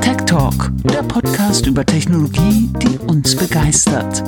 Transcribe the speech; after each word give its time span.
Tech 0.00 0.16
Talk, 0.26 0.70
der 0.84 1.02
Podcast 1.02 1.66
über 1.66 1.84
Technologie, 1.84 2.68
die 2.82 2.98
uns 2.98 3.36
begeistert. 3.36 4.22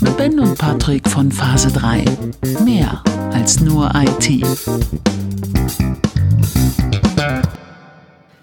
Mit 0.00 0.16
Ben 0.16 0.40
und 0.40 0.58
Patrick 0.58 1.08
von 1.08 1.30
Phase 1.30 1.70
3. 1.72 2.04
Mehr 2.64 3.02
als 3.32 3.60
nur 3.60 3.92
IT. 3.94 4.44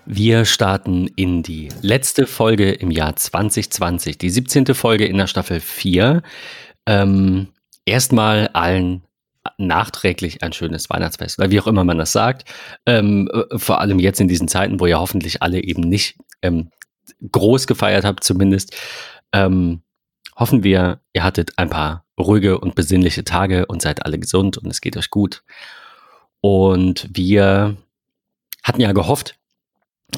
Wir 0.05 0.45
starten 0.45 1.07
in 1.15 1.43
die 1.43 1.69
letzte 1.81 2.27
Folge 2.27 2.71
im 2.71 2.91
Jahr 2.91 3.15
2020, 3.15 4.17
die 4.17 4.29
17. 4.29 4.73
Folge 4.73 5.05
in 5.05 5.17
der 5.17 5.27
Staffel 5.27 5.59
4. 5.59 6.21
Ähm, 6.85 7.47
erstmal 7.85 8.47
allen 8.49 9.03
nachträglich 9.67 10.43
ein 10.43 10.53
schönes 10.53 10.89
Weihnachtsfest, 10.89 11.39
weil 11.39 11.51
wie 11.51 11.59
auch 11.59 11.67
immer 11.67 11.83
man 11.83 11.97
das 11.97 12.11
sagt, 12.11 12.45
ähm, 12.85 13.29
äh, 13.33 13.57
vor 13.57 13.79
allem 13.81 13.99
jetzt 13.99 14.19
in 14.19 14.27
diesen 14.27 14.47
Zeiten, 14.47 14.79
wo 14.79 14.85
ihr 14.85 14.99
hoffentlich 14.99 15.41
alle 15.41 15.61
eben 15.63 15.81
nicht 15.81 16.17
ähm, 16.41 16.69
groß 17.31 17.67
gefeiert 17.67 18.05
habt, 18.05 18.23
zumindest, 18.23 18.75
ähm, 19.33 19.81
hoffen 20.37 20.63
wir, 20.63 21.01
ihr 21.13 21.23
hattet 21.23 21.57
ein 21.57 21.69
paar 21.69 22.05
ruhige 22.19 22.59
und 22.59 22.75
besinnliche 22.75 23.23
Tage 23.23 23.65
und 23.65 23.81
seid 23.81 24.05
alle 24.05 24.19
gesund 24.19 24.57
und 24.57 24.69
es 24.69 24.81
geht 24.81 24.97
euch 24.97 25.09
gut. 25.09 25.43
Und 26.41 27.09
wir 27.13 27.77
hatten 28.63 28.81
ja 28.81 28.91
gehofft, 28.91 29.37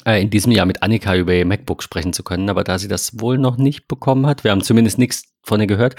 äh, 0.05 0.21
in 0.21 0.30
diesem 0.30 0.52
Jahr 0.52 0.66
mit 0.66 0.81
Annika 0.81 1.16
über 1.16 1.33
ihr 1.33 1.45
MacBook 1.45 1.83
sprechen 1.83 2.13
zu 2.13 2.23
können, 2.23 2.49
aber 2.49 2.63
da 2.63 2.80
sie 2.80 2.88
das 2.88 3.19
wohl 3.19 3.38
noch 3.38 3.57
nicht 3.57 3.88
bekommen 3.88 4.25
hat, 4.25 4.44
wir 4.44 4.52
haben 4.52 4.63
zumindest 4.63 4.97
nichts 4.97 5.32
von 5.43 5.59
ihr 5.61 5.67
gehört, 5.67 5.95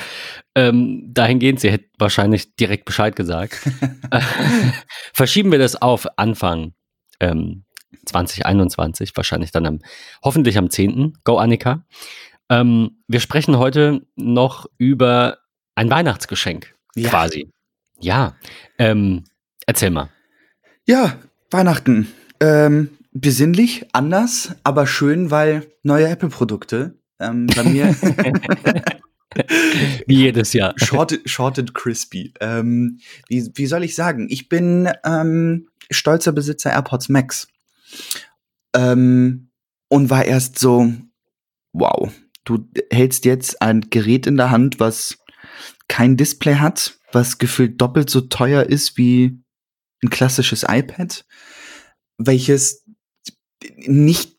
ähm, 0.54 1.12
dahingehend, 1.12 1.60
sie 1.60 1.70
hätte 1.70 1.86
wahrscheinlich 1.98 2.56
direkt 2.56 2.84
Bescheid 2.84 3.14
gesagt, 3.14 3.60
verschieben 5.12 5.52
wir 5.52 5.58
das 5.58 5.80
auf 5.80 6.06
Anfang 6.16 6.74
ähm, 7.20 7.64
2021, 8.06 9.12
wahrscheinlich 9.16 9.50
dann 9.50 9.66
am, 9.66 9.78
hoffentlich 10.22 10.58
am 10.58 10.70
10. 10.70 11.18
Go 11.24 11.38
Annika. 11.38 11.84
Ähm, 12.50 13.02
wir 13.08 13.20
sprechen 13.20 13.58
heute 13.58 14.02
noch 14.16 14.66
über 14.78 15.38
ein 15.74 15.90
Weihnachtsgeschenk, 15.90 16.74
Ja. 16.94 17.08
quasi. 17.10 17.50
Ja, 18.00 18.36
ähm, 18.78 19.24
erzähl 19.66 19.90
mal. 19.90 20.10
Ja, 20.86 21.18
Weihnachten. 21.50 22.12
Ähm, 22.40 22.90
besinnlich, 23.12 23.86
anders, 23.92 24.54
aber 24.64 24.86
schön, 24.86 25.30
weil 25.30 25.66
neue 25.82 26.08
Apple-Produkte. 26.08 26.98
Ähm, 27.20 27.46
bei 27.46 27.62
mir 27.62 27.94
Wie 30.06 30.16
jedes 30.16 30.52
Jahr. 30.52 30.74
short, 30.78 31.18
short 31.24 31.58
and 31.58 31.74
crispy. 31.74 32.32
Ähm, 32.40 33.00
wie, 33.28 33.50
wie 33.54 33.66
soll 33.66 33.84
ich 33.84 33.94
sagen? 33.94 34.26
Ich 34.30 34.48
bin 34.48 34.88
ähm, 35.04 35.68
stolzer 35.90 36.32
Besitzer 36.32 36.72
AirPods 36.72 37.08
Max. 37.08 37.48
Ähm, 38.74 39.50
und 39.88 40.10
war 40.10 40.24
erst 40.24 40.58
so, 40.58 40.92
wow, 41.72 42.12
du 42.44 42.68
hältst 42.90 43.24
jetzt 43.24 43.62
ein 43.62 43.82
Gerät 43.90 44.26
in 44.26 44.36
der 44.36 44.50
Hand, 44.50 44.80
was 44.80 45.18
kein 45.88 46.16
Display 46.16 46.56
hat, 46.56 46.98
was 47.12 47.38
gefühlt 47.38 47.80
doppelt 47.80 48.10
so 48.10 48.22
teuer 48.22 48.64
ist 48.64 48.96
wie 48.96 49.38
ein 50.02 50.10
klassisches 50.10 50.64
iPad, 50.68 51.24
welches 52.18 52.84
nicht 53.76 54.36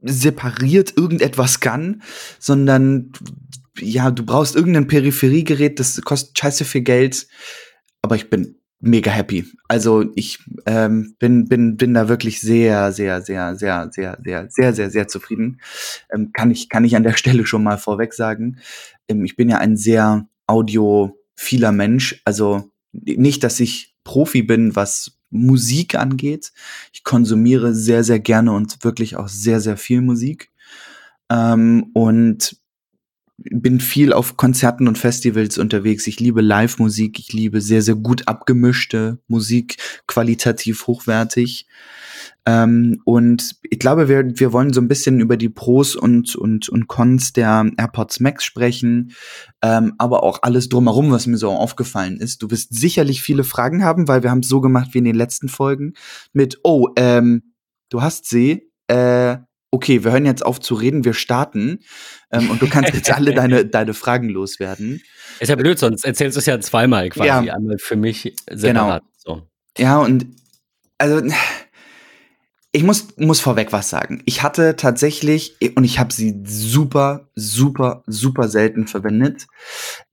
separiert 0.00 0.96
irgendetwas 0.96 1.60
kann, 1.60 2.02
sondern 2.38 3.12
ja, 3.80 4.10
du 4.10 4.24
brauchst 4.24 4.56
irgendein 4.56 4.86
Peripheriegerät, 4.86 5.78
das 5.80 6.00
kostet 6.02 6.38
scheiße 6.38 6.64
viel 6.64 6.82
Geld, 6.82 7.26
aber 8.02 8.16
ich 8.16 8.30
bin 8.30 8.58
mega 8.80 9.10
happy. 9.10 9.44
Also 9.66 10.04
ich 10.14 10.38
ähm, 10.66 11.16
bin, 11.18 11.48
bin, 11.48 11.76
bin 11.76 11.94
da 11.94 12.08
wirklich 12.08 12.40
sehr, 12.40 12.92
sehr, 12.92 13.22
sehr, 13.22 13.56
sehr, 13.56 13.90
sehr, 13.92 14.18
sehr, 14.22 14.46
sehr, 14.50 14.74
sehr, 14.74 14.90
sehr 14.90 15.08
zufrieden. 15.08 15.60
Ähm, 16.12 16.30
kann 16.32 16.50
ich, 16.50 16.68
kann 16.68 16.84
ich 16.84 16.94
an 16.96 17.02
der 17.02 17.12
Stelle 17.16 17.46
schon 17.46 17.64
mal 17.64 17.78
vorweg 17.78 18.14
sagen. 18.14 18.58
Ähm, 19.08 19.24
ich 19.24 19.36
bin 19.36 19.48
ja 19.48 19.58
ein 19.58 19.76
sehr 19.76 20.28
audiophiler 20.46 21.72
Mensch. 21.72 22.20
Also 22.24 22.70
nicht, 22.92 23.42
dass 23.44 23.60
ich 23.60 23.94
Profi 24.04 24.42
bin, 24.42 24.76
was 24.76 25.18
Musik 25.30 25.94
angeht. 25.94 26.52
Ich 26.92 27.04
konsumiere 27.04 27.74
sehr, 27.74 28.04
sehr 28.04 28.20
gerne 28.20 28.52
und 28.52 28.82
wirklich 28.84 29.16
auch 29.16 29.28
sehr, 29.28 29.60
sehr 29.60 29.76
viel 29.76 30.00
Musik. 30.00 30.50
Ähm, 31.30 31.90
und 31.92 32.56
bin 33.38 33.80
viel 33.80 34.12
auf 34.12 34.36
Konzerten 34.36 34.88
und 34.88 34.98
Festivals 34.98 35.58
unterwegs. 35.58 36.06
Ich 36.06 36.18
liebe 36.18 36.40
Live-Musik. 36.40 37.18
Ich 37.20 37.32
liebe 37.32 37.60
sehr, 37.60 37.82
sehr 37.82 37.94
gut 37.94 38.26
abgemischte 38.26 39.18
Musik, 39.28 39.76
qualitativ 40.06 40.86
hochwertig. 40.88 41.66
Ähm, 42.46 43.00
und 43.04 43.56
ich 43.62 43.78
glaube, 43.78 44.08
wir, 44.08 44.38
wir 44.40 44.52
wollen 44.52 44.72
so 44.72 44.80
ein 44.80 44.88
bisschen 44.88 45.20
über 45.20 45.36
die 45.36 45.48
Pros 45.48 45.94
und, 45.94 46.34
und, 46.34 46.68
und 46.68 46.88
Cons 46.88 47.32
der 47.32 47.70
AirPods 47.76 48.20
Max 48.20 48.42
sprechen, 48.42 49.12
ähm, 49.62 49.94
aber 49.98 50.24
auch 50.24 50.42
alles 50.42 50.68
drumherum, 50.68 51.12
was 51.12 51.26
mir 51.26 51.36
so 51.36 51.50
aufgefallen 51.50 52.16
ist. 52.16 52.42
Du 52.42 52.50
wirst 52.50 52.74
sicherlich 52.74 53.22
viele 53.22 53.44
Fragen 53.44 53.84
haben, 53.84 54.08
weil 54.08 54.22
wir 54.22 54.30
haben 54.30 54.40
es 54.40 54.48
so 54.48 54.60
gemacht 54.60 54.94
wie 54.94 54.98
in 54.98 55.04
den 55.04 55.14
letzten 55.14 55.48
Folgen 55.48 55.92
mit, 56.32 56.58
oh, 56.64 56.88
ähm, 56.96 57.54
du 57.88 58.02
hast 58.02 58.28
sie, 58.28 58.70
äh, 58.88 59.36
okay, 59.70 60.04
wir 60.04 60.12
hören 60.12 60.26
jetzt 60.26 60.44
auf 60.44 60.60
zu 60.60 60.74
reden, 60.74 61.04
wir 61.04 61.14
starten 61.14 61.80
ähm, 62.30 62.50
und 62.50 62.62
du 62.62 62.68
kannst 62.68 62.94
jetzt 62.94 63.12
alle 63.12 63.34
deine, 63.34 63.64
deine 63.66 63.94
Fragen 63.94 64.28
loswerden. 64.28 65.02
Ist 65.40 65.48
ja 65.48 65.56
blöd, 65.56 65.78
sonst 65.78 66.04
erzählst 66.04 66.36
du 66.36 66.40
es 66.40 66.46
ja 66.46 66.58
zweimal 66.60 67.10
quasi. 67.10 67.46
Ja. 67.46 67.54
Einmal 67.54 67.78
für 67.78 67.96
mich 67.96 68.34
separat. 68.50 69.02
So. 69.16 69.42
Ja, 69.76 69.98
und 69.98 70.26
also 70.98 71.22
ich 72.72 72.82
muss, 72.82 73.16
muss 73.16 73.40
vorweg 73.40 73.72
was 73.72 73.88
sagen. 73.88 74.22
Ich 74.26 74.42
hatte 74.42 74.76
tatsächlich, 74.76 75.56
und 75.74 75.84
ich 75.84 75.98
habe 75.98 76.12
sie 76.12 76.42
super, 76.44 77.28
super, 77.34 78.02
super 78.06 78.48
selten 78.48 78.86
verwendet. 78.86 79.46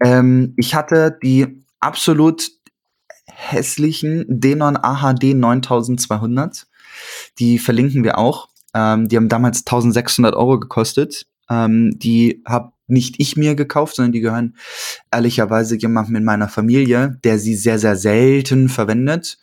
Ähm, 0.04 0.54
ich 0.58 0.74
hatte 0.74 1.18
die 1.22 1.64
absolut 1.80 2.50
hässlichen 3.26 4.26
Denon 4.28 4.78
AHD 4.78 5.34
9200. 5.36 6.68
Die 7.40 7.60
verlinken 7.60 8.04
wir 8.04 8.18
auch. 8.18 8.48
Ähm, 8.76 9.08
die 9.08 9.16
haben 9.16 9.30
damals 9.30 9.60
1600 9.60 10.36
Euro 10.36 10.60
gekostet. 10.60 11.26
Ähm, 11.50 11.98
die 11.98 12.44
habe 12.46 12.74
nicht 12.88 13.16
ich 13.18 13.36
mir 13.36 13.56
gekauft, 13.56 13.96
sondern 13.96 14.12
die 14.12 14.20
gehören 14.20 14.58
ehrlicherweise 15.12 15.76
jemandem 15.76 16.18
in 16.18 16.24
meiner 16.24 16.50
Familie, 16.50 17.18
der 17.24 17.40
sie 17.40 17.56
sehr, 17.56 17.80
sehr 17.80 17.96
selten 17.96 18.70
verwendet. 18.70 19.40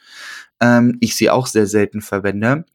Ähm, 0.60 0.98
ich 1.00 1.16
sie 1.16 1.30
auch 1.30 1.46
sehr 1.46 1.66
selten 1.66 2.02
verwende. 2.02 2.66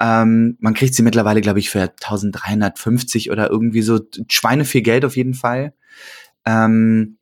Ähm, 0.00 0.56
man 0.60 0.74
kriegt 0.74 0.94
sie 0.94 1.02
mittlerweile, 1.02 1.42
glaube 1.42 1.58
ich, 1.58 1.70
für 1.70 1.82
1350 1.82 3.30
oder 3.30 3.50
irgendwie 3.50 3.82
so 3.82 4.00
Schweine 4.28 4.64
viel 4.64 4.82
Geld 4.82 5.04
auf 5.04 5.16
jeden 5.16 5.34
Fall. 5.34 5.74
Ähm, 6.46 7.18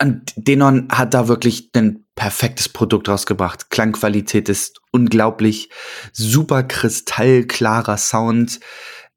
und 0.00 0.32
Denon 0.36 0.88
hat 0.90 1.12
da 1.12 1.28
wirklich 1.28 1.70
ein 1.74 2.06
perfektes 2.20 2.68
Produkt 2.68 3.08
rausgebracht. 3.08 3.70
Klangqualität 3.70 4.50
ist 4.50 4.82
unglaublich, 4.90 5.70
super 6.12 6.62
kristallklarer 6.62 7.96
Sound. 7.96 8.60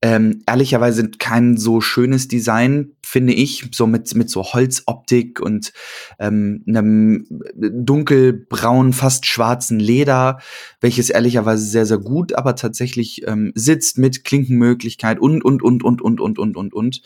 Ähm, 0.02 0.42
ehrlicherweise 0.48 1.12
kein 1.12 1.58
so 1.58 1.82
schönes 1.82 2.30
Design, 2.30 2.94
finde 3.06 3.34
ich, 3.34 3.70
so 3.74 3.88
mit, 3.88 4.16
mit 4.16 4.30
so 4.30 4.46
Holzoptik 4.46 5.42
und 5.42 5.74
ähm, 6.18 6.64
einem 6.66 7.28
dunkelbraun, 7.56 8.94
fast 8.94 9.26
schwarzen 9.26 9.82
Leder, 9.82 10.40
welches 10.80 11.10
ehrlicherweise 11.10 11.66
sehr, 11.66 11.86
sehr 11.86 11.98
gut, 11.98 12.32
aber 12.32 12.56
tatsächlich 12.56 13.28
ähm, 13.28 13.52
sitzt 13.54 13.98
mit 13.98 14.24
Klinkenmöglichkeit 14.24 15.20
und, 15.20 15.44
und, 15.44 15.62
und, 15.62 15.84
und, 15.84 16.02
und, 16.02 16.22
und, 16.22 16.40
und, 16.40 16.56
und, 16.56 16.74
und. 16.74 17.02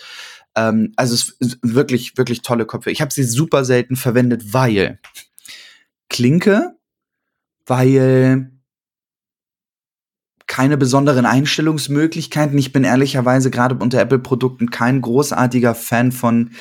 Ähm, 0.55 0.91
also 0.95 1.15
es 1.15 1.37
wirklich, 1.63 2.17
wirklich 2.17 2.43
tolle 2.43 2.67
Kopfhörer. 2.67 2.91
Ich 2.91 3.01
habe 3.01 3.13
sie 3.13 3.23
super 3.23 3.65
selten 3.65 3.95
verwendet, 3.95 4.53
weil 4.53 4.99
Klinke, 6.09 6.75
weil 7.65 8.51
keine 10.47 10.77
besonderen 10.77 11.25
Einstellungsmöglichkeiten. 11.25 12.57
Ich 12.57 12.71
bin 12.71 12.83
ehrlicherweise 12.83 13.51
gerade 13.51 13.75
unter 13.75 13.99
Apple-Produkten 13.99 14.71
kein 14.71 15.01
großartiger 15.01 15.75
Fan 15.75 16.11
von 16.11 16.51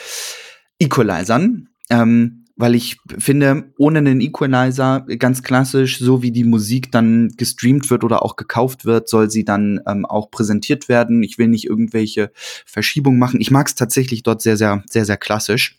Equalizern, 0.78 1.68
ähm, 1.88 2.44
weil 2.56 2.74
ich 2.74 2.98
finde, 3.18 3.72
ohne 3.78 3.98
einen 3.98 4.20
Equalizer, 4.20 5.06
ganz 5.18 5.42
klassisch, 5.42 5.98
so 5.98 6.22
wie 6.22 6.32
die 6.32 6.44
Musik 6.44 6.90
dann 6.90 7.28
gestreamt 7.36 7.90
wird 7.90 8.02
oder 8.02 8.22
auch 8.22 8.36
gekauft 8.36 8.84
wird, 8.84 9.08
soll 9.08 9.30
sie 9.30 9.44
dann 9.44 9.80
ähm, 9.86 10.04
auch 10.04 10.30
präsentiert 10.30 10.88
werden. 10.88 11.22
Ich 11.22 11.38
will 11.38 11.48
nicht 11.48 11.66
irgendwelche 11.66 12.32
Verschiebungen 12.34 13.18
machen. 13.18 13.40
Ich 13.40 13.50
mag 13.50 13.68
es 13.68 13.74
tatsächlich 13.74 14.22
dort 14.22 14.42
sehr, 14.42 14.56
sehr, 14.56 14.82
sehr, 14.90 15.04
sehr 15.04 15.18
klassisch, 15.18 15.78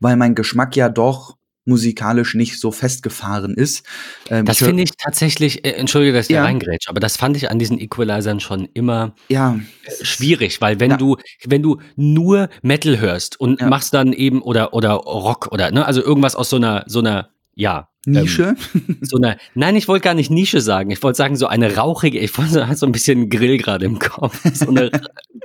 weil 0.00 0.16
mein 0.16 0.34
Geschmack 0.34 0.76
ja 0.76 0.88
doch 0.88 1.36
musikalisch 1.64 2.34
nicht 2.34 2.58
so 2.58 2.72
festgefahren 2.72 3.54
ist. 3.54 3.84
Ähm, 4.30 4.44
Das 4.44 4.58
finde 4.58 4.82
ich 4.82 4.90
tatsächlich, 4.96 5.64
äh, 5.64 5.72
entschuldige, 5.72 6.12
dass 6.12 6.26
ich 6.26 6.34
Ja. 6.34 6.40
da 6.40 6.46
reingrätsche, 6.46 6.90
aber 6.90 7.00
das 7.00 7.16
fand 7.16 7.36
ich 7.36 7.50
an 7.50 7.58
diesen 7.58 7.78
Equalizern 7.78 8.40
schon 8.40 8.68
immer 8.74 9.14
ja, 9.28 9.58
schwierig, 10.02 10.60
weil 10.60 10.80
wenn 10.80 10.92
Ja. 10.92 10.96
du, 10.96 11.16
wenn 11.44 11.62
du 11.62 11.78
nur 11.96 12.48
Metal 12.62 12.98
hörst 12.98 13.38
und 13.40 13.60
Ja. 13.60 13.68
machst 13.68 13.94
dann 13.94 14.12
eben 14.12 14.42
oder 14.42 14.74
oder 14.74 14.90
Rock 14.92 15.48
oder 15.52 15.70
ne, 15.70 15.86
also 15.86 16.02
irgendwas 16.02 16.34
aus 16.34 16.50
so 16.50 16.56
einer 16.56 16.84
so 16.86 16.98
einer 17.00 17.30
ja. 17.54 17.88
Nische? 18.04 18.56
Ähm, 18.74 18.96
so 19.00 19.16
eine, 19.16 19.36
nein, 19.54 19.76
ich 19.76 19.86
wollte 19.86 20.02
gar 20.02 20.14
nicht 20.14 20.30
Nische 20.30 20.60
sagen. 20.60 20.90
Ich 20.90 21.00
wollte 21.04 21.16
sagen, 21.18 21.36
so 21.36 21.46
eine 21.46 21.76
rauchige, 21.76 22.18
ich 22.18 22.36
wollte 22.36 22.74
so 22.74 22.86
ein 22.86 22.90
bisschen 22.90 23.28
Grill 23.30 23.58
gerade 23.58 23.86
im 23.86 24.00
Kopf. 24.00 24.40
So 24.54 24.70
eine 24.70 24.90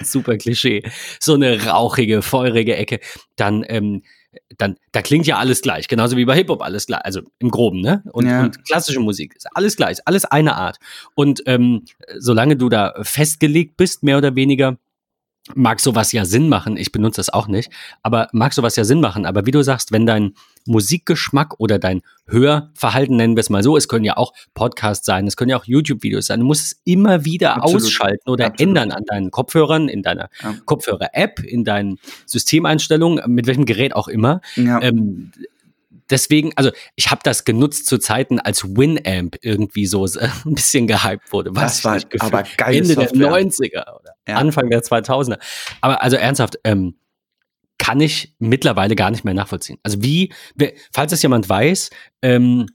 super 0.02 0.38
Klischee. 0.38 0.82
So 1.20 1.36
eine 1.36 1.66
rauchige, 1.68 2.24
feurige 2.24 2.76
Ecke. 2.76 3.00
Dann, 3.36 3.64
ähm, 3.68 4.02
dann, 4.58 4.76
da 4.92 5.02
klingt 5.02 5.28
ja 5.28 5.38
alles 5.38 5.62
gleich, 5.62 5.88
genauso 5.88 6.18
wie 6.18 6.26
bei 6.26 6.36
Hip-Hop 6.36 6.62
alles 6.62 6.88
gleich, 6.88 7.04
also 7.06 7.22
im 7.40 7.50
Groben, 7.50 7.82
ne? 7.82 8.04
Und, 8.12 8.28
Ja. 8.28 8.44
und 8.44 8.64
klassische 8.66 9.00
Musik 9.00 9.36
ist 9.36 9.48
alles 9.56 9.76
gleich, 9.76 9.98
alles 10.06 10.26
eine 10.26 10.56
Art. 10.56 10.78
Und 11.16 11.42
ähm, 11.46 11.84
solange 12.18 12.56
du 12.56 12.70
da 12.70 12.94
festgelegt 13.02 13.78
bist, 13.78 14.04
mehr 14.04 14.18
oder 14.18 14.36
weniger, 14.36 14.78
mag 15.56 15.80
sowas 15.80 16.12
ja 16.12 16.26
Sinn 16.26 16.50
machen. 16.50 16.76
Ich 16.78 16.92
benutze 16.92 17.18
das 17.18 17.30
auch 17.30 17.48
nicht, 17.48 17.72
aber 18.04 18.28
mag 18.34 18.54
sowas 18.54 18.76
ja 18.76 18.84
Sinn 18.84 19.00
machen. 19.00 19.26
Aber 19.26 19.46
wie 19.46 19.52
du 19.52 19.62
sagst, 19.64 19.92
wenn 19.92 20.06
dein 20.06 20.34
Musikgeschmack 20.68 21.60
oder 21.60 21.80
dein 21.80 22.02
Hörverhalten, 22.28 23.16
nennen 23.18 23.36
wir 23.36 23.42
es 23.42 23.50
mal 23.50 23.64
so, 23.64 23.78
es 23.78 23.88
können 23.88 24.04
ja 24.06 24.18
auch 24.18 24.34
Podcasts 24.54 25.06
sein, 25.06 25.26
es 25.28 25.38
können 25.38 25.50
ja 25.50 25.58
auch 25.58 25.66
YouTube-Videos 25.66 26.28
sein, 26.28 26.42
du 26.42 26.46
musst 26.46 26.66
es 26.66 26.82
immer 26.84 27.26
wieder 27.26 27.56
Absolut. 27.58 27.84
ausschalten 27.84 28.30
oder 28.30 28.48
Absolut. 28.48 28.62
ändern 28.70 28.92
an 28.92 29.04
deinen 29.06 29.32
Kopfhörern, 29.32 29.88
in 29.90 30.02
deiner 30.04 30.30
Ja. 30.44 30.56
Kopfhörer-App, 30.66 31.40
in 31.40 31.64
deinen 31.64 32.00
Systemeinstellungen, 32.26 33.22
mit 33.34 33.48
welchem 33.48 33.66
Gerät 33.66 33.96
auch 33.96 34.08
immer. 34.08 34.42
Ja. 34.56 34.82
Ähm, 34.82 35.32
deswegen, 36.10 36.52
also 36.56 36.72
ich 36.96 37.12
habe 37.12 37.22
das 37.24 37.46
genutzt 37.46 37.86
zu 37.88 37.98
Zeiten, 37.98 38.40
als 38.40 38.64
Winamp 38.64 39.38
irgendwie 39.42 39.86
so 39.86 40.06
ein 40.46 40.54
bisschen 40.56 40.88
gehypt 40.88 41.32
wurde. 41.32 41.56
Weiß 41.56 41.82
Das 41.82 42.04
ich 42.14 42.20
war 42.22 42.28
aber 42.28 42.44
geile 42.58 42.78
Ende 42.78 42.94
Software. 42.94 43.18
der 43.30 43.32
90er 43.46 43.96
oder 44.00 44.12
Ja. 44.28 44.36
Anfang 44.36 44.70
der 44.70 44.82
2000er. 44.84 45.38
Aber 45.82 46.02
also 46.02 46.16
ernsthaft, 46.18 46.58
ähm, 46.64 46.96
kann 47.78 48.00
ich 48.02 48.34
mittlerweile 48.40 48.96
gar 48.96 49.12
nicht 49.12 49.24
mehr 49.24 49.34
nachvollziehen. 49.34 49.78
Also 49.84 50.02
wie, 50.02 50.34
falls 50.92 51.12
es 51.12 51.22
jemand 51.22 51.48
weiß, 51.48 51.90
ähm, 52.22 52.68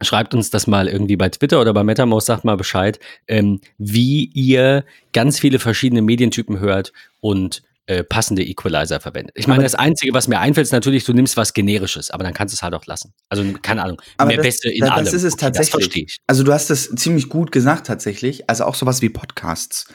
schreibt 0.00 0.32
uns 0.34 0.50
das 0.50 0.66
mal 0.66 0.88
irgendwie 0.88 1.16
bei 1.16 1.28
Twitter 1.28 1.60
oder 1.60 1.74
bei 1.74 1.82
MetaMost, 1.84 2.26
sagt 2.28 2.44
mal 2.44 2.56
Bescheid, 2.56 2.98
ähm, 3.26 3.60
wie 3.78 4.26
ihr 4.26 4.84
ganz 5.12 5.38
viele 5.40 5.58
verschiedene 5.58 6.02
Medientypen 6.02 6.60
hört 6.60 6.92
und 7.20 7.62
äh, 7.86 8.04
passende 8.04 8.42
Equalizer 8.44 9.00
verwendet. 9.00 9.34
Ich 9.38 9.46
meine, 9.46 9.58
Aber- 9.60 9.62
das 9.64 9.74
Einzige, 9.74 10.12
was 10.12 10.28
mir 10.28 10.38
einfällt, 10.40 10.66
ist 10.66 10.72
natürlich, 10.72 11.04
du 11.04 11.14
nimmst 11.14 11.36
was 11.38 11.54
Generisches, 11.54 12.10
aber 12.10 12.22
dann 12.22 12.34
kannst 12.34 12.52
du 12.52 12.56
es 12.56 12.62
halt 12.62 12.74
auch 12.74 12.84
lassen. 12.84 13.14
Also, 13.30 13.42
keine 13.62 13.82
Ahnung, 13.82 14.00
Aber 14.18 14.28
mehr 14.28 14.36
das- 14.36 14.44
Beste 14.46 14.68
in 14.70 14.80
das- 14.82 14.90
allem. 14.90 15.04
das 15.06 15.14
ist 15.14 15.22
es 15.24 15.32
Okay, 15.32 15.40
Das 15.40 15.52
tatsächlich. 15.56 15.70
verstehe 15.84 16.04
ich. 16.04 16.18
Also 16.26 16.42
du 16.42 16.52
hast 16.52 16.70
es 16.70 16.90
ziemlich 16.96 17.28
gut 17.30 17.50
gesagt 17.50 17.86
tatsächlich. 17.86 18.48
Also 18.48 18.64
auch 18.64 18.74
sowas 18.74 19.00
wie 19.02 19.08
Podcasts. 19.08 19.86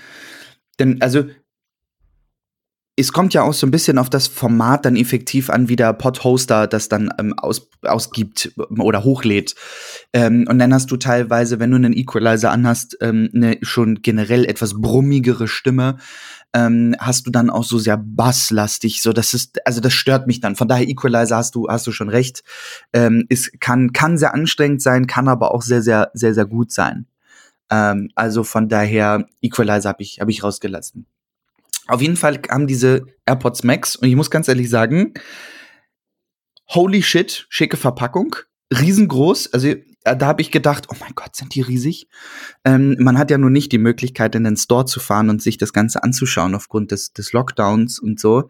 Denn 0.80 1.02
also 1.04 1.26
es 2.96 3.12
kommt 3.12 3.34
ja 3.34 3.42
auch 3.42 3.54
so 3.54 3.66
ein 3.66 3.72
bisschen 3.72 3.98
auf 3.98 4.10
das 4.10 4.28
Format 4.28 4.86
dann 4.86 4.96
effektiv 4.96 5.50
an, 5.50 5.68
wie 5.68 5.76
der 5.76 5.94
Podhoster 5.94 6.68
das 6.68 6.90
dann 6.90 7.12
ähm, 7.20 7.34
aus, 7.38 7.70
ausgibt 7.82 8.54
ähm, 8.58 8.82
oder 8.82 9.04
hochlädt. 9.04 9.56
Ähm, 10.14 10.46
und 10.48 10.60
dann 10.60 10.74
hast 10.74 10.92
du 10.92 10.98
teilweise, 10.98 11.60
wenn 11.60 11.72
du 11.72 11.78
einen 11.78 11.94
Equalizer 11.94 12.52
anhast, 12.52 12.98
ähm, 13.02 13.30
eine 13.34 13.58
schon 13.64 14.04
generell 14.04 14.46
etwas 14.46 14.80
brummigere 14.80 15.48
Stimme. 15.48 15.98
Ähm, 16.54 16.96
hast 17.00 17.26
du 17.26 17.32
dann 17.32 17.50
auch 17.50 17.64
so 17.64 17.80
sehr 17.80 17.98
basslastig, 17.98 19.02
so 19.02 19.12
das 19.12 19.34
ist, 19.34 19.66
also 19.66 19.82
das 19.82 19.94
stört 19.94 20.28
mich 20.28 20.40
dann. 20.40 20.56
Von 20.56 20.68
daher 20.68 20.88
Equalizer 20.88 21.38
hast 21.38 21.56
du, 21.56 21.68
hast 21.68 21.88
du 21.88 21.92
schon 21.92 22.10
recht. 22.10 22.44
Ähm, 22.94 23.26
es 23.28 23.52
kann, 23.60 23.92
kann 23.92 24.20
sehr 24.20 24.36
anstrengend 24.36 24.84
sein, 24.84 25.08
kann 25.08 25.28
aber 25.28 25.52
auch 25.56 25.64
sehr, 25.64 25.82
sehr, 25.82 26.12
sehr, 26.14 26.36
sehr 26.36 26.46
gut 26.46 26.72
sein. 26.72 27.08
Ähm, 27.72 28.12
also 28.14 28.44
von 28.44 28.70
daher 28.70 29.26
Equalizer 29.42 29.90
habe 29.90 30.04
ich, 30.04 30.20
habe 30.20 30.30
ich 30.30 30.44
rausgelassen. 30.44 31.08
Auf 31.88 32.02
jeden 32.02 32.16
Fall 32.16 32.40
haben 32.50 32.68
diese 32.68 33.06
AirPods 33.26 33.64
Max 33.64 33.96
und 33.96 34.08
ich 34.08 34.16
muss 34.16 34.32
ganz 34.32 34.48
ehrlich 34.48 34.70
sagen, 34.70 35.14
holy 36.70 37.04
shit, 37.04 37.46
schicke 37.50 37.78
Verpackung, 37.78 38.36
riesengroß. 38.74 39.54
Also 39.54 39.68
äh, 39.68 40.18
da 40.18 40.26
habe 40.26 40.42
ich 40.42 40.50
gedacht, 40.50 40.88
oh 40.90 40.96
mein 41.00 41.14
Gott, 41.14 41.36
sind 41.36 41.56
die 41.56 41.62
riesig. 41.62 42.08
Ähm, 42.64 42.96
man 43.00 43.18
hat 43.18 43.32
ja 43.32 43.38
nur 43.38 43.50
nicht 43.50 43.72
die 43.72 43.78
Möglichkeit, 43.78 44.36
in 44.36 44.44
den 44.44 44.58
Store 44.58 44.86
zu 44.86 45.00
fahren 45.00 45.30
und 45.30 45.42
sich 45.42 45.58
das 45.58 45.74
Ganze 45.74 46.04
anzuschauen 46.04 46.56
aufgrund 46.56 46.92
des, 46.92 47.14
des 47.14 47.34
Lockdowns 47.34 48.00
und 48.00 48.20
so. 48.20 48.50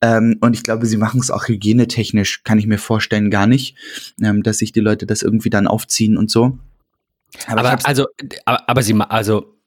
Ähm, 0.00 0.38
und 0.40 0.54
ich 0.54 0.62
glaube, 0.62 0.86
sie 0.86 0.96
machen 0.96 1.20
es 1.20 1.30
auch 1.30 1.48
hygienetechnisch, 1.48 2.44
kann 2.44 2.58
ich 2.58 2.66
mir 2.68 2.78
vorstellen, 2.78 3.30
gar 3.30 3.48
nicht, 3.48 3.76
ähm, 4.22 4.42
dass 4.44 4.58
sich 4.58 4.72
die 4.72 4.80
Leute 4.80 5.06
das 5.06 5.22
irgendwie 5.22 5.50
dann 5.50 5.66
aufziehen 5.66 6.16
und 6.16 6.30
so. 6.30 6.58
Aber, 7.46 7.70
hab's- 7.72 7.84
also, 7.84 8.06
aber, 8.44 8.68
aber 8.68 8.82
sie, 8.82 8.94
also, 8.94 9.57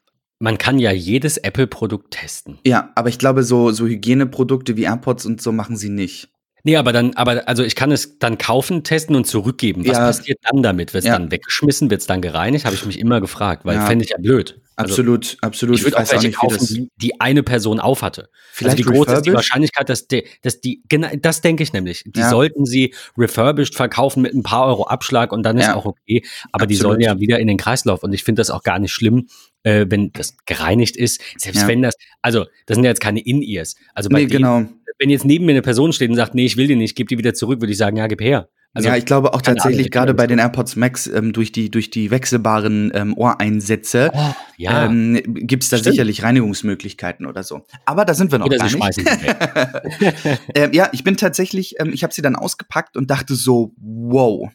man 0.41 0.57
kann 0.57 0.79
ja 0.79 0.91
jedes 0.91 1.37
Apple-Produkt 1.37 2.11
testen. 2.11 2.57
ja, 2.65 2.91
aber 2.95 3.09
ich 3.09 3.17
glaube, 3.19 3.43
so, 3.43 3.71
so 3.71 3.85
Hygieneprodukte 3.87 4.75
wie 4.75 4.83
AirPods 4.83 5.25
und 5.25 5.41
so 5.41 5.51
machen 5.51 5.77
sie 5.77 5.89
nicht. 5.89 6.29
Nee, 6.63 6.75
aber 6.77 6.93
dann, 6.93 7.15
aber 7.15 7.47
also 7.47 7.63
ich 7.63 7.75
kann 7.75 7.91
es 7.91 8.19
dann 8.19 8.37
kaufen, 8.37 8.83
testen 8.83 9.15
und 9.15 9.25
zurückgeben. 9.25 9.81
Was 9.87 9.97
Ja. 9.97 10.05
passiert 10.05 10.37
dann 10.43 10.61
damit? 10.61 10.93
Wird 10.93 11.03
es 11.03 11.07
Ja. 11.07 11.17
dann 11.17 11.31
weggeschmissen? 11.31 11.89
Wird 11.89 12.01
es 12.01 12.07
dann 12.07 12.21
gereinigt? 12.21 12.65
Habe 12.65 12.75
ich 12.75 12.85
mich 12.85 12.99
immer 12.99 13.19
gefragt, 13.19 13.65
weil 13.65 13.77
Ja. 13.77 13.85
fände 13.87 14.05
ich 14.05 14.11
ja 14.11 14.17
blöd. 14.19 14.59
Also, 14.81 14.93
Absolut, 14.93 15.37
absolut. 15.41 15.77
ich 15.77 15.83
würde 15.83 15.97
auch 15.99 16.11
welche 16.11 16.27
wie 16.27 16.31
kaufen, 16.31 16.57
das- 16.59 16.67
die, 16.67 16.89
die 16.97 17.19
eine 17.21 17.43
Person 17.43 17.79
aufhatte. 17.79 18.29
Vielleicht 18.51 18.77
also 18.79 18.89
wie 18.89 18.93
groß 18.95 19.07
ist 19.13 19.25
die? 19.25 19.33
Wahrscheinlichkeit, 19.33 19.89
dass 19.89 20.07
die, 20.07 20.25
dass 20.41 20.61
die, 20.61 20.83
genau, 20.89 21.07
das 21.21 21.41
denke 21.41 21.63
ich 21.63 21.73
nämlich. 21.73 22.03
Die 22.05 22.19
Ja. 22.19 22.29
sollten 22.29 22.65
sie 22.65 22.93
refurbished 23.17 23.75
verkaufen 23.75 24.21
mit 24.21 24.33
ein 24.33 24.43
paar 24.43 24.65
Euro 24.67 24.83
Abschlag 24.87 25.31
und 25.31 25.43
dann 25.43 25.57
ist 25.57 25.65
Ja. 25.67 25.75
auch 25.75 25.85
okay. 25.85 26.23
Aber 26.51 26.67
die 26.67 26.75
Absolut. 26.75 26.93
sollen 26.93 27.01
ja 27.01 27.19
wieder 27.19 27.39
in 27.39 27.47
den 27.47 27.57
Kreislauf 27.57 28.03
und 28.03 28.13
ich 28.13 28.23
finde 28.23 28.39
das 28.41 28.49
auch 28.51 28.63
gar 28.63 28.79
nicht 28.79 28.91
schlimm, 28.91 29.27
äh, 29.63 29.85
wenn 29.89 30.11
das 30.13 30.35
gereinigt 30.45 30.95
ist. 30.97 31.21
Selbst 31.37 31.61
Ja. 31.63 31.67
wenn 31.67 31.81
das, 31.81 31.95
also 32.21 32.45
das 32.65 32.75
sind 32.75 32.83
ja 32.83 32.89
jetzt 32.91 33.01
keine 33.01 33.19
In-Ears. 33.21 33.75
Also 33.93 34.09
bei 34.09 34.19
Nee, 34.21 34.27
denen, 34.27 34.43
genau. 34.43 34.63
wenn 34.99 35.09
jetzt 35.09 35.25
neben 35.25 35.45
mir 35.45 35.51
eine 35.51 35.61
Person 35.61 35.93
steht 35.93 36.09
und 36.09 36.15
sagt, 36.15 36.35
nee, 36.35 36.45
ich 36.45 36.57
will 36.57 36.67
die 36.67 36.75
nicht, 36.75 36.95
gib 36.95 37.07
die 37.09 37.17
wieder 37.17 37.33
zurück, 37.33 37.61
würde 37.61 37.71
ich 37.71 37.77
sagen, 37.77 37.97
ja, 37.97 38.07
gib 38.07 38.21
her. 38.21 38.49
Also, 38.73 38.87
ja, 38.87 38.95
ich 38.95 39.05
glaube 39.05 39.33
auch 39.33 39.41
tatsächlich 39.41 39.87
Ahnung, 39.87 39.91
gerade 39.91 40.13
bei 40.13 40.27
den 40.27 40.39
AirPods 40.39 40.77
Max 40.77 41.05
ähm, 41.05 41.33
durch 41.33 41.51
die 41.51 41.69
durch 41.69 41.89
die 41.89 42.09
wechselbaren 42.09 42.89
ähm, 42.95 43.17
Ohreinsätze 43.17 44.11
oh, 44.13 44.33
ja. 44.55 44.85
ähm, 44.85 45.19
gibt 45.25 45.63
es 45.63 45.69
da 45.69 45.77
Stimmt. 45.77 45.93
sicherlich 45.93 46.23
Reinigungsmöglichkeiten 46.23 47.25
oder 47.25 47.43
so. 47.43 47.65
Aber 47.85 48.05
da 48.05 48.13
sind 48.13 48.31
wir 48.31 48.39
noch 48.39 48.45
Oder 48.45 48.57
gar 48.57 48.69
sie 48.69 48.77
nicht. 48.77 48.83
schmeißen 48.83 49.05
sie 49.05 50.37
ähm, 50.55 50.71
ja, 50.71 50.87
ich 50.93 51.03
bin 51.03 51.17
tatsächlich, 51.17 51.75
ähm, 51.79 51.91
ich 51.93 52.03
habe 52.03 52.13
sie 52.13 52.21
dann 52.21 52.37
ausgepackt 52.37 52.95
und 52.95 53.11
dachte 53.11 53.35
so, 53.35 53.73
wow. 53.77 54.49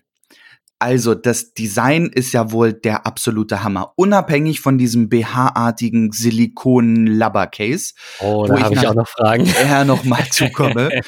Also 0.79 1.15
das 1.15 1.55
Design 1.55 2.07
ist 2.07 2.33
ja 2.33 2.51
wohl 2.53 2.75
der 2.75 3.07
absolute 3.07 3.63
Hammer. 3.65 3.93
Unabhängig 3.97 4.61
von 4.61 4.77
diesem 4.77 5.09
BH-artigen 5.09 6.13
Silikon-Lubber-Case, 6.13 7.95
Oh, 8.21 8.43
Wo 8.43 8.47
da 8.47 8.57
ich 8.59 8.63
habe 8.65 8.75
ich 8.75 8.87
auch 8.87 8.95
noch 8.95 9.09
Fragen. 9.09 9.47
eher 9.47 9.85
noch 9.87 10.05
mal 10.05 10.25
zukomme. 10.31 11.01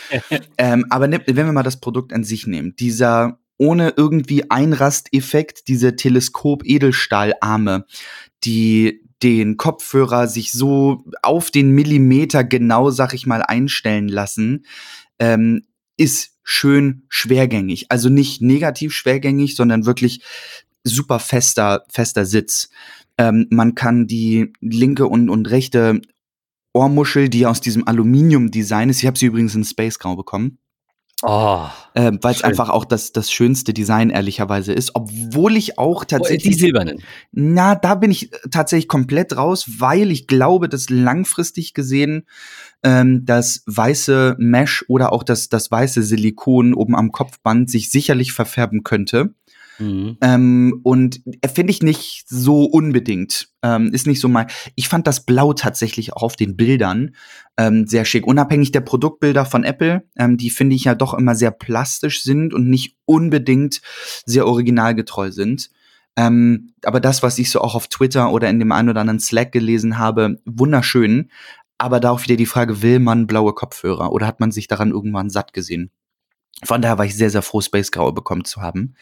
ähm, 0.57 0.87
aber 0.89 1.07
ne, 1.09 1.21
wenn 1.27 1.47
wir 1.47 1.53
mal 1.53 1.63
das 1.63 1.81
Produkt 1.81 2.13
an 2.15 2.25
sich 2.25 2.47
nehmen, 2.47 2.77
dieser 2.77 3.39
ohne 3.59 3.93
irgendwie 3.97 4.51
Einrasteffekt, 4.51 5.69
diese 5.69 5.97
Teleskop-Edelstahlarme, 5.97 7.85
die 8.45 9.03
den 9.23 9.57
Kopfhörer 9.57 10.29
sich 10.29 10.53
so 10.53 11.05
auf 11.23 11.51
den 11.51 11.73
Millimeter 11.73 12.45
genau, 12.45 12.91
sag 12.91 13.15
ich 13.15 13.27
mal, 13.27 13.43
einstellen 13.43 14.09
lassen, 14.09 14.65
ähm, 15.19 15.65
ist 15.97 16.38
schön 16.51 17.03
schwergängig. 17.11 17.91
Also 17.91 18.09
nicht 18.09 18.41
negativ 18.41 18.95
schwergängig, 18.95 19.55
sondern 19.55 19.85
wirklich 19.85 20.23
super 20.83 21.19
fester, 21.19 21.85
fester 21.91 22.25
Sitz. 22.25 22.71
Ähm, 23.19 23.47
man 23.51 23.75
kann 23.75 24.07
die 24.07 24.55
linke 24.61 25.07
und, 25.07 25.29
und 25.29 25.51
rechte 25.51 26.01
Ohrmuschel, 26.73 27.29
die 27.29 27.45
aus 27.45 27.61
diesem 27.61 27.87
Aluminium-Design 27.87 28.89
ist. 28.89 29.01
Ich 29.01 29.07
habe 29.07 29.19
sie 29.19 29.27
übrigens 29.27 29.55
in 29.55 29.65
Space 29.65 29.99
Grau 29.99 30.17
bekommen, 30.17 30.59
Oh, 31.25 31.67
äh, 31.95 32.13
weil 32.23 32.33
es 32.33 32.45
einfach 32.45 32.69
auch 32.69 32.85
das, 32.85 33.11
das 33.11 33.33
schönste 33.33 33.75
Design 33.75 34.11
ehrlicherweise 34.11 34.73
ist. 34.73 34.95
Obwohl 34.95 35.57
ich 35.57 35.77
auch 35.77 36.03
oh 36.03 36.05
die 36.05 36.07
tatsächlich, 36.07 36.59
silbernen. 36.59 37.03
na, 37.33 37.75
da 37.75 37.97
bin 37.97 38.13
ich 38.13 38.31
tatsächlich 38.53 38.87
komplett 38.87 39.37
raus, 39.37 39.69
weil 39.79 40.13
ich 40.13 40.29
glaube, 40.29 40.69
dass 40.69 40.91
langfristig 40.91 41.75
gesehen 41.75 42.25
ähm, 42.85 43.25
das 43.25 43.65
weiße 43.67 44.37
Mesh 44.39 44.85
oder 44.87 45.13
auch 45.13 45.25
das, 45.25 45.49
das 45.49 45.73
weiße 45.73 46.05
Silikon 46.05 46.73
oben 46.73 46.95
am 46.95 47.11
Kopfband 47.11 47.69
sich 47.69 47.91
sicherlich 47.91 48.33
verfärben 48.33 48.85
könnte. 48.85 49.35
Mhm. 49.79 50.17
Ähm, 50.21 50.81
und 50.83 51.21
finde 51.55 51.71
ich 51.71 51.83
nicht 51.83 52.25
so 52.29 52.65
unbedingt. 52.65 53.49
Ähm, 53.63 53.93
ist 53.93 54.07
nicht 54.07 54.21
so 54.21 54.29
mein. 54.29 54.47
Ich 54.75 54.89
fand 54.89 55.07
das 55.07 55.25
Blau 55.25 55.53
tatsächlich 55.53 56.13
auch 56.13 56.23
auf 56.23 56.37
den 56.37 56.57
Bildern 56.57 57.15
ähm, 57.57 57.87
sehr 57.87 58.05
schick. 58.05 58.27
Unabhängig 58.27 58.73
der 58.73 58.81
Produktbilder 58.81 59.45
von 59.45 59.65
Apple, 59.65 60.05
ähm, 60.17 60.37
die 60.37 60.51
finde 60.51 60.77
ich 60.77 60.85
ja 60.85 60.95
doch 60.95 61.15
immer 61.15 61.35
sehr 61.35 61.51
plastisch 61.51 62.23
sind 62.23 62.55
und 62.55 62.69
nicht 62.69 62.97
unbedingt 63.05 63.81
sehr 64.27 64.47
originalgetreu 64.47 65.31
sind. 65.31 65.71
Ähm, 66.17 66.73
aber 66.85 66.99
das, 66.99 67.23
was 67.23 67.39
ich 67.39 67.51
so 67.51 67.61
auch 67.61 67.77
auf 67.77 67.87
Twitter 67.87 68.33
oder 68.33 68.51
in 68.51 68.59
dem 68.59 68.73
einen 68.73 68.89
oder 68.89 69.01
anderen 69.01 69.21
Slack 69.21 69.53
gelesen 69.53 69.99
habe, 69.99 70.41
wunderschön. 70.45 71.31
Aber 71.79 72.01
da 72.01 72.11
auch 72.11 72.25
wieder 72.25 72.35
die 72.35 72.47
Frage, 72.47 72.83
will 72.83 72.99
man 72.99 73.29
blaue 73.29 73.53
Kopfhörer 73.53 74.13
oder 74.13 74.27
hat 74.27 74.41
man 74.41 74.51
sich 74.51 74.67
daran 74.67 74.91
irgendwann 74.91 75.31
satt 75.31 75.53
gesehen? 75.53 75.93
Von 76.65 76.83
daher 76.83 76.99
war 76.99 77.05
ich 77.05 77.17
sehr, 77.17 77.31
sehr 77.31 77.43
froh, 77.43 77.61
Space 77.61 77.93
Graue 77.93 78.13
bekommen 78.13 78.45
zu 78.45 78.61
haben. 78.63 78.97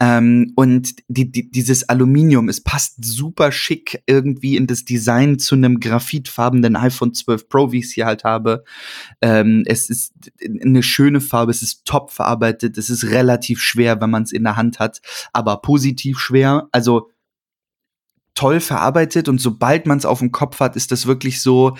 Ähm, 0.00 0.52
und 0.56 0.94
die, 1.08 1.30
die, 1.30 1.50
dieses 1.50 1.88
Aluminium, 1.88 2.48
es 2.48 2.62
passt 2.62 3.04
super 3.04 3.52
schick 3.52 4.02
irgendwie 4.06 4.56
in 4.56 4.66
das 4.66 4.86
Design 4.86 5.38
zu 5.38 5.54
einem 5.54 5.78
graphitfarbenen 5.78 6.74
iPhone 6.74 7.12
12 7.12 7.48
Pro, 7.50 7.70
wie 7.70 7.80
ich 7.80 7.84
es 7.86 7.92
hier 7.92 8.06
halt 8.06 8.24
habe. 8.24 8.64
Ähm, 9.20 9.62
es 9.66 9.90
ist 9.90 10.14
eine 10.42 10.82
schöne 10.82 11.20
Farbe, 11.20 11.50
es 11.50 11.62
ist 11.62 11.84
top 11.84 12.10
verarbeitet, 12.10 12.78
es 12.78 12.88
ist 12.88 13.04
relativ 13.10 13.60
schwer, 13.60 14.00
wenn 14.00 14.10
man 14.10 14.22
es 14.22 14.32
in 14.32 14.44
der 14.44 14.56
Hand 14.56 14.78
hat, 14.78 15.02
aber 15.34 15.58
positiv 15.60 16.18
schwer. 16.18 16.68
Also 16.72 17.10
toll 18.34 18.60
verarbeitet 18.60 19.28
und 19.28 19.38
sobald 19.38 19.86
man 19.86 19.98
es 19.98 20.06
auf 20.06 20.20
dem 20.20 20.32
Kopf 20.32 20.60
hat, 20.60 20.76
ist 20.76 20.92
das 20.92 21.06
wirklich 21.06 21.42
so, 21.42 21.76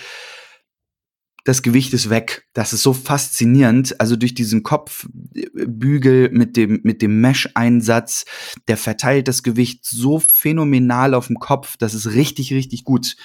das 1.45 1.63
Gewicht 1.63 1.93
ist 1.95 2.11
weg. 2.11 2.47
Das 2.53 2.73
ist 2.73 2.83
so 2.83 2.93
faszinierend. 2.93 4.01
Also 4.01 4.17
durch 4.17 4.35
diesen 4.35 4.63
Kopfbügel 4.63 6.31
mit 6.31 6.57
dem, 6.57 6.81
mit 6.83 7.03
dem 7.03 7.21
Mesh-Einsatz, 7.21 8.25
der 8.69 8.77
verteilt 8.77 9.29
das 9.29 9.43
Gewicht 9.43 9.85
so 9.85 10.19
phänomenal 10.19 11.15
auf 11.15 11.29
dem 11.29 11.39
Kopf. 11.39 11.77
Das 11.79 11.95
ist 11.95 12.13
richtig, 12.13 12.53
richtig 12.53 12.85
gut. 12.85 13.17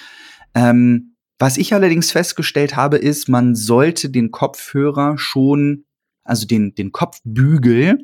Ähm, 0.54 1.16
was 1.38 1.58
ich 1.58 1.74
allerdings 1.74 2.10
festgestellt 2.10 2.76
habe, 2.76 2.96
ist, 2.96 3.28
man 3.28 3.54
sollte 3.54 4.08
den 4.08 4.30
Kopfhörer 4.30 5.18
schon, 5.18 5.84
also 6.24 6.46
den, 6.46 6.74
den 6.74 6.92
Kopfbügel, 6.92 7.98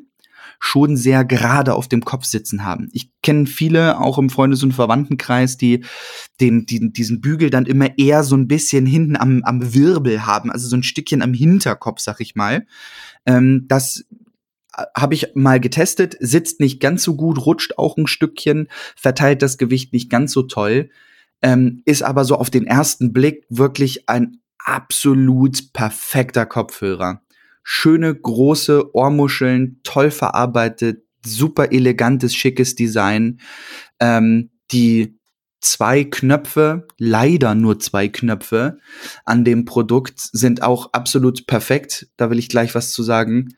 schon 0.65 0.95
sehr 0.95 1.25
gerade 1.25 1.73
auf 1.75 1.89
dem 1.89 2.05
Kopf 2.05 2.23
sitzen 2.23 2.63
haben. 2.63 2.87
Ich 2.93 3.11
kenne 3.21 3.47
viele, 3.47 3.99
auch 3.99 4.17
im 4.17 4.29
Freundes- 4.29 4.63
und 4.63 4.71
Verwandtenkreis, 4.71 5.57
die 5.57 5.83
den, 6.39 6.65
die, 6.65 6.93
diesen 6.93 7.19
Bügel 7.19 7.49
dann 7.49 7.65
immer 7.65 7.97
eher 7.97 8.23
so 8.23 8.37
ein 8.37 8.47
bisschen 8.47 8.85
hinten 8.85 9.17
am, 9.17 9.43
am 9.43 9.73
Wirbel 9.73 10.25
haben, 10.25 10.49
also 10.49 10.69
so 10.69 10.77
ein 10.77 10.83
Stückchen 10.83 11.21
am 11.21 11.33
Hinterkopf, 11.33 11.99
sag 11.99 12.21
ich 12.21 12.35
mal. 12.35 12.65
Ähm, 13.25 13.65
das 13.67 14.05
äh, 14.77 14.83
habe 14.95 15.15
ich 15.15 15.31
mal 15.35 15.59
getestet, 15.59 16.15
sitzt 16.21 16.61
nicht 16.61 16.79
ganz 16.79 17.03
so 17.03 17.17
gut, 17.17 17.45
rutscht 17.45 17.77
auch 17.77 17.97
ein 17.97 18.07
Stückchen, 18.07 18.69
verteilt 18.95 19.41
das 19.41 19.57
Gewicht 19.57 19.91
nicht 19.91 20.09
ganz 20.09 20.31
so 20.31 20.43
toll, 20.43 20.91
ähm, 21.41 21.81
ist 21.83 22.03
aber 22.03 22.23
so 22.23 22.37
auf 22.37 22.49
den 22.49 22.65
ersten 22.65 23.11
Blick 23.11 23.45
wirklich 23.49 24.07
ein 24.07 24.37
absolut 24.59 25.73
perfekter 25.73 26.45
Kopfhörer 26.45 27.21
schöne 27.63 28.13
große 28.13 28.93
Ohrmuscheln, 28.95 29.79
toll 29.83 30.11
verarbeitet, 30.11 31.03
super 31.25 31.71
elegantes, 31.71 32.35
schickes 32.35 32.75
Design. 32.75 33.39
Ähm, 33.99 34.51
die 34.71 35.17
zwei 35.61 36.03
Knöpfe, 36.03 36.87
leider 36.97 37.55
nur 37.55 37.79
zwei 37.79 38.09
Knöpfe 38.09 38.79
an 39.25 39.45
dem 39.45 39.65
Produkt 39.65 40.19
sind 40.19 40.61
auch 40.61 40.91
absolut 40.93 41.47
perfekt. 41.47 42.07
Da 42.17 42.29
will 42.29 42.39
ich 42.39 42.49
gleich 42.49 42.75
was 42.75 42.91
zu 42.91 43.01
sagen. 43.01 43.55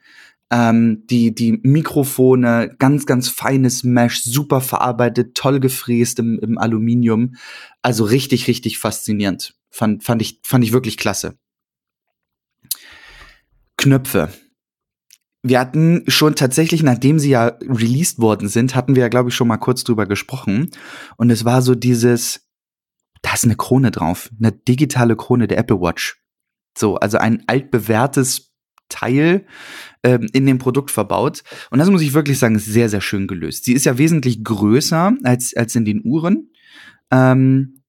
Ähm, 0.51 1.05
die, 1.09 1.33
die 1.33 1.59
Mikrofone, 1.63 2.75
ganz, 2.77 3.07
ganz 3.07 3.29
feines 3.29 3.83
Mesh, 3.83 4.23
super 4.23 4.61
verarbeitet, 4.61 5.35
toll 5.35 5.59
gefräst 5.59 6.19
im, 6.19 6.39
im 6.39 6.59
Aluminium. 6.59 7.35
Also 7.81 8.03
richtig, 8.03 8.47
richtig 8.47 8.77
faszinierend. 8.77 9.55
Fand, 9.71 10.03
fand, 10.03 10.21
ich, 10.21 10.41
fand 10.43 10.63
ich 10.63 10.71
wirklich 10.71 10.97
klasse. 10.97 11.37
Knöpfe. 13.85 14.29
Wir 15.43 15.59
hatten 15.59 16.05
schon 16.07 16.33
tatsächlich, 16.33 16.81
nachdem 16.81 17.19
sie 17.19 17.29
ja 17.29 17.55
released 17.61 18.17
worden 18.17 18.47
sind, 18.47 18.73
hatten 18.73 18.95
wir 18.95 19.03
ja, 19.03 19.09
glaube 19.09 19.29
ich, 19.29 19.35
schon 19.35 19.47
mal 19.47 19.57
kurz 19.57 19.83
drüber 19.83 20.07
gesprochen. 20.07 20.71
Und 21.17 21.29
es 21.29 21.45
war 21.45 21.61
so 21.61 21.75
dieses, 21.75 22.49
da 23.21 23.35
ist 23.35 23.43
eine 23.43 23.55
Krone 23.55 23.91
drauf, 23.91 24.31
eine 24.39 24.53
digitale 24.53 25.15
Krone 25.15 25.47
der 25.47 25.59
Apple 25.59 25.79
Watch. 25.79 26.19
So, 26.75 26.95
also 26.95 27.19
ein 27.19 27.43
altbewährtes 27.45 28.55
Teil 28.89 29.45
ähm, 30.01 30.27
in 30.33 30.47
dem 30.47 30.57
Produkt 30.57 30.89
verbaut. 30.89 31.43
Und 31.69 31.77
das 31.77 31.91
muss 31.91 32.01
ich 32.01 32.15
wirklich 32.15 32.39
sagen, 32.39 32.55
ist 32.55 32.65
sehr, 32.65 32.89
sehr 32.89 33.01
schön 33.01 33.27
gelöst. 33.27 33.65
Sie 33.65 33.73
ist 33.73 33.85
ja 33.85 33.99
wesentlich 33.99 34.43
größer 34.43 35.13
als, 35.23 35.55
als 35.55 35.75
in 35.75 35.85
den 35.85 36.01
Uhren. 36.03 36.49
Ähm, 37.11 37.83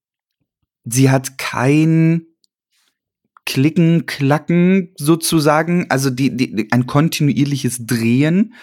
sie 0.85 1.09
hat 1.09 1.39
kein 1.39 2.27
Klicken, 3.47 4.05
Klacken 4.07 4.93
sozusagen, 4.97 5.87
also 5.89 6.11
die, 6.11 6.37
die, 6.37 6.69
ein 6.73 6.87
kontinuierliches 6.87 7.87
Drehen. 7.87 8.55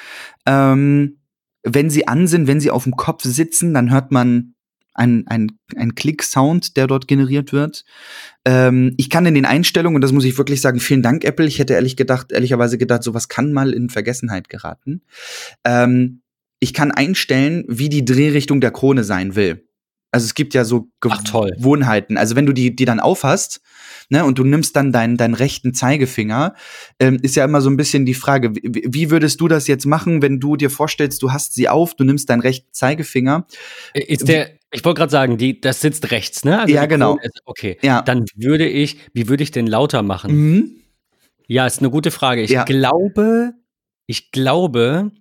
Ähm, 0.46 1.18
wenn 1.64 1.90
sie 1.90 2.08
an 2.08 2.28
sind, 2.28 2.48
wenn 2.48 2.60
sie 2.60 2.70
auf 2.70 2.84
dem 2.84 2.96
Kopf 2.96 3.24
sitzen, 3.24 3.74
dann 3.74 3.90
hört 3.90 4.12
man 4.12 4.54
ein, 4.94 5.26
ein, 5.28 5.58
ein 5.76 5.96
Klick-Sound, 5.96 6.78
der 6.78 6.88
dort 6.88 7.08
generiert 7.08 7.52
wird. 7.52 7.84
Ähm, 8.46 8.94
ich 8.98 9.10
kann 9.10 9.26
in 9.26 9.34
den 9.34 9.46
Einstellungen, 9.46 9.96
und 9.96 10.02
das 10.02 10.12
muss 10.12 10.26
ich 10.26 10.38
wirklich 10.38 10.62
sagen, 10.62 10.80
vielen 10.80 11.02
Dank, 11.02 11.24
Apple. 11.24 11.48
Ich 11.48 11.60
hätte 11.60 11.74
ehrlich 11.74 11.96
gedacht, 11.96 12.32
ehrlicherweise 12.32 12.78
gedacht, 12.78 13.04
sowas 13.04 13.28
kann 13.28 13.54
mal 13.54 13.74
in 13.74 13.90
Vergessenheit 13.90 14.50
geraten. 14.50 15.02
Ähm, 15.64 16.22
ich 16.60 16.74
kann 16.74 16.92
einstellen, 16.92 17.66
wie 17.68 17.90
die 17.90 18.06
Drehrichtung 18.06 18.62
der 18.62 18.72
Krone 18.72 19.04
sein 19.04 19.36
will. 19.36 19.68
Also 20.14 20.26
es 20.26 20.36
gibt 20.36 20.54
ja 20.54 20.64
so 20.64 20.90
Gewohnheiten. 21.02 22.18
Also 22.18 22.36
wenn 22.36 22.46
du 22.46 22.54
die, 22.54 22.76
die 22.76 22.86
dann 22.86 23.00
aufhast, 23.00 23.62
ne, 24.10 24.24
und 24.24 24.38
du 24.38 24.44
nimmst 24.44 24.76
dann 24.76 24.92
deinen, 24.92 25.18
deinen 25.18 25.34
rechten 25.34 25.74
Zeigefinger, 25.74 26.54
ähm, 27.00 27.18
ist 27.22 27.36
ja 27.36 27.46
immer 27.46 27.62
so 27.62 27.70
ein 27.70 27.78
bisschen 27.78 28.06
die 28.06 28.14
Frage, 28.14 28.56
wie, 28.56 28.84
wie, 28.88 29.12
würdest 29.12 29.42
du 29.42 29.48
das 29.48 29.68
jetzt 29.68 29.86
machen, 29.86 30.22
wenn 30.22 30.40
du 30.40 30.56
dir 30.56 30.70
vorstellst, 30.70 31.22
du 31.24 31.32
hast 31.32 31.56
sie 31.56 31.68
auf, 31.68 31.96
du 31.96 32.04
nimmst 32.04 32.30
deinen 32.30 32.42
rechten 32.42 32.72
Zeigefinger. 32.72 33.48
Ist 33.94 34.28
der, 34.28 34.52
ich 34.72 34.86
wollte 34.86 35.00
gerade 35.00 35.12
sagen, 35.12 35.38
die, 35.38 35.60
das 35.60 35.82
sitzt 35.82 36.12
rechts, 36.12 36.46
ne? 36.46 36.60
Also 36.60 36.74
ja, 36.74 36.86
genau. 36.86 37.18
Ist, 37.22 37.42
okay. 37.46 37.78
Ja. 37.82 38.02
Dann 38.02 38.26
würde 38.36 38.68
ich, 38.68 38.98
wie 39.14 39.28
würde 39.30 39.44
ich 39.44 39.52
den 39.52 39.68
lauter 39.68 40.04
machen? 40.04 40.36
Mhm. 40.36 40.72
Ja, 41.48 41.66
ist 41.66 41.80
eine 41.80 41.90
gute 41.90 42.12
Frage. 42.12 42.42
Ich 42.42 42.52
ja. 42.52 42.64
glaube, 42.64 43.54
ich 44.06 44.32
glaube, 44.32 45.12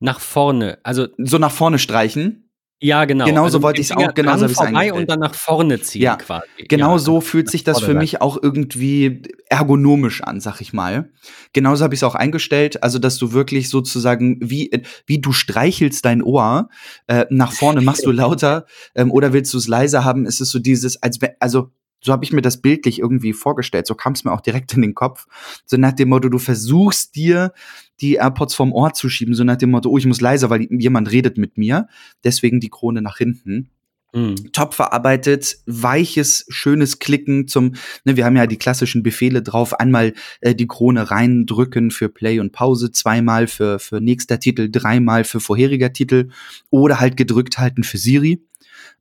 nach 0.00 0.20
vorne. 0.20 0.78
Also 0.82 1.08
so 1.18 1.38
nach 1.38 1.52
vorne 1.52 1.78
streichen. 1.78 2.43
Ja, 2.80 3.04
genau. 3.04 3.24
Genau 3.24 3.44
also 3.44 3.58
so 3.58 3.62
wollte 3.62 3.80
ich 3.80 3.90
es 3.90 3.96
auch, 3.96 4.12
genau 4.14 4.36
so 4.36 4.48
vorbei 4.48 4.92
und 4.92 5.08
dann 5.08 5.20
nach 5.20 5.34
vorne 5.34 5.80
ziehen 5.80 6.02
ja, 6.02 6.16
quasi. 6.16 6.46
Genau 6.68 6.92
ja, 6.92 6.98
so 6.98 7.20
fühlt 7.20 7.50
sich 7.50 7.64
das 7.64 7.80
für 7.80 7.94
mich 7.94 8.20
auch 8.20 8.36
irgendwie 8.40 9.22
ergonomisch 9.48 10.22
an, 10.22 10.40
sag 10.40 10.60
ich 10.60 10.72
mal. 10.72 11.10
Genauso 11.52 11.84
habe 11.84 11.94
ich 11.94 12.00
es 12.00 12.04
auch 12.04 12.14
eingestellt, 12.14 12.82
also 12.82 12.98
dass 12.98 13.16
du 13.16 13.32
wirklich 13.32 13.70
sozusagen, 13.70 14.38
wie, 14.40 14.70
wie 15.06 15.20
du 15.20 15.32
streichelst 15.32 16.04
dein 16.04 16.22
Ohr, 16.22 16.68
äh, 17.06 17.26
nach 17.30 17.52
vorne 17.52 17.80
machst 17.80 18.04
du 18.04 18.10
lauter 18.10 18.66
ähm, 18.94 19.10
oder 19.10 19.32
willst 19.32 19.54
du 19.54 19.58
es 19.58 19.68
leiser 19.68 20.04
haben, 20.04 20.26
ist 20.26 20.40
es 20.40 20.50
so 20.50 20.58
dieses, 20.58 21.02
als 21.02 21.18
also 21.40 21.70
so 22.04 22.12
habe 22.12 22.24
ich 22.24 22.32
mir 22.32 22.42
das 22.42 22.60
bildlich 22.60 22.98
irgendwie 22.98 23.32
vorgestellt. 23.32 23.86
So 23.86 23.94
kam 23.94 24.12
es 24.12 24.24
mir 24.24 24.32
auch 24.32 24.42
direkt 24.42 24.74
in 24.74 24.82
den 24.82 24.94
Kopf. 24.94 25.26
So 25.64 25.78
nach 25.78 25.92
dem 25.92 26.10
Motto, 26.10 26.28
du 26.28 26.38
versuchst 26.38 27.16
dir 27.16 27.52
die 28.00 28.14
AirPods 28.14 28.54
vom 28.54 28.72
Ohr 28.72 28.92
zu 28.92 29.08
schieben, 29.08 29.34
so 29.34 29.42
nach 29.42 29.56
dem 29.56 29.70
Motto, 29.70 29.88
oh, 29.88 29.96
ich 29.96 30.06
muss 30.06 30.20
leiser, 30.20 30.50
weil 30.50 30.66
jemand 30.70 31.10
redet 31.10 31.38
mit 31.38 31.56
mir. 31.56 31.88
Deswegen 32.22 32.60
die 32.60 32.68
Krone 32.68 33.00
nach 33.00 33.16
hinten. 33.16 33.70
Mhm. 34.12 34.52
Top 34.52 34.74
verarbeitet, 34.74 35.56
weiches, 35.66 36.46
schönes 36.48 37.00
Klicken 37.00 37.48
zum, 37.48 37.74
ne, 38.04 38.16
wir 38.16 38.24
haben 38.24 38.36
ja 38.36 38.46
die 38.46 38.58
klassischen 38.58 39.02
Befehle 39.02 39.42
drauf, 39.42 39.80
einmal 39.80 40.12
äh, 40.40 40.54
die 40.54 40.68
Krone 40.68 41.10
reindrücken 41.10 41.90
für 41.90 42.08
Play 42.08 42.38
und 42.38 42.52
Pause, 42.52 42.92
zweimal 42.92 43.48
für, 43.48 43.80
für 43.80 44.00
nächster 44.00 44.38
Titel, 44.38 44.70
dreimal 44.70 45.24
für 45.24 45.40
vorheriger 45.40 45.92
Titel 45.92 46.28
oder 46.70 47.00
halt 47.00 47.16
gedrückt 47.16 47.58
halten 47.58 47.82
für 47.82 47.98
Siri. 47.98 48.44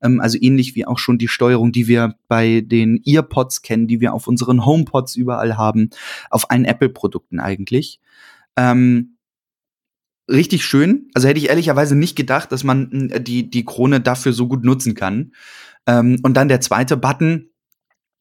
Ähm, 0.04 0.20
also 0.20 0.38
ähnlich 0.40 0.76
wie 0.76 0.86
auch 0.86 1.00
schon 1.00 1.18
die 1.18 1.28
Steuerung, 1.28 1.72
die 1.72 1.88
wir 1.88 2.16
bei 2.28 2.62
den 2.62 3.02
EarPods 3.04 3.62
kennen, 3.62 3.88
die 3.88 4.02
wir 4.02 4.14
auf 4.14 4.28
unseren 4.28 4.66
HomePods 4.66 5.16
überall 5.16 5.58
haben, 5.58 5.90
auf 6.30 6.52
allen 6.52 6.66
Apple-Produkten 6.66 7.40
eigentlich. 7.40 8.00
Ähm, 8.56 9.18
richtig 10.30 10.66
schön. 10.66 11.10
Also 11.14 11.28
hätte 11.28 11.40
ich 11.40 11.50
ehrlicherweise 11.50 11.96
nicht 11.96 12.16
gedacht, 12.16 12.52
dass 12.52 12.64
man 12.64 13.10
äh, 13.10 13.22
die, 13.22 13.50
die 13.50 13.66
Krone 13.66 14.02
dafür 14.02 14.34
so 14.34 14.48
gut 14.48 14.64
nutzen 14.64 14.94
kann. 14.94 15.34
Ähm, 15.88 16.20
und 16.24 16.36
dann 16.36 16.50
der 16.50 16.62
zweite 16.62 16.98
Button, 16.98 17.50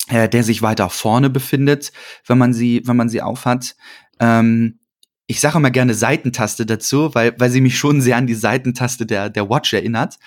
äh, 0.08 0.28
der 0.28 0.44
sich 0.44 0.62
weiter 0.62 0.88
vorne 0.88 1.30
befindet, 1.30 1.92
wenn 2.26 2.38
man 2.38 2.54
sie, 2.54 2.82
wenn 2.86 2.96
man 2.96 3.08
sie 3.08 3.22
aufhat. 3.22 3.76
Ähm, 4.20 4.78
ich 5.28 5.40
sage 5.40 5.58
immer 5.58 5.70
gerne 5.70 5.94
Seitentaste 5.94 6.66
dazu, 6.66 7.14
weil, 7.14 7.34
weil 7.38 7.50
sie 7.50 7.60
mich 7.60 7.78
schon 7.78 8.00
sehr 8.00 8.16
an 8.16 8.26
die 8.26 8.34
Seitentaste 8.34 9.06
der, 9.06 9.30
der 9.30 9.48
Watch 9.48 9.72
erinnert 9.72 10.18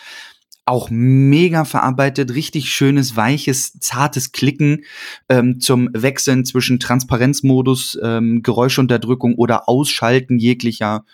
auch 0.65 0.89
mega 0.89 1.63
verarbeitet, 1.63 2.33
richtig 2.33 2.69
schönes, 2.69 3.15
weiches, 3.15 3.79
zartes 3.79 4.31
Klicken 4.31 4.83
ähm, 5.29 5.59
zum 5.59 5.89
Wechseln 5.93 6.43
zwischen 6.43 6.79
Transparenzmodus, 6.79 7.99
ähm, 8.01 8.41
Geräuschunterdrückung 8.41 9.35
oder 9.35 9.69
Ausschalten 9.69 10.39
jeglicher, 10.39 11.05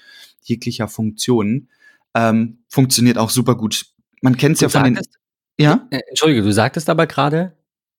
jeglicher 0.41 0.88
Funktionen. 0.88 1.67
Ähm, 2.15 2.60
funktioniert 2.70 3.17
auch 3.17 3.29
super 3.29 3.55
gut. 3.55 3.88
Man 4.22 4.38
kennt 4.38 4.55
es 4.55 4.62
ja 4.62 4.70
von 4.70 4.86
sagtest, 4.86 5.13
den. 5.58 5.65
Ja? 5.65 5.88
Äh, 5.91 6.00
Entschuldige, 6.08 6.43
du 6.43 6.53
sagtest 6.53 6.89
aber 6.89 7.05
gerade 7.05 7.53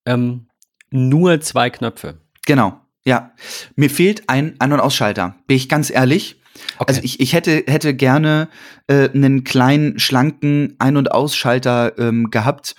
ähm, 0.06 0.46
nur 0.90 1.40
zwei 1.42 1.68
Knöpfe. 1.68 2.18
Genau, 2.46 2.80
ja. 3.04 3.32
Mir 3.76 3.90
fehlt 3.90 4.28
ein 4.28 4.54
An- 4.58 4.72
und 4.72 4.80
Ausschalter. 4.80 5.36
Bin 5.46 5.56
ich 5.56 5.68
ganz 5.68 5.90
ehrlich. 5.90 6.41
Okay. 6.78 6.84
Also 6.88 7.00
ich, 7.02 7.20
ich 7.20 7.32
hätte, 7.32 7.64
hätte 7.66 7.94
gerne 7.94 8.48
äh, 8.86 9.08
einen 9.10 9.44
kleinen, 9.44 9.98
schlanken 9.98 10.74
Ein- 10.78 10.96
und 10.96 11.10
Ausschalter 11.10 11.98
ähm, 11.98 12.30
gehabt, 12.30 12.74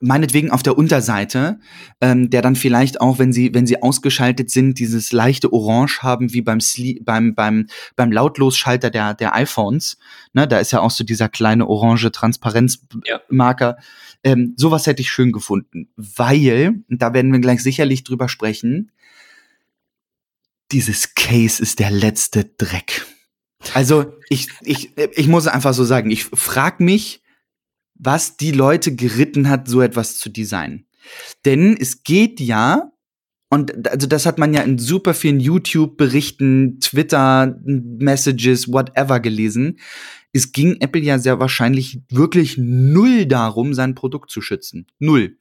meinetwegen 0.00 0.50
auf 0.50 0.62
der 0.62 0.78
Unterseite, 0.78 1.58
ähm, 2.00 2.30
der 2.30 2.42
dann 2.42 2.56
vielleicht 2.56 3.00
auch, 3.00 3.18
wenn 3.18 3.32
sie, 3.32 3.54
wenn 3.54 3.66
sie 3.66 3.82
ausgeschaltet 3.82 4.50
sind, 4.50 4.78
dieses 4.78 5.12
leichte 5.12 5.52
Orange 5.52 6.02
haben, 6.02 6.32
wie 6.32 6.42
beim, 6.42 6.60
Sli 6.60 7.00
beim, 7.04 7.34
beim, 7.34 7.66
beim 7.96 8.12
Lautlosschalter 8.12 8.90
der, 8.90 9.14
der 9.14 9.34
iPhones. 9.34 9.98
Ne, 10.32 10.46
da 10.46 10.58
ist 10.58 10.72
ja 10.72 10.80
auch 10.80 10.90
so 10.90 11.04
dieser 11.04 11.28
kleine 11.28 11.68
orange 11.68 12.10
Transparenzmarker. 12.10 13.76
Ja. 13.78 13.84
Ähm, 14.24 14.54
sowas 14.56 14.86
hätte 14.86 15.02
ich 15.02 15.10
schön 15.10 15.32
gefunden, 15.32 15.88
weil, 15.96 16.82
da 16.88 17.14
werden 17.14 17.32
wir 17.32 17.40
gleich 17.40 17.62
sicherlich 17.62 18.02
drüber 18.02 18.28
sprechen, 18.28 18.90
dieses 20.72 21.14
Case 21.14 21.62
ist 21.62 21.78
der 21.78 21.90
letzte 21.90 22.44
Dreck. 22.44 23.06
Also 23.74 24.14
ich, 24.28 24.48
ich, 24.62 24.96
ich 24.96 25.28
muss 25.28 25.46
einfach 25.46 25.74
so 25.74 25.84
sagen, 25.84 26.10
ich 26.10 26.24
frag 26.24 26.80
mich, 26.80 27.22
was 27.94 28.36
die 28.36 28.52
Leute 28.52 28.94
geritten 28.94 29.48
hat, 29.48 29.68
so 29.68 29.80
etwas 29.80 30.18
zu 30.18 30.28
designen. 30.28 30.86
Denn 31.44 31.76
es 31.76 32.04
geht 32.04 32.38
ja, 32.40 32.92
und 33.50 33.88
also 33.88 34.06
das 34.06 34.26
hat 34.26 34.38
man 34.38 34.52
ja 34.54 34.62
in 34.62 34.78
super 34.78 35.14
vielen 35.14 35.40
YouTube-Berichten, 35.40 36.80
Twitter-Messages, 36.80 38.70
whatever 38.70 39.20
gelesen. 39.20 39.78
Es 40.32 40.52
ging 40.52 40.76
Apple 40.80 41.00
ja 41.00 41.18
sehr 41.18 41.40
wahrscheinlich 41.40 42.02
wirklich 42.10 42.58
null 42.58 43.26
darum, 43.26 43.72
sein 43.74 43.94
Produkt 43.94 44.30
zu 44.30 44.42
schützen. 44.42 44.86
Null 44.98 45.37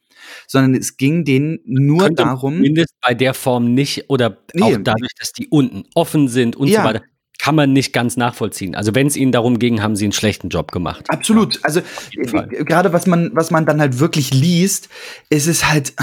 sondern 0.48 0.76
es 0.76 0.98
ging 0.98 1.26
denen 1.26 1.60
nur 1.66 2.00
Könnte 2.00 2.24
darum. 2.24 2.56
Zumindest 2.56 2.96
bei 3.02 3.14
der 3.14 3.34
Form 3.34 3.74
nicht 3.74 4.10
oder 4.10 4.38
nee, 4.54 4.62
auch 4.62 4.78
dadurch, 4.82 5.14
dass 5.20 5.34
die 5.34 5.48
unten 5.48 5.84
offen 5.96 6.28
sind 6.28 6.56
und 6.56 6.68
ja. 6.68 6.82
so 6.82 6.88
weiter. 6.88 7.02
Kann 7.40 7.56
man 7.56 7.72
nicht 7.72 7.94
ganz 7.94 8.18
nachvollziehen. 8.18 8.76
Also 8.76 8.96
wenn 8.96 9.08
es 9.08 9.16
ihnen 9.16 9.32
darum 9.32 9.60
ging, 9.60 9.82
haben 9.82 9.96
sie 9.96 10.06
einen 10.06 10.12
schlechten 10.12 10.50
Job 10.50 10.72
gemacht. 10.72 11.06
Absolut. 11.10 11.64
Also 11.64 11.82
gerade 12.12 12.94
was 12.94 13.06
man, 13.06 13.30
was 13.34 13.52
man 13.52 13.66
dann 13.66 13.80
halt 13.80 14.00
wirklich 14.00 14.34
liest, 14.34 14.90
ist 15.30 15.48
es 15.48 15.70
halt. 15.70 15.94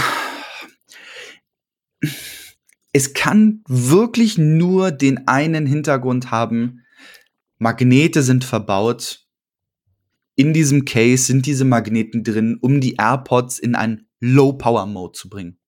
Es 2.93 3.13
kann 3.13 3.63
wirklich 3.67 4.39
nur 4.39 4.93
den 4.93 5.27
einen 5.27 5.67
Hintergrund 5.67 6.31
haben. 6.31 6.83
Magnete 7.59 8.23
sind 8.23 8.45
verbaut 8.45 9.24
in 10.37 10.53
diesem 10.53 10.85
Case 10.85 11.25
sind 11.25 11.47
diese 11.47 11.65
Magneten 11.65 12.25
drin, 12.25 12.59
um 12.61 12.81
die 12.81 12.97
AirPods 12.97 13.59
in 13.59 13.75
einen 13.75 14.07
Low-Power-Mode 14.21 15.13
zu 15.13 15.29
bringen. 15.29 15.59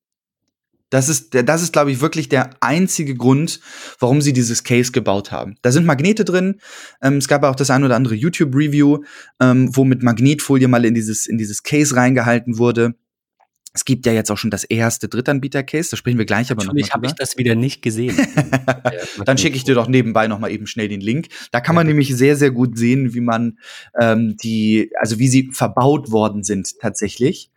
Das 0.90 1.08
ist, 1.08 1.34
das 1.34 1.62
ist, 1.62 1.72
glaube 1.72 1.90
ich, 1.90 2.00
wirklich 2.00 2.28
der 2.28 2.50
einzige 2.60 3.16
Grund, 3.16 3.60
warum 3.98 4.22
sie 4.22 4.32
dieses 4.32 4.62
Case 4.62 4.92
gebaut 4.92 5.32
haben. 5.32 5.56
Da 5.62 5.72
sind 5.72 5.84
Magnete 5.84 6.24
drin. 6.24 6.60
Ähm, 7.02 7.16
es 7.16 7.26
gab 7.26 7.42
auch 7.42 7.56
das 7.56 7.70
ein 7.70 7.82
oder 7.82 7.96
andere 7.96 8.14
YouTube-Review, 8.14 9.02
ähm, 9.40 9.74
wo 9.74 9.84
mit 9.84 10.04
Magnetfolie 10.04 10.68
mal 10.68 10.84
in 10.84 10.94
dieses, 10.94 11.26
in 11.26 11.38
dieses 11.38 11.64
Case 11.64 11.96
reingehalten 11.96 12.58
wurde. 12.58 12.94
Es 13.76 13.84
gibt 13.84 14.06
ja 14.06 14.12
jetzt 14.14 14.30
auch 14.30 14.38
schon 14.38 14.50
das 14.50 14.64
erste 14.64 15.06
Drittanbieter-Case, 15.06 15.90
da 15.90 15.98
sprechen 15.98 16.16
wir 16.16 16.24
gleich 16.24 16.50
aber 16.50 16.64
noch 16.64 16.72
Natürlich 16.72 16.94
habe 16.94 17.04
ich 17.04 17.12
das 17.12 17.36
wieder 17.36 17.54
nicht 17.54 17.82
gesehen. 17.82 18.16
Dann 19.26 19.36
schicke 19.36 19.54
ich 19.54 19.64
dir 19.64 19.74
doch 19.74 19.86
nebenbei 19.86 20.28
noch 20.28 20.38
mal 20.38 20.50
eben 20.50 20.66
schnell 20.66 20.88
den 20.88 21.02
Link. 21.02 21.28
Da 21.52 21.60
kann 21.60 21.74
man 21.74 21.86
ja, 21.86 21.88
nämlich 21.88 22.16
sehr, 22.16 22.36
sehr 22.36 22.50
gut 22.50 22.78
sehen, 22.78 23.12
wie 23.12 23.20
man 23.20 23.58
ähm, 24.00 24.38
die, 24.38 24.90
also 24.98 25.18
wie 25.18 25.28
sie 25.28 25.50
verbaut 25.52 26.10
worden 26.10 26.42
sind 26.42 26.78
tatsächlich. 26.80 27.50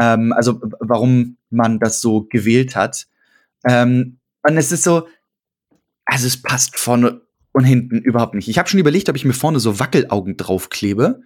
Ähm, 0.00 0.32
also 0.32 0.58
warum 0.80 1.36
man 1.50 1.78
das 1.80 2.00
so 2.00 2.22
gewählt 2.22 2.74
hat. 2.74 3.06
Ähm, 3.68 4.16
und 4.42 4.56
es 4.56 4.72
ist 4.72 4.84
so, 4.84 5.06
also 6.06 6.26
es 6.26 6.40
passt 6.40 6.78
vorne 6.78 7.20
und 7.52 7.64
hinten 7.64 7.98
überhaupt 7.98 8.34
nicht. 8.34 8.48
Ich 8.48 8.58
habe 8.58 8.70
schon 8.70 8.80
überlegt, 8.80 9.10
ob 9.10 9.16
ich 9.16 9.26
mir 9.26 9.34
vorne 9.34 9.60
so 9.60 9.78
Wackelaugen 9.78 10.38
draufklebe 10.38 11.20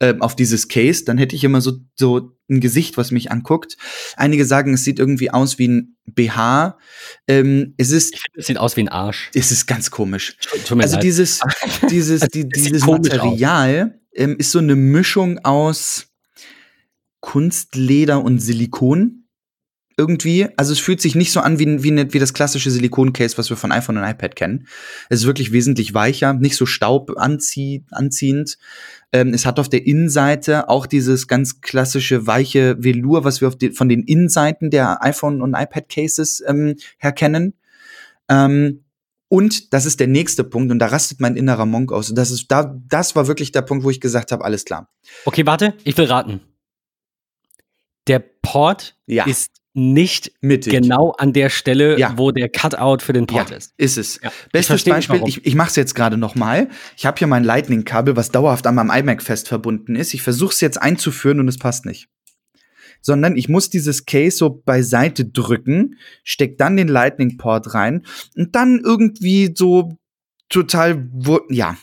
äh, 0.00 0.14
auf 0.20 0.36
dieses 0.36 0.68
Case, 0.68 1.04
dann 1.04 1.18
hätte 1.18 1.34
ich 1.34 1.44
immer 1.44 1.60
so, 1.60 1.72
so 1.96 2.32
ein 2.48 2.60
Gesicht, 2.60 2.96
was 2.96 3.10
mich 3.10 3.30
anguckt. 3.30 3.76
Einige 4.16 4.44
sagen, 4.44 4.74
es 4.74 4.84
sieht 4.84 4.98
irgendwie 4.98 5.30
aus 5.30 5.58
wie 5.58 5.68
ein 5.68 5.96
BH. 6.06 6.78
Ähm, 7.26 7.74
es 7.76 7.90
ist. 7.90 8.14
Ich 8.14 8.20
finde, 8.22 8.40
es 8.40 8.46
sieht 8.46 8.58
aus 8.58 8.76
wie 8.76 8.82
ein 8.82 8.88
Arsch. 8.88 9.30
Es 9.34 9.52
ist 9.52 9.66
ganz 9.66 9.90
komisch. 9.90 10.36
also 10.70 10.96
leid. 10.96 11.02
dieses, 11.02 11.40
dieses, 11.90 12.20
die, 12.28 12.48
dieses 12.48 12.86
Material 12.86 14.00
ähm, 14.14 14.36
ist 14.38 14.52
so 14.52 14.58
eine 14.58 14.76
Mischung 14.76 15.38
aus 15.44 16.06
Kunstleder 17.20 18.22
und 18.22 18.38
Silikon 18.38 19.24
irgendwie. 19.98 20.46
Also 20.56 20.72
es 20.72 20.78
fühlt 20.78 21.02
sich 21.02 21.14
nicht 21.16 21.32
so 21.32 21.40
an 21.40 21.58
wie, 21.58 21.82
wie, 21.82 22.12
wie 22.12 22.18
das 22.18 22.32
klassische 22.32 22.70
Silikon-Case, 22.70 23.36
was 23.36 23.50
wir 23.50 23.56
von 23.56 23.72
iPhone 23.72 23.98
und 23.98 24.04
iPad 24.04 24.36
kennen. 24.36 24.68
Es 25.10 25.20
ist 25.20 25.26
wirklich 25.26 25.52
wesentlich 25.52 25.92
weicher, 25.92 26.32
nicht 26.32 26.56
so 26.56 26.66
staubanziehend. 26.66 28.58
Ähm, 29.12 29.32
es 29.32 29.46
hat 29.46 29.58
auf 29.58 29.68
der 29.68 29.86
Innenseite 29.86 30.68
auch 30.68 30.86
dieses 30.86 31.28
ganz 31.28 31.60
klassische 31.60 32.26
weiche 32.26 32.76
Velour, 32.82 33.24
was 33.24 33.40
wir 33.40 33.50
die, 33.50 33.70
von 33.70 33.88
den 33.88 34.02
Innenseiten 34.02 34.70
der 34.70 35.02
iPhone 35.02 35.40
und 35.40 35.54
iPad-Cases 35.54 36.42
ähm, 36.46 36.76
her 36.98 37.12
kennen. 37.12 37.54
Ähm, 38.28 38.84
und 39.28 39.72
das 39.74 39.84
ist 39.86 40.00
der 40.00 40.06
nächste 40.06 40.42
Punkt, 40.44 40.70
und 40.72 40.78
da 40.78 40.86
rastet 40.86 41.20
mein 41.20 41.36
innerer 41.36 41.66
Monk 41.66 41.92
aus. 41.92 42.10
Und 42.10 42.16
das 42.16 42.30
ist 42.30 42.50
da, 42.50 42.78
das 42.88 43.14
war 43.14 43.28
wirklich 43.28 43.52
der 43.52 43.62
Punkt, 43.62 43.84
wo 43.84 43.90
ich 43.90 44.00
gesagt 44.00 44.32
habe, 44.32 44.44
alles 44.44 44.64
klar. 44.64 44.90
Okay, 45.26 45.44
warte, 45.46 45.74
ich 45.84 45.96
will 45.96 46.06
raten. 46.06 46.40
Der 48.06 48.20
Port 48.20 48.96
ja. 49.06 49.26
ist 49.26 49.57
nicht 49.78 50.32
Mittig. 50.40 50.72
genau 50.72 51.12
an 51.12 51.32
der 51.32 51.48
Stelle, 51.48 51.98
ja. 51.98 52.14
wo 52.16 52.30
der 52.32 52.48
Cutout 52.48 52.98
für 53.02 53.12
den 53.12 53.26
Port 53.26 53.50
ja, 53.50 53.56
ist. 53.56 53.72
Ist 53.76 53.96
es. 53.96 54.20
Ja. 54.22 54.32
Bestes 54.52 54.84
ich 54.84 54.92
Beispiel, 54.92 55.22
ich, 55.26 55.46
ich 55.46 55.54
mache 55.54 55.70
es 55.70 55.76
jetzt 55.76 55.94
gerade 55.94 56.16
noch 56.16 56.34
mal. 56.34 56.68
Ich 56.96 57.06
habe 57.06 57.18
hier 57.18 57.26
mein 57.26 57.44
Lightning-Kabel, 57.44 58.16
was 58.16 58.30
dauerhaft 58.30 58.66
an 58.66 58.74
meinem 58.74 58.90
iMac 58.90 59.22
fest 59.22 59.48
verbunden 59.48 59.96
ist. 59.96 60.14
Ich 60.14 60.22
versuche 60.22 60.52
es 60.52 60.60
jetzt 60.60 60.80
einzuführen 60.80 61.40
und 61.40 61.48
es 61.48 61.58
passt 61.58 61.86
nicht. 61.86 62.08
Sondern 63.00 63.36
ich 63.36 63.48
muss 63.48 63.70
dieses 63.70 64.06
Case 64.06 64.36
so 64.36 64.50
beiseite 64.50 65.24
drücken, 65.24 65.96
steck 66.24 66.58
dann 66.58 66.76
den 66.76 66.88
Lightning-Port 66.88 67.74
rein 67.74 68.04
und 68.36 68.56
dann 68.56 68.80
irgendwie 68.84 69.52
so 69.54 69.96
total, 70.48 71.08
ja, 71.50 71.76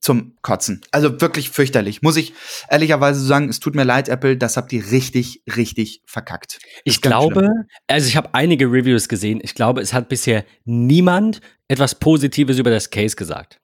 zum 0.00 0.36
Kotzen. 0.42 0.82
Also 0.90 1.20
wirklich 1.20 1.50
fürchterlich. 1.50 2.02
Muss 2.02 2.16
ich 2.16 2.34
ehrlicherweise 2.68 3.20
sagen, 3.20 3.48
es 3.48 3.60
tut 3.60 3.74
mir 3.74 3.84
leid, 3.84 4.08
Apple, 4.08 4.36
das 4.36 4.56
habt 4.56 4.72
ihr 4.72 4.90
richtig, 4.90 5.42
richtig 5.56 6.02
verkackt. 6.06 6.58
Ich 6.84 7.00
glaube, 7.00 7.40
schlimm. 7.40 7.64
also 7.86 8.08
ich 8.08 8.16
habe 8.16 8.34
einige 8.34 8.66
Reviews 8.66 9.08
gesehen. 9.08 9.40
Ich 9.42 9.54
glaube, 9.54 9.80
es 9.80 9.92
hat 9.92 10.08
bisher 10.08 10.44
niemand 10.64 11.40
etwas 11.68 11.94
Positives 11.94 12.58
über 12.58 12.70
das 12.70 12.90
Case 12.90 13.16
gesagt. 13.16 13.60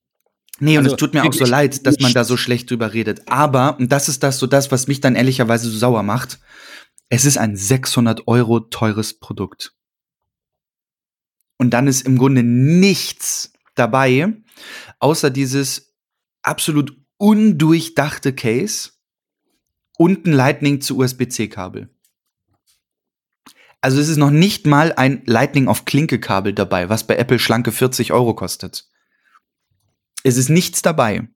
Nee, 0.59 0.79
und 0.79 0.85
also, 0.85 0.95
es 0.95 1.01
tut 1.01 1.13
mir 1.13 1.25
auch 1.25 1.33
so 1.33 1.45
leid, 1.45 1.87
dass 1.87 1.99
man 2.01 2.13
da 2.13 2.25
so 2.25 2.37
schlecht 2.37 2.71
drüber 2.71 2.95
redet. 2.95 3.23
Aber, 3.27 3.79
und 3.79 3.93
das 3.93 4.09
ist 4.09 4.23
das 4.23 4.39
so 4.39 4.47
das, 4.47 4.73
was 4.73 4.87
mich 4.87 5.01
dann 5.01 5.15
ehrlicherweise 5.15 5.69
so 5.69 5.77
sauer 5.77 6.03
macht, 6.03 6.39
es 7.09 7.25
ist 7.25 7.39
ein 7.39 7.57
600 7.57 8.27
Euro 8.27 8.61
teures 8.61 9.19
Produkt. 9.19 9.75
Und 11.59 11.71
dann 11.71 11.87
ist 11.87 12.07
im 12.07 12.19
Grunde 12.19 12.43
nichts 12.43 13.53
dabei, 13.75 14.35
außer 14.99 15.31
dieses 15.31 15.95
absolut 16.47 16.97
undurchdachte 17.19 18.33
Case 18.33 18.91
und 19.99 20.27
ein 20.27 20.33
Lightning 20.33 20.81
zu 20.81 20.99
USB-C-Kabel. 20.99 21.91
Also 23.81 24.01
es 24.01 24.09
ist 24.09 24.17
noch 24.17 24.31
nicht 24.31 24.67
mal 24.67 24.93
ein 24.93 25.23
Lightning 25.27 25.69
auf 25.69 25.85
Klinke-Kabel 25.85 26.53
dabei, 26.53 26.89
was 26.89 27.07
bei 27.07 27.17
Apple 27.17 27.39
schlanke 27.39 27.73
40 27.73 28.13
Euro 28.13 28.35
kostet. 28.35 28.89
Es 30.23 30.37
ist 30.37 30.49
nichts 30.49 30.83
dabei. 30.83 31.29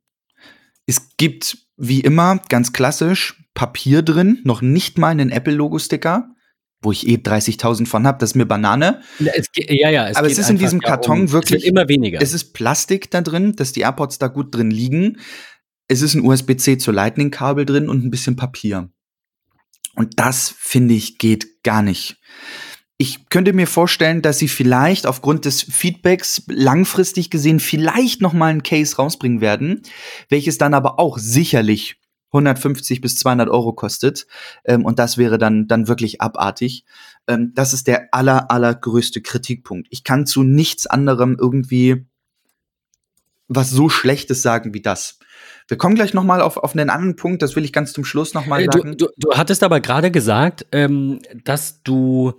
Es 0.86 1.16
gibt 1.16 1.58
wie 1.76 2.00
immer 2.00 2.40
ganz 2.48 2.72
klassisch 2.72 3.42
Papier 3.54 4.02
drin, 4.02 4.40
noch 4.44 4.62
nicht 4.62 4.98
mal 4.98 5.08
einen 5.08 5.30
Apple-Logo-Sticker 5.30 6.34
wo 6.82 6.92
ich 6.92 7.06
eh 7.06 7.16
30.000 7.16 7.86
von 7.86 8.06
habe, 8.06 8.18
das 8.18 8.30
ist 8.30 8.36
mir 8.36 8.46
Banane. 8.46 9.02
Ja, 9.18 9.32
es, 9.34 9.46
ja, 9.54 9.90
ja, 9.90 10.08
es 10.08 10.16
Aber 10.16 10.26
es 10.26 10.38
ist 10.38 10.48
in 10.48 10.58
diesem 10.58 10.80
Karton 10.80 11.22
um, 11.22 11.32
wirklich 11.32 11.66
immer 11.66 11.88
weniger. 11.88 12.20
Es 12.22 12.32
ist 12.32 12.52
Plastik 12.52 13.10
da 13.10 13.20
drin, 13.20 13.54
dass 13.56 13.72
die 13.72 13.80
AirPods 13.80 14.18
da 14.18 14.28
gut 14.28 14.54
drin 14.54 14.70
liegen. 14.70 15.18
Es 15.88 16.02
ist 16.02 16.14
ein 16.14 16.24
USB-C 16.24 16.78
zu 16.78 16.90
Lightning-Kabel 16.92 17.66
drin 17.66 17.88
und 17.88 18.04
ein 18.04 18.10
bisschen 18.10 18.36
Papier. 18.36 18.90
Und 19.94 20.18
das 20.18 20.54
finde 20.56 20.94
ich 20.94 21.18
geht 21.18 21.62
gar 21.62 21.82
nicht. 21.82 22.16
Ich 22.96 23.28
könnte 23.28 23.52
mir 23.52 23.66
vorstellen, 23.66 24.22
dass 24.22 24.38
sie 24.38 24.48
vielleicht 24.48 25.06
aufgrund 25.06 25.46
des 25.46 25.62
Feedbacks 25.62 26.42
langfristig 26.48 27.30
gesehen 27.30 27.58
vielleicht 27.58 28.20
noch 28.20 28.34
mal 28.34 28.52
ein 28.52 28.62
Case 28.62 28.96
rausbringen 28.96 29.40
werden, 29.40 29.82
welches 30.28 30.58
dann 30.58 30.74
aber 30.74 30.98
auch 30.98 31.18
sicherlich 31.18 31.99
150 32.32 33.00
bis 33.00 33.16
200 33.16 33.48
Euro 33.48 33.72
kostet. 33.72 34.26
Ähm, 34.64 34.84
und 34.84 34.98
das 34.98 35.18
wäre 35.18 35.38
dann, 35.38 35.66
dann 35.68 35.88
wirklich 35.88 36.20
abartig. 36.20 36.84
Ähm, 37.26 37.52
das 37.54 37.72
ist 37.72 37.86
der 37.86 38.08
aller, 38.12 38.50
allergrößte 38.50 39.20
Kritikpunkt. 39.20 39.88
Ich 39.90 40.04
kann 40.04 40.26
zu 40.26 40.42
nichts 40.42 40.86
anderem 40.86 41.36
irgendwie 41.38 42.06
was 43.52 43.70
so 43.70 43.88
Schlechtes 43.88 44.42
sagen 44.42 44.72
wie 44.74 44.80
das. 44.80 45.18
Wir 45.66 45.76
kommen 45.76 45.96
gleich 45.96 46.14
noch 46.14 46.22
mal 46.22 46.40
auf, 46.40 46.56
auf 46.56 46.72
einen 46.74 46.88
anderen 46.88 47.16
Punkt, 47.16 47.42
das 47.42 47.56
will 47.56 47.64
ich 47.64 47.72
ganz 47.72 47.92
zum 47.92 48.04
Schluss 48.04 48.32
noch 48.32 48.46
mal 48.46 48.62
äh, 48.62 48.66
sagen. 48.66 48.96
Du, 48.96 49.06
du, 49.06 49.12
du 49.16 49.36
hattest 49.36 49.64
aber 49.64 49.80
gerade 49.80 50.10
gesagt, 50.12 50.66
ähm, 50.72 51.20
dass 51.44 51.82
du 51.82 52.34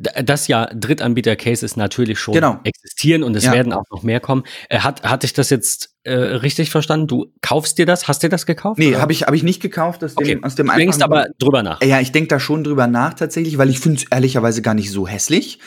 dass 0.00 0.46
ja 0.46 0.66
Drittanbieter-Cases 0.66 1.76
natürlich 1.76 2.20
schon 2.20 2.34
Genau. 2.34 2.60
existieren 2.62 3.24
und 3.24 3.34
es 3.34 3.44
Ja. 3.44 3.52
werden 3.52 3.72
auch 3.72 3.84
noch 3.90 4.04
mehr 4.04 4.20
kommen. 4.20 4.44
Äh, 4.68 4.78
hat, 4.78 5.02
hatte 5.02 5.26
ich 5.26 5.32
das 5.32 5.50
jetzt 5.50 5.96
äh, 6.04 6.12
richtig 6.14 6.70
verstanden? 6.70 7.06
Du 7.06 7.26
kaufst 7.42 7.76
dir 7.78 7.84
das? 7.86 8.08
Hast 8.08 8.22
dir 8.22 8.28
das 8.28 8.46
gekauft? 8.46 8.78
Nee, 8.78 8.96
habe 8.96 9.12
ich, 9.12 9.24
hab 9.24 9.34
ich 9.34 9.42
nicht 9.42 9.60
gekauft 9.60 10.02
aus 10.02 10.14
dem, 10.14 10.24
Okay. 10.24 10.40
aus 10.42 10.54
dem 10.54 10.68
Du 10.68 10.74
denkst 10.74 11.00
aber 11.00 11.26
drüber 11.38 11.62
nach. 11.62 11.82
Ja, 11.82 12.00
ich 12.00 12.12
denke 12.12 12.28
da 12.28 12.40
schon 12.40 12.64
drüber 12.64 12.86
nach 12.86 13.14
tatsächlich, 13.14 13.58
weil 13.58 13.68
ich 13.68 13.80
finde 13.80 13.98
es 13.98 14.04
ehrlicherweise 14.10 14.62
gar 14.62 14.74
nicht 14.74 14.90
so 14.90 15.06
hässlich. 15.06 15.58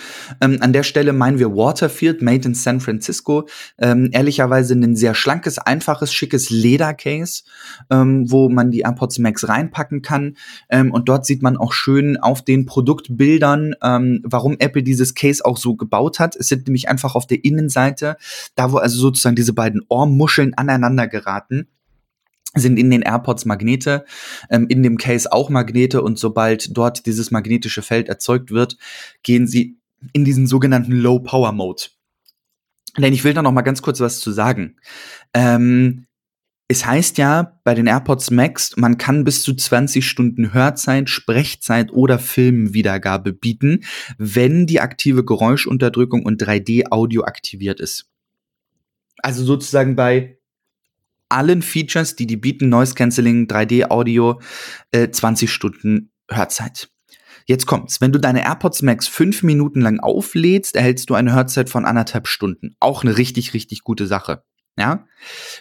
Ähm, 0.41 0.57
an 0.61 0.73
der 0.73 0.83
Stelle 0.83 1.13
meinen 1.13 1.37
wir 1.37 1.55
Waterfield, 1.55 2.21
made 2.21 2.47
in 2.47 2.55
San 2.55 2.79
Francisco. 2.79 3.47
Ähm, 3.77 4.09
ehrlicherweise 4.11 4.73
ein 4.73 4.95
sehr 4.95 5.13
schlankes, 5.13 5.59
einfaches, 5.59 6.11
schickes 6.13 6.49
Ledercase, 6.49 7.43
ähm, 7.91 8.31
wo 8.31 8.49
man 8.49 8.71
die 8.71 8.79
AirPods 8.79 9.19
Max 9.19 9.47
reinpacken 9.47 10.01
kann. 10.01 10.37
Ähm, 10.69 10.91
und 10.91 11.07
dort 11.07 11.25
sieht 11.25 11.43
man 11.43 11.57
auch 11.57 11.73
schön 11.73 12.17
auf 12.17 12.41
den 12.41 12.65
Produktbildern, 12.65 13.75
ähm, 13.83 14.21
warum 14.23 14.55
Apple 14.59 14.81
dieses 14.83 15.13
Case 15.13 15.45
auch 15.45 15.57
so 15.57 15.75
gebaut 15.75 16.19
hat. 16.19 16.35
Es 16.35 16.47
sind 16.47 16.67
nämlich 16.67 16.89
einfach 16.89 17.15
auf 17.15 17.27
der 17.27 17.43
Innenseite, 17.43 18.17
da 18.55 18.71
wo 18.71 18.77
also 18.77 18.97
sozusagen 18.99 19.35
diese 19.35 19.53
beiden 19.53 19.81
Ohrmuscheln 19.87 20.21
aneinander 20.39 21.07
geraten 21.07 21.67
sind 22.53 22.77
in 22.77 22.89
den 22.89 23.01
AirPods 23.01 23.45
Magnete, 23.45 24.05
ähm, 24.49 24.67
in 24.67 24.83
dem 24.83 24.97
Case 24.97 25.31
auch 25.31 25.49
Magnete 25.49 26.01
und 26.01 26.19
sobald 26.19 26.75
dort 26.75 27.05
dieses 27.05 27.31
magnetische 27.31 27.81
Feld 27.81 28.09
erzeugt 28.09 28.51
wird, 28.51 28.77
gehen 29.23 29.47
sie 29.47 29.77
in 30.13 30.25
diesen 30.25 30.47
sogenannten 30.47 30.91
Low 30.91 31.19
Power 31.19 31.53
Mode. 31.53 31.83
Denn 32.97 33.13
ich 33.13 33.23
will 33.23 33.33
da 33.33 33.41
noch 33.41 33.53
mal 33.53 33.61
ganz 33.61 33.81
kurz 33.81 34.01
was 34.01 34.19
zu 34.19 34.31
sagen. 34.31 34.77
Ähm, 35.33 36.07
es 36.67 36.85
heißt 36.85 37.17
ja 37.17 37.59
bei 37.63 37.73
den 37.73 37.87
AirPods 37.87 38.31
Max, 38.31 38.75
man 38.77 38.97
kann 38.97 39.23
bis 39.23 39.43
zu 39.43 39.53
20 39.53 40.07
Stunden 40.07 40.53
Hörzeit, 40.53 41.09
Sprechzeit 41.09 41.91
oder 41.91 42.17
Filmwiedergabe 42.17 43.33
bieten, 43.33 43.83
wenn 44.17 44.67
die 44.67 44.79
aktive 44.79 45.25
Geräuschunterdrückung 45.25 46.23
und 46.23 46.41
3D-Audio 46.41 47.23
aktiviert 47.23 47.79
ist. 47.79 48.10
Also 49.21 49.43
sozusagen 49.43 49.95
bei 49.95 50.37
allen 51.29 51.61
Features, 51.61 52.15
die 52.15 52.27
die 52.27 52.37
bieten, 52.37 52.69
Noise 52.69 52.93
Cancelling, 52.93 53.47
3D 53.47 53.89
Audio, 53.89 54.41
äh, 54.91 55.09
20 55.09 55.51
Stunden 55.51 56.11
Hörzeit. 56.29 56.89
Jetzt 57.47 57.65
kommt's. 57.65 58.01
Wenn 58.01 58.11
du 58.11 58.19
deine 58.19 58.43
AirPods 58.43 58.81
Max 58.81 59.07
fünf 59.07 59.43
Minuten 59.43 59.81
lang 59.81 59.99
auflädst, 59.99 60.75
erhältst 60.75 61.09
du 61.09 61.15
eine 61.15 61.33
Hörzeit 61.33 61.69
von 61.69 61.85
anderthalb 61.85 62.27
Stunden. 62.27 62.75
Auch 62.79 63.03
eine 63.03 63.17
richtig, 63.17 63.53
richtig 63.53 63.83
gute 63.83 64.07
Sache. 64.07 64.43
Ja? 64.77 65.05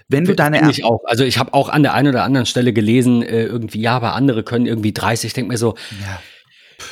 Wenn 0.09 0.25
du 0.25 0.35
deine 0.35 0.59
Finde 0.59 0.73
ich 0.73 0.85
auch. 0.85 1.01
Also 1.05 1.25
ich 1.25 1.39
habe 1.39 1.55
auch 1.55 1.69
an 1.69 1.83
der 1.83 1.95
einen 1.95 2.09
oder 2.09 2.23
anderen 2.23 2.47
Stelle 2.47 2.73
gelesen, 2.73 3.23
äh, 3.23 3.45
irgendwie, 3.45 3.81
ja, 3.81 3.97
aber 3.97 4.15
andere 4.15 4.45
können 4.45 4.67
irgendwie 4.67 4.93
30. 4.93 5.29
Ich 5.29 5.35
denke 5.35 5.51
mir 5.53 5.59
so, 5.59 5.75
ja. 6.01 6.21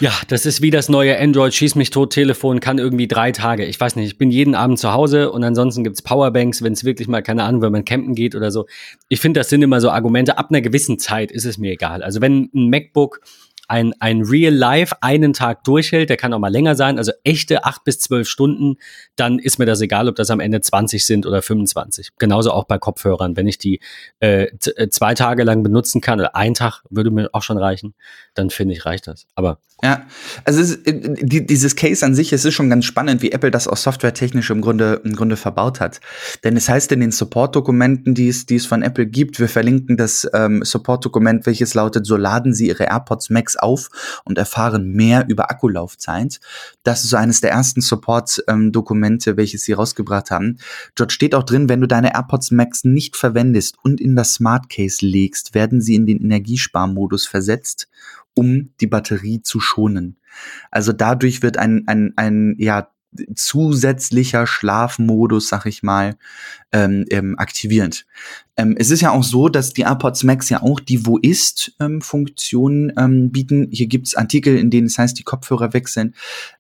Ja, 0.01 0.13
das 0.29 0.47
ist 0.47 0.63
wie 0.63 0.71
das 0.71 0.89
neue 0.89 1.19
Android 1.19 1.55
Schieß 1.55 1.75
mich 1.75 1.91
tot 1.91 2.13
Telefon, 2.13 2.61
kann 2.61 2.79
irgendwie 2.79 3.09
drei 3.09 3.33
Tage. 3.33 3.65
Ich 3.65 3.81
weiß 3.81 3.97
nicht, 3.97 4.07
ich 4.07 4.19
bin 4.19 4.31
jeden 4.31 4.55
Abend 4.55 4.79
zu 4.79 4.93
Hause 4.93 5.31
und 5.33 5.45
ansonsten 5.45 5.85
gibt's 5.85 6.03
Powerbanks, 6.03 6.63
wenn 6.63 6.73
es 6.73 6.85
wirklich 6.85 7.09
mal, 7.09 7.23
keine 7.23 7.45
Ahnung, 7.45 7.63
wenn 7.63 7.73
man 7.73 7.85
campen 7.85 8.15
geht 8.15 8.35
oder 8.35 8.51
so. 8.51 8.67
Ich 9.09 9.21
finde, 9.21 9.41
das 9.41 9.49
sind 9.49 9.63
immer 9.63 9.81
so 9.81 9.91
Argumente. 9.91 10.39
Ab 10.39 10.49
einer 10.51 10.61
gewissen 10.61 10.99
Zeit 10.99 11.33
ist 11.33 11.45
es 11.45 11.59
mir 11.59 11.73
egal. 11.73 12.03
Also 12.03 12.21
wenn 12.21 12.51
ein 12.55 12.71
MacBook 12.71 13.21
ein, 13.69 13.93
ein 14.01 14.23
Real 14.23 14.53
Life 14.53 14.97
einen 15.03 15.35
Tag 15.35 15.63
durchhält, 15.65 16.09
der 16.09 16.17
kann 16.17 16.33
auch 16.33 16.39
mal 16.39 16.49
länger 16.49 16.75
sein, 16.75 16.97
also 16.97 17.13
echte 17.23 17.65
acht 17.65 17.85
bis 17.85 18.01
zwölf 18.01 18.27
Stunden, 18.27 18.77
dann 19.15 19.39
ist 19.39 19.59
mir 19.59 19.67
das 19.67 19.83
egal, 19.83 20.09
ob 20.09 20.17
das 20.17 20.31
am 20.31 20.41
Ende 20.41 20.63
20 20.63 21.05
sind 21.05 21.27
oder 21.27 21.43
25. 21.43 22.13
Genauso 22.19 22.51
auch 22.51 22.65
bei 22.65 22.79
Kopfhörern. 22.79 23.37
Wenn 23.37 23.47
ich 23.47 23.59
die 23.59 23.81
äh, 24.21 24.45
äh, 24.45 24.89
zwei 24.89 25.13
Tage 25.15 25.45
lang 25.45 25.63
benutzen 25.63 26.01
kann, 26.01 26.19
oder 26.19 26.35
ein 26.35 26.55
Tag 26.55 26.83
würde 26.89 27.11
mir 27.11 27.29
auch 27.33 27.43
schon 27.43 27.59
reichen, 27.59 27.95
dann 28.39 28.51
finde 28.51 28.75
ich, 28.75 28.87
reicht 28.87 29.09
das. 29.09 29.27
Aber 29.35 29.59
Ja, 29.83 30.07
also 30.45 30.61
ist, 30.61 30.87
äh, 30.87 31.15
die, 31.23 31.45
dieses 31.45 31.75
Case 31.75 32.07
an 32.07 32.15
sich, 32.15 32.33
es 32.33 32.45
ist 32.45 32.55
schon 32.55 32.71
ganz 32.71 32.85
spannend, 32.85 33.21
wie 33.23 33.33
Apple 33.33 33.51
das 33.51 33.67
auch 33.67 33.77
softwaretechnisch 33.77 34.51
im 34.51 34.61
Grunde, 34.61 35.01
im 35.05 35.17
Grunde 35.17 35.37
verbaut 35.37 35.81
hat. 35.81 36.01
Denn 36.45 36.57
es 36.57 36.69
heißt 36.69 36.93
in 36.93 37.01
den 37.01 37.11
Support-Dokumenten, 37.11 38.15
die 38.15 38.29
es, 38.29 38.47
die 38.47 38.57
es 38.57 38.67
von 38.67 38.83
Apple 38.83 39.07
gibt, 39.07 39.41
wir 39.41 39.49
verlinken 39.49 39.97
das 39.97 40.29
ähm, 40.35 40.63
Support-Dokument, 40.65 41.47
welches 41.47 41.75
lautet, 41.75 42.07
so 42.07 42.17
laden 42.17 42.55
Sie 42.55 42.69
Ihre 42.69 42.85
AirPods 42.85 43.31
Max 43.31 43.57
auf 43.57 43.89
und 44.25 44.39
erfahren 44.39 44.93
mehr 44.93 45.27
über 45.29 45.51
Akkulaufzeit. 45.51 46.41
Das 46.85 47.03
ist 47.03 47.11
so 47.11 47.17
eines 47.17 47.41
der 47.41 47.51
ersten 47.51 47.81
Support-Dokumente, 47.81 49.37
welches 49.37 49.63
sie 49.63 49.73
rausgebracht 49.73 50.31
haben. 50.31 50.59
Dort 50.95 51.13
steht 51.13 51.35
auch 51.35 51.43
drin, 51.45 51.69
wenn 51.69 51.81
du 51.81 51.89
deine 51.89 52.15
AirPods 52.15 52.53
Max 52.53 52.85
nicht 52.85 53.17
verwendest 53.17 53.77
und 53.83 54.01
in 54.01 54.15
das 54.15 54.35
Smart 54.35 54.71
Case 54.71 55.05
legst, 55.05 55.55
werden 55.55 55.81
sie 55.81 55.95
in 55.95 56.07
den 56.07 56.21
Energiesparmodus 56.21 57.27
versetzt 57.27 57.89
um 58.39 58.71
die 58.81 58.87
Batterie 58.87 59.43
zu 59.43 59.59
schonen. 59.59 60.17
Also 60.71 60.93
dadurch 60.93 61.43
wird 61.43 61.57
ein, 61.57 61.85
ein, 61.89 62.13
ein 62.17 62.55
ja, 62.59 62.89
zusätzlicher 63.35 64.47
Schlafmodus, 64.47 65.49
sag 65.49 65.67
ich 65.67 65.83
mal, 65.83 66.17
ähm, 66.73 67.07
ähm, 67.11 67.39
aktivierend. 67.39 68.05
Ähm, 68.59 68.75
es 68.77 68.91
ist 68.91 69.01
ja 69.01 69.13
auch 69.13 69.23
so, 69.23 69.49
dass 69.49 69.73
die 69.73 69.83
AirPods 69.83 70.25
Max 70.25 70.51
ja 70.51 70.63
auch 70.63 70.81
die 70.81 71.07
Wo 71.07 71.17
ist 71.17 71.73
ähm, 71.81 72.03
ähm, 72.99 73.31
bieten. 73.31 73.69
Hier 73.71 73.87
gibt's 73.87 74.17
Artikel, 74.17 74.59
in 74.59 74.69
denen 74.69 74.89
es 74.89 74.99
heißt, 74.99 75.19
die 75.19 75.23
Kopfhörer 75.23 75.73
wechseln 75.73 76.15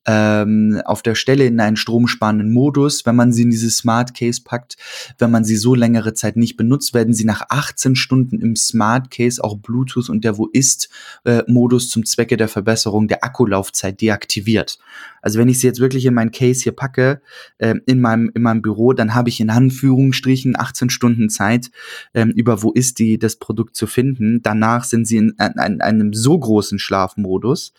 ähm, 0.06 0.80
auf 0.84 1.02
der 1.02 1.16
Stelle 1.16 1.44
in 1.44 1.61
einen 1.61 1.76
stromsparenden 1.76 2.52
Modus, 2.52 3.04
wenn 3.04 3.16
man 3.16 3.32
sie 3.32 3.42
in 3.42 3.50
dieses 3.50 3.78
Smart 3.78 4.14
Case 4.14 4.40
packt. 4.42 4.76
Wenn 5.18 5.30
man 5.30 5.44
sie 5.44 5.56
so 5.56 5.74
längere 5.74 6.14
Zeit 6.14 6.37
nicht 6.37 6.56
benutzt, 6.56 6.94
werden 6.94 7.12
sie 7.12 7.24
nach 7.24 7.42
18 7.48 7.96
Stunden 7.96 8.40
im 8.40 8.54
Smart 8.56 9.11
Case 9.11 9.42
auch 9.42 9.58
Bluetooth 9.58 10.08
und 10.08 10.24
der 10.24 10.38
Wo 10.38 10.46
ist 10.46 10.88
äh, 11.24 11.42
zum 11.78 12.06
Zwecke 12.06 12.37
der 12.37 12.48
Verbesserung 12.48 13.08
der 13.08 13.24
Akkulaufzeit 13.24 14.00
deaktiviert. 14.00 14.78
Also 15.20 15.38
wenn 15.38 15.48
ich 15.48 15.58
sie 15.58 15.66
jetzt 15.66 15.80
wirklich 15.80 16.06
in 16.06 16.14
mein 16.14 16.30
Case 16.38 16.62
hier 16.62 16.72
packe, 16.72 17.20
äh, 17.59 17.74
in 17.87 18.01
meinem 18.01 18.31
in 18.35 18.42
meinem 18.42 18.62
Büro, 18.62 18.92
dann 18.92 19.14
habe 19.14 19.29
ich 19.29 19.40
in 19.40 19.51
Anführungsstrichen 19.51 20.59
18 20.59 20.88
Stunden 20.88 21.29
Zeit, 21.31 21.70
ähm, 22.14 22.31
über 22.31 22.62
wo 22.62 22.70
ist 22.70 23.01
die 23.01 23.18
das 23.18 23.37
Produkt 23.37 23.74
zu 23.74 23.87
finden. 23.87 24.40
Danach 24.42 24.85
sind 24.85 25.07
sie 25.07 25.16
in, 25.16 25.35
in, 25.38 25.62
in 25.64 25.81
einem 25.81 26.14
so 26.14 26.38
großen 26.38 26.79
Schlafmodus, 26.79 27.72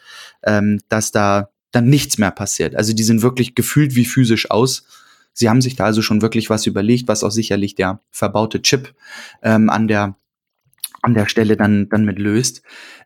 ähm, 0.43 0.79
dass 0.89 1.11
da 1.11 1.49
dann 1.71 1.89
nichts 1.89 2.17
mehr 2.17 2.31
passiert. 2.31 2.75
Also 2.75 2.93
die 2.93 3.03
sind 3.03 3.21
wirklich 3.21 3.55
gefühlt 3.55 3.95
wie 3.95 4.05
physisch 4.05 4.51
aus. 4.51 4.83
Sie 5.33 5.47
haben 5.47 5.61
sich 5.61 5.75
da 5.75 5.85
also 5.85 6.01
schon 6.01 6.21
wirklich 6.21 6.49
was 6.49 6.65
überlegt, 6.65 7.07
was 7.07 7.23
auch 7.23 7.31
sicherlich 7.31 7.75
der 7.75 8.01
verbaute 8.11 8.61
Chip 8.61 8.93
ähm, 9.41 9.69
an 9.69 9.87
der 9.87 10.15
an 11.01 11.13
der 11.13 11.27
Stelle 11.27 11.57
dann 11.57 11.89
dann 11.89 12.05
mit 12.05 12.19
löst. 12.19 12.61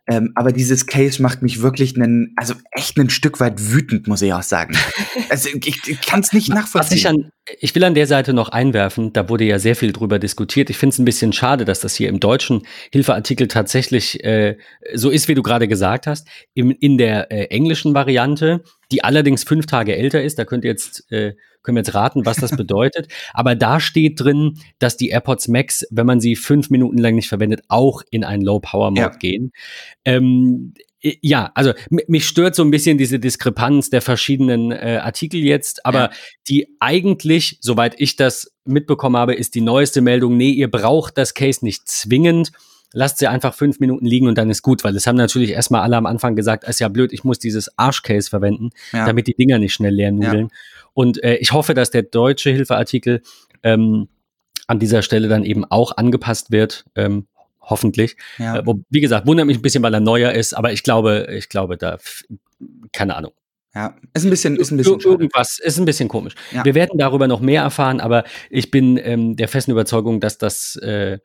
Ähm, 0.06 0.32
aber 0.34 0.52
dieses 0.52 0.86
Case 0.86 1.22
macht 1.22 1.40
mich 1.40 1.62
wirklich 1.62 1.96
einen, 1.96 2.34
also 2.36 2.54
echt 2.72 2.98
ein 2.98 3.08
Stück 3.08 3.40
weit 3.40 3.72
wütend, 3.72 4.06
muss 4.06 4.20
ich 4.22 4.32
auch 4.32 4.42
sagen. 4.42 4.76
Also 5.30 5.48
ich, 5.48 5.88
ich 5.88 6.00
kann 6.02 6.20
es 6.20 6.32
nicht 6.32 6.50
Was 6.50 6.90
ich, 6.92 7.04
nachvollziehen. 7.04 7.06
an, 7.06 7.30
ich 7.58 7.74
will 7.74 7.82
an 7.84 7.94
der 7.94 8.06
Seite 8.06 8.34
noch 8.34 8.50
einwerfen, 8.50 9.12
da 9.12 9.28
wurde 9.28 9.44
ja 9.44 9.58
sehr 9.58 9.74
viel 9.74 9.92
drüber 9.92 10.18
diskutiert. 10.18 10.70
Ich 10.70 10.76
finde 10.76 10.92
es 10.92 10.98
ein 10.98 11.04
bisschen 11.04 11.32
schade, 11.32 11.64
dass 11.64 11.80
das 11.80 11.94
hier 11.94 12.08
im 12.08 12.20
deutschen 12.20 12.62
Hilfeartikel 12.92 13.48
tatsächlich 13.48 14.22
äh, 14.22 14.56
so 14.92 15.10
ist, 15.10 15.28
wie 15.28 15.34
du 15.34 15.42
gerade 15.42 15.66
gesagt 15.66 16.06
hast. 16.06 16.28
Im, 16.52 16.70
in 16.70 16.98
der 16.98 17.32
äh, 17.32 17.46
englischen 17.46 17.94
Variante, 17.94 18.62
die 18.92 19.02
allerdings 19.02 19.44
fünf 19.44 19.66
Tage 19.66 19.96
älter 19.96 20.22
ist, 20.22 20.38
da 20.38 20.44
könnt 20.44 20.64
ihr 20.64 20.70
jetzt, 20.70 21.10
äh, 21.10 21.34
können 21.64 21.76
wir 21.76 21.80
jetzt 21.80 21.94
raten, 21.94 22.24
was 22.24 22.36
das 22.36 22.52
bedeutet. 22.56 23.08
Aber 23.34 23.56
da 23.56 23.80
steht 23.80 24.20
drin, 24.20 24.58
dass 24.78 24.96
die 24.96 25.08
AirPods 25.08 25.48
Max, 25.48 25.84
wenn 25.90 26.06
man 26.06 26.20
sie 26.20 26.36
fünf 26.36 26.70
Minuten 26.70 26.98
lang 26.98 27.16
nicht 27.16 27.28
verwendet, 27.28 27.62
auch 27.68 28.02
in 28.10 28.22
einen 28.22 28.42
Low-Power-Mode 28.42 29.00
Ja. 29.00 29.08
gehen. 29.08 29.50
Ähm, 30.04 30.74
ja, 31.20 31.50
also 31.54 31.72
mich 32.08 32.26
stört 32.26 32.54
so 32.54 32.62
ein 32.62 32.70
bisschen 32.70 32.96
diese 32.96 33.18
Diskrepanz 33.18 33.90
der 33.90 34.00
verschiedenen 34.00 34.72
äh, 34.72 35.00
Artikel 35.02 35.40
jetzt, 35.40 35.84
aber 35.84 35.98
Ja. 35.98 36.10
die 36.48 36.68
eigentlich, 36.80 37.58
soweit 37.60 37.94
ich 37.98 38.16
das 38.16 38.52
mitbekommen 38.64 39.16
habe, 39.16 39.34
ist 39.34 39.54
die 39.54 39.60
neueste 39.60 40.00
Meldung, 40.00 40.36
nee, 40.38 40.50
ihr 40.50 40.70
braucht 40.70 41.18
das 41.18 41.34
Case 41.34 41.62
nicht 41.64 41.86
zwingend. 41.88 42.52
Lasst 42.96 43.18
sie 43.18 43.26
einfach 43.26 43.54
fünf 43.54 43.80
Minuten 43.80 44.06
liegen 44.06 44.28
und 44.28 44.38
dann 44.38 44.48
ist 44.50 44.62
gut, 44.62 44.84
weil 44.84 44.94
es 44.96 45.06
haben 45.06 45.16
natürlich 45.16 45.50
erstmal 45.50 45.82
alle 45.82 45.96
am 45.96 46.06
Anfang 46.06 46.36
gesagt, 46.36 46.62
ist 46.64 46.78
ja 46.80 46.88
blöd, 46.88 47.12
ich 47.12 47.24
muss 47.24 47.38
dieses 47.40 47.76
Arschcase 47.76 48.30
verwenden, 48.30 48.70
Ja. 48.92 49.04
damit 49.04 49.26
die 49.26 49.34
Dinger 49.34 49.58
nicht 49.58 49.74
schnell 49.74 49.92
leer 49.94 50.12
nudeln. 50.12 50.48
Und 50.94 51.22
äh, 51.22 51.36
ich 51.36 51.52
hoffe, 51.52 51.74
dass 51.74 51.90
der 51.90 52.02
deutsche 52.02 52.50
Hilfeartikel 52.50 53.22
ähm, 53.62 54.08
an 54.66 54.78
dieser 54.78 55.02
Stelle 55.02 55.28
dann 55.28 55.44
eben 55.44 55.64
auch 55.64 55.96
angepasst 55.96 56.50
wird. 56.50 56.84
Ähm, 56.94 57.26
hoffentlich. 57.60 58.16
ja. 58.38 58.58
Äh, 58.58 58.66
wo, 58.66 58.80
wie 58.90 59.00
gesagt, 59.00 59.26
wundert 59.26 59.46
mich 59.46 59.58
ein 59.58 59.62
bisschen, 59.62 59.82
weil 59.82 59.94
er 59.94 60.00
neuer 60.00 60.32
ist, 60.32 60.54
aber 60.54 60.72
ich 60.72 60.82
glaube, 60.82 61.26
ich 61.30 61.48
glaube, 61.48 61.76
da, 61.76 61.98
keine 62.92 63.16
Ahnung. 63.16 63.32
ja, 63.74 63.96
ist 64.14 64.24
ein 64.24 64.30
bisschen, 64.30 64.56
ist 64.56 64.70
ein 64.70 64.76
bisschen 64.76 64.94
Ir- 64.96 65.00
schade. 65.00 65.14
Irgendwas 65.14 65.58
ist 65.58 65.78
ein 65.78 65.84
bisschen 65.86 66.08
komisch. 66.08 66.34
Ja. 66.52 66.64
Wir 66.64 66.74
werden 66.74 66.98
darüber 66.98 67.26
noch 67.26 67.40
mehr 67.40 67.62
erfahren, 67.62 68.00
aber 68.00 68.24
ich 68.50 68.70
bin 68.70 68.98
ähm, 69.02 69.36
der 69.36 69.48
festen 69.48 69.70
Überzeugung, 69.72 70.20
dass 70.20 70.38
das, 70.38 70.76
äh, 70.76 71.18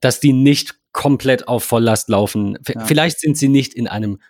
dass 0.00 0.20
die 0.20 0.32
nicht 0.34 0.74
komplett 0.92 1.48
auf 1.48 1.64
Volllast 1.64 2.08
laufen. 2.10 2.58
V 2.62 2.74
Ja. 2.74 2.84
Vielleicht 2.84 3.18
sind 3.20 3.36
sie 3.38 3.48
nicht 3.48 3.74
in 3.74 3.88
einem, 3.88 4.20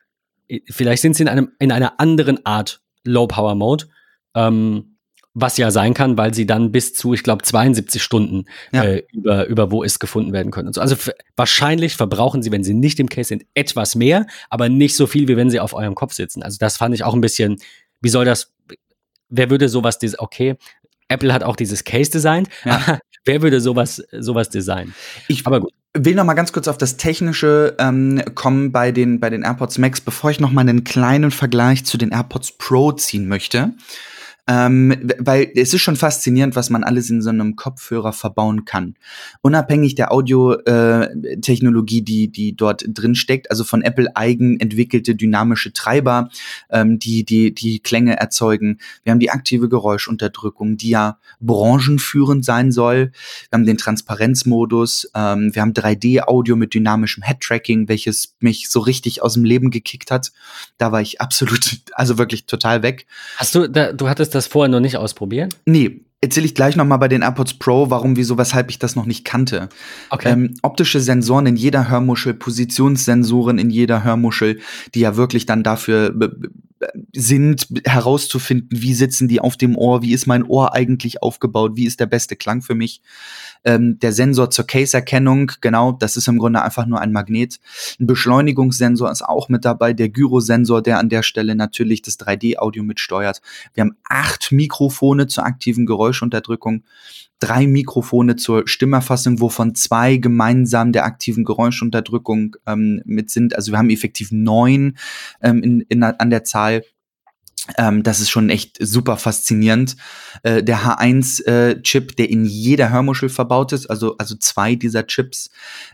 vielleicht 0.71 1.03
sind 1.03 1.15
sie 1.17 1.25
in 1.25 1.29
einem, 1.29 1.51
in 1.59 1.73
einer 1.73 1.99
anderen 2.01 2.47
Art 2.47 2.81
Low 3.05 3.27
Power 3.27 3.55
Mode. 3.57 3.87
Ähm, 4.35 4.95
was 5.37 5.57
ja 5.57 5.73
sein 5.73 5.95
kann, 5.95 6.17
weil 6.17 6.33
sie 6.33 6.47
dann 6.47 6.71
bis 6.71 6.95
zu, 6.95 7.13
ich 7.13 7.25
glaube, 7.25 7.43
72 7.43 8.01
Stunden 8.01 8.45
Ja. 8.71 8.85
äh, 8.85 9.03
über, 9.13 9.47
über 9.47 9.71
wo 9.73 9.83
ist 9.83 9.99
gefunden 9.99 10.33
werden 10.33 10.53
können. 10.53 10.69
Und 10.69 10.75
so. 10.75 10.81
Also 10.81 10.95
wahrscheinlich 11.35 11.97
verbrauchen 11.97 12.43
sie, 12.43 12.53
wenn 12.53 12.63
sie 12.63 12.75
nicht 12.75 13.01
im 13.01 13.09
Case 13.09 13.29
sind, 13.29 13.45
etwas 13.55 13.97
mehr, 13.97 14.27
aber 14.49 14.69
nicht 14.69 14.95
so 14.95 15.09
viel, 15.09 15.27
wie 15.27 15.37
wenn 15.37 15.51
sie 15.51 15.59
auf 15.59 15.75
eurem 15.75 15.97
Kopf 15.97 16.13
sitzen. 16.13 16.45
Also 16.45 16.59
das 16.61 16.77
fand 16.77 16.95
ich 16.95 17.03
auch 17.03 17.15
ein 17.15 17.21
bisschen, 17.21 17.57
wie 18.01 18.11
soll 18.11 18.25
das, 18.25 18.53
wer 19.29 19.51
würde 19.51 19.69
sowas, 19.69 19.99
okay, 20.19 20.55
Apple 21.09 21.33
hat 21.33 21.43
auch 21.43 21.57
dieses 21.57 21.83
Case 21.83 22.13
designt, 22.13 22.49
ja. 22.65 23.01
wer 23.25 23.43
würde 23.43 23.61
sowas, 23.61 24.05
sowas 24.13 24.51
designen? 24.51 24.95
Ich, 25.27 25.45
Aber 25.47 25.61
gut 25.61 25.73
will 25.97 26.17
noch 26.17 26.25
mal 26.25 26.35
ganz 26.35 26.53
kurz 26.53 26.67
auf 26.67 26.77
das 26.77 26.97
Technische 26.97 27.77
ähm, 27.79 28.21
kommen 28.35 28.73
bei 28.73 28.91
den, 28.91 29.21
bei 29.21 29.31
den 29.31 29.43
AirPods 29.43 29.79
Max, 29.79 30.01
bevor 30.01 30.31
ich 30.31 30.41
noch 30.41 30.51
mal 30.51 30.63
einen 30.63 30.83
kleinen 30.83 31.31
Vergleich 31.31 31.85
zu 31.85 31.97
den 31.97 32.11
AirPods 32.11 32.59
Pro 32.59 32.91
ziehen 32.93 33.29
möchte. 33.29 33.73
Ähm, 34.47 35.11
weil 35.19 35.51
es 35.55 35.73
ist 35.73 35.81
schon 35.81 35.97
faszinierend, 35.97 36.55
was 36.55 36.69
man 36.69 36.85
alles 36.85 37.09
in 37.09 37.23
so 37.23 37.31
einem 37.31 37.57
Kopfhörer 37.57 38.13
verbauen 38.13 38.67
kann. 38.67 38.95
Unabhängig 39.41 39.95
der 39.95 40.13
Audio-Technologie, 40.13 41.99
äh, 42.01 42.03
die, 42.03 42.29
die 42.29 42.55
dort 42.55 42.85
drin 42.87 43.15
steckt, 43.15 43.51
also 43.51 43.65
von 43.65 43.81
Apple 43.81 44.15
eigen 44.15 44.61
entwickelte 44.61 45.15
dynamische 45.15 45.73
Treiber, 45.73 46.29
ähm, 46.69 46.99
die, 46.99 47.25
die, 47.25 47.55
die 47.55 47.81
Klänge 47.81 48.19
erzeugen. 48.19 48.81
Wir 49.03 49.13
haben 49.13 49.19
die 49.19 49.31
aktive 49.31 49.71
Geräuschunterdrückung, 49.71 50.77
die 50.77 50.91
ja 50.91 51.19
branchenführend 51.41 52.45
sein 52.45 52.71
soll. 52.71 53.13
Wir 53.49 53.57
haben 53.59 53.65
den 53.65 53.79
Transparenzmodus. 53.79 55.11
Ähm, 55.15 55.55
wir 55.55 55.63
haben 55.63 55.73
3D-Audio 55.73 56.57
mit 56.57 56.75
dynamischem 56.75 57.23
Head-Tracking, 57.23 57.89
welches 57.89 58.35
mich 58.41 58.69
so 58.69 58.81
richtig 58.81 59.23
aus 59.23 59.35
dem 59.35 59.45
Leben 59.45 59.71
gekickt 59.71 60.11
hat. 60.11 60.33
Da 60.77 60.93
war 60.93 61.01
ich 61.01 61.23
absolut, 61.23 61.79
also 61.93 62.19
wirklich 62.19 62.45
total 62.45 62.83
weg. 62.83 63.07
Hast 63.39 63.55
du, 63.55 63.69
da, 63.71 63.95
du 63.95 64.07
hattest 64.07 64.34
das 64.35 64.47
vorher 64.47 64.71
noch 64.71 64.81
nicht 64.81 64.97
ausprobieren? 64.97 65.49
Nee, 65.67 66.05
erzähle 66.21 66.47
ich 66.47 66.55
gleich 66.55 66.75
noch 66.75 66.87
mal 66.87 66.97
bei 66.97 67.09
den 67.09 67.23
AirPods 67.23 67.55
Pro, 67.55 67.91
warum, 67.91 68.17
wieso, 68.17 68.39
weshalb 68.39 68.71
ich 68.71 68.79
das 68.79 68.97
noch 68.97 69.07
nicht 69.07 69.25
kannte. 69.25 69.69
Okay. 70.11 70.31
Ähm, 70.31 70.55
optische 70.63 71.01
Sensoren 71.01 71.47
in 71.47 71.57
jeder 71.57 71.89
Hörmuschel, 71.89 72.35
Positionssensoren 72.35 73.59
in 73.59 73.71
jeder 73.71 74.05
Hörmuschel, 74.05 74.61
die 74.95 75.01
ja 75.01 75.17
wirklich 75.17 75.47
dann 75.47 75.63
dafür 75.63 76.15
sind, 77.13 77.67
herauszufinden, 77.85 78.69
wie 78.71 78.95
sitzen 78.95 79.29
die 79.29 79.41
auf 79.41 79.57
dem 79.57 79.77
Ohr, 79.77 80.03
wie 80.03 80.13
ist 80.13 80.27
mein 80.27 80.43
Ohr 80.45 80.75
eigentlich 80.75 81.23
aufgebaut, 81.23 81.73
wie 81.75 81.87
ist 81.87 82.01
der 82.01 82.07
beste 82.07 82.37
Klang 82.37 82.63
für 82.63 82.75
mich. 82.75 83.01
Ähm, 83.65 83.99
der 83.99 84.13
Sensor 84.13 84.51
zur 84.51 84.67
Case-Erkennung, 84.67 85.53
genau, 85.61 85.93
das 85.93 86.17
ist 86.17 86.29
im 86.29 86.39
Grunde 86.39 86.63
einfach 86.63 86.87
nur 86.87 87.01
ein 87.01 87.13
Magnet. 87.13 87.61
Ein 87.99 88.07
Beschleunigungssensor 88.07 89.11
ist 89.11 89.23
auch 89.23 89.49
mit 89.49 89.65
dabei, 89.65 89.93
der 89.93 90.09
Gyrosensor, 90.09 90.83
der 90.83 90.99
an 90.99 91.09
der 91.09 91.23
Stelle 91.23 91.55
natürlich 91.55 92.03
das 92.03 92.19
3D-Audio 92.19 92.83
mitsteuert. 92.83 93.41
Wir 93.75 93.83
haben 93.83 93.97
acht 94.09 94.53
Mikrofone 94.53 95.27
zur 95.27 95.45
aktiven 95.47 95.87
Geräuschunterdrückung 95.87 96.85
drei 97.45 97.67
Mikrofone 97.67 98.37
zur 98.37 98.67
Stimmerfassung, 98.67 99.41
wovon 99.41 99.75
zwei 99.75 100.17
gemeinsam 100.17 100.93
der 100.93 101.05
aktiven 101.05 101.45
Geräuschunterdrückung 101.45 102.57
ähm, 102.67 103.03
mit 103.05 103.31
sind. 103.31 103.55
Also 103.55 103.73
wir 103.73 103.79
haben 103.79 103.91
effektiv 103.91 104.33
neun 104.33 104.97
ähm, 105.43 105.63
in, 105.63 105.81
in, 105.83 106.03
an 106.03 106.31
der 106.31 106.45
Zahl. 106.45 106.85
Ähm, 107.77 108.03
das 108.03 108.21
ist 108.21 108.31
schon 108.31 108.49
echt 108.49 108.79
super 108.81 109.19
faszinierend. 109.19 109.97
Äh, 110.43 110.63
der 110.63 110.81
H1-Chip, 110.81 112.13
äh, 112.13 112.15
der 112.15 112.31
in 112.31 112.47
jeder 112.47 112.91
Hörmuschel 112.91 113.29
verbaut 113.29 113.73
ist, 113.73 113.87
also, 113.87 114.17
also 114.17 114.37
zwei 114.37 114.75
dieser 114.75 115.07
Chips, 115.07 115.51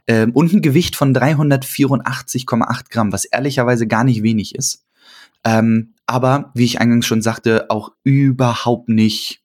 äh, 0.06 0.26
und 0.32 0.52
ein 0.52 0.62
Gewicht 0.62 0.94
von 0.94 1.14
384,8 1.14 2.90
Gramm, 2.90 3.12
was 3.12 3.24
ehrlicherweise 3.24 3.88
gar 3.88 4.04
nicht 4.04 4.22
wenig 4.22 4.54
ist. 4.54 4.84
Ähm, 5.44 5.94
aber, 6.06 6.52
wie 6.54 6.64
ich 6.64 6.80
eingangs 6.80 7.06
schon 7.06 7.22
sagte, 7.22 7.70
auch 7.70 7.92
überhaupt 8.04 8.88
nicht 8.88 9.42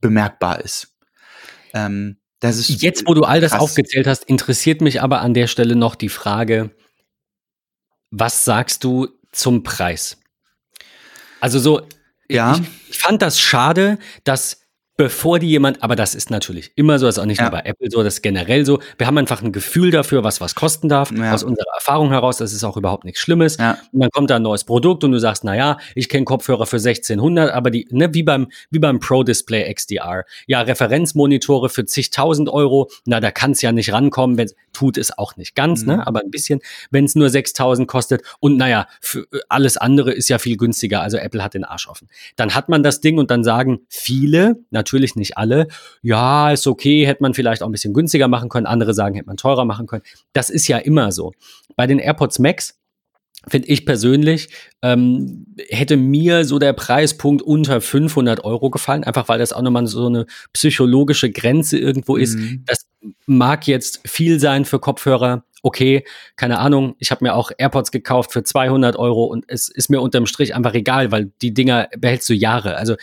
bemerkbar 0.00 0.60
ist. 0.60 0.87
Ähm, 1.86 2.18
das 2.40 2.58
ist 2.58 2.82
Jetzt, 2.82 3.06
wo 3.06 3.14
du 3.14 3.24
all 3.24 3.40
das 3.40 3.52
krass. 3.52 3.60
aufgezählt 3.60 4.06
hast, 4.06 4.24
interessiert 4.24 4.80
mich 4.80 5.02
aber 5.02 5.20
an 5.20 5.34
der 5.34 5.46
Stelle 5.48 5.74
noch 5.74 5.94
die 5.94 6.08
Frage, 6.08 6.70
was 8.10 8.44
sagst 8.44 8.84
du 8.84 9.08
zum 9.32 9.62
Preis? 9.62 10.18
Also 11.40 11.58
so, 11.58 11.82
ja. 12.28 12.54
ich, 12.54 12.62
ich 12.90 12.98
fand 12.98 13.22
das 13.22 13.40
schade, 13.40 13.98
dass 14.24 14.60
bevor 14.98 15.38
die 15.38 15.48
jemand, 15.48 15.82
aber 15.82 15.94
das 15.94 16.16
ist 16.16 16.28
natürlich 16.28 16.72
immer 16.74 16.98
so, 16.98 17.06
das 17.06 17.16
ist 17.16 17.22
auch 17.22 17.26
nicht 17.26 17.38
ja. 17.38 17.44
nur 17.44 17.52
bei 17.52 17.60
Apple 17.60 17.88
so, 17.88 18.02
das 18.02 18.14
ist 18.14 18.22
generell 18.22 18.66
so. 18.66 18.80
Wir 18.98 19.06
haben 19.06 19.16
einfach 19.16 19.40
ein 19.42 19.52
Gefühl 19.52 19.92
dafür, 19.92 20.24
was 20.24 20.40
was 20.40 20.56
kosten 20.56 20.88
darf. 20.88 21.12
Ja. 21.12 21.32
Aus 21.32 21.44
unserer 21.44 21.72
Erfahrung 21.76 22.10
heraus, 22.10 22.38
das 22.38 22.52
ist 22.52 22.64
auch 22.64 22.76
überhaupt 22.76 23.04
nichts 23.04 23.20
Schlimmes. 23.20 23.58
Ja. 23.58 23.78
Und 23.92 24.00
dann 24.00 24.10
kommt 24.10 24.28
da 24.28 24.36
ein 24.36 24.42
neues 24.42 24.64
Produkt 24.64 25.04
und 25.04 25.12
du 25.12 25.20
sagst, 25.20 25.44
na 25.44 25.54
ja, 25.54 25.78
ich 25.94 26.08
kenne 26.08 26.24
Kopfhörer 26.24 26.66
für 26.66 26.78
1600, 26.78 27.52
aber 27.52 27.70
die, 27.70 27.86
ne, 27.90 28.12
wie 28.12 28.24
beim, 28.24 28.48
wie 28.70 28.80
beim 28.80 28.98
Pro 28.98 29.22
Display 29.22 29.72
XDR. 29.72 30.24
Ja, 30.48 30.62
Referenzmonitore 30.62 31.68
für 31.68 31.84
zigtausend 31.84 32.48
Euro, 32.48 32.90
na, 33.06 33.20
da 33.20 33.30
kann 33.30 33.52
es 33.52 33.62
ja 33.62 33.70
nicht 33.70 33.92
rankommen, 33.92 34.36
wenn 34.36 34.48
tut 34.72 34.96
es 34.96 35.16
auch 35.16 35.36
nicht 35.36 35.54
ganz, 35.54 35.84
ne, 35.84 35.92
mhm. 35.92 35.98
ne, 35.98 36.06
aber 36.06 36.20
ein 36.20 36.30
bisschen, 36.30 36.60
wenn 36.90 37.04
es 37.04 37.14
nur 37.14 37.30
6000 37.30 37.86
kostet 37.86 38.22
und 38.40 38.56
naja, 38.56 38.86
für 39.00 39.26
alles 39.48 39.76
andere 39.76 40.12
ist 40.12 40.28
ja 40.28 40.38
viel 40.38 40.56
günstiger, 40.56 41.02
also 41.02 41.18
Apple 41.18 41.42
hat 41.42 41.54
den 41.54 41.64
Arsch 41.64 41.88
offen. 41.88 42.08
Dann 42.36 42.54
hat 42.54 42.68
man 42.68 42.82
das 42.82 43.00
Ding 43.00 43.18
und 43.18 43.30
dann 43.30 43.44
sagen 43.44 43.80
viele, 43.88 44.56
natürlich 44.70 44.87
natürlich 44.88 45.16
nicht 45.16 45.36
alle. 45.36 45.68
Ja, 46.02 46.50
ist 46.50 46.66
okay, 46.66 47.06
hätte 47.06 47.22
man 47.22 47.34
vielleicht 47.34 47.62
auch 47.62 47.68
ein 47.68 47.72
bisschen 47.72 47.94
günstiger 47.94 48.28
machen 48.28 48.48
können. 48.48 48.66
Andere 48.66 48.94
sagen, 48.94 49.14
hätte 49.14 49.26
man 49.26 49.36
teurer 49.36 49.64
machen 49.64 49.86
können. 49.86 50.02
Das 50.32 50.50
ist 50.50 50.66
ja 50.66 50.78
immer 50.78 51.12
so. 51.12 51.32
Bei 51.76 51.86
den 51.86 51.98
AirPods 51.98 52.38
Max 52.38 52.78
finde 53.46 53.68
ich 53.68 53.86
persönlich, 53.86 54.48
ähm, 54.82 55.46
hätte 55.68 55.96
mir 55.96 56.44
so 56.44 56.58
der 56.58 56.72
Preispunkt 56.72 57.40
unter 57.42 57.80
500 57.80 58.44
Euro 58.44 58.70
gefallen, 58.70 59.04
einfach 59.04 59.28
weil 59.28 59.38
das 59.38 59.52
auch 59.52 59.62
nochmal 59.62 59.86
so 59.86 60.06
eine 60.06 60.26
psychologische 60.52 61.30
Grenze 61.30 61.78
irgendwo 61.78 62.16
ist. 62.16 62.36
Mhm. 62.36 62.64
Das 62.66 62.86
mag 63.26 63.66
jetzt 63.68 64.00
viel 64.08 64.40
sein 64.40 64.64
für 64.64 64.80
Kopfhörer. 64.80 65.44
Okay, 65.62 66.04
keine 66.36 66.58
Ahnung. 66.58 66.94
Ich 66.98 67.10
habe 67.10 67.24
mir 67.24 67.34
auch 67.34 67.50
AirPods 67.56 67.92
gekauft 67.92 68.32
für 68.32 68.42
200 68.42 68.96
Euro 68.96 69.24
und 69.24 69.44
es 69.48 69.68
ist 69.68 69.88
mir 69.88 70.00
unterm 70.00 70.26
Strich 70.26 70.54
einfach 70.54 70.74
egal, 70.74 71.12
weil 71.12 71.30
die 71.40 71.54
Dinger 71.54 71.88
behältst 71.96 72.28
du 72.28 72.34
Jahre. 72.34 72.76
Also 72.76 72.96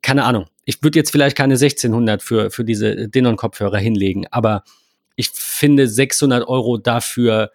keine 0.00 0.24
Ahnung 0.24 0.46
ich 0.64 0.82
würde 0.82 0.98
jetzt 0.98 1.10
vielleicht 1.10 1.36
keine 1.36 1.54
1600 1.54 2.22
für, 2.22 2.50
für 2.50 2.64
diese 2.64 3.08
Denon-Kopfhörer 3.08 3.78
hinlegen, 3.78 4.26
aber 4.30 4.64
ich 5.16 5.30
finde 5.30 5.88
600 5.88 6.46
Euro 6.46 6.78
dafür 6.78 7.50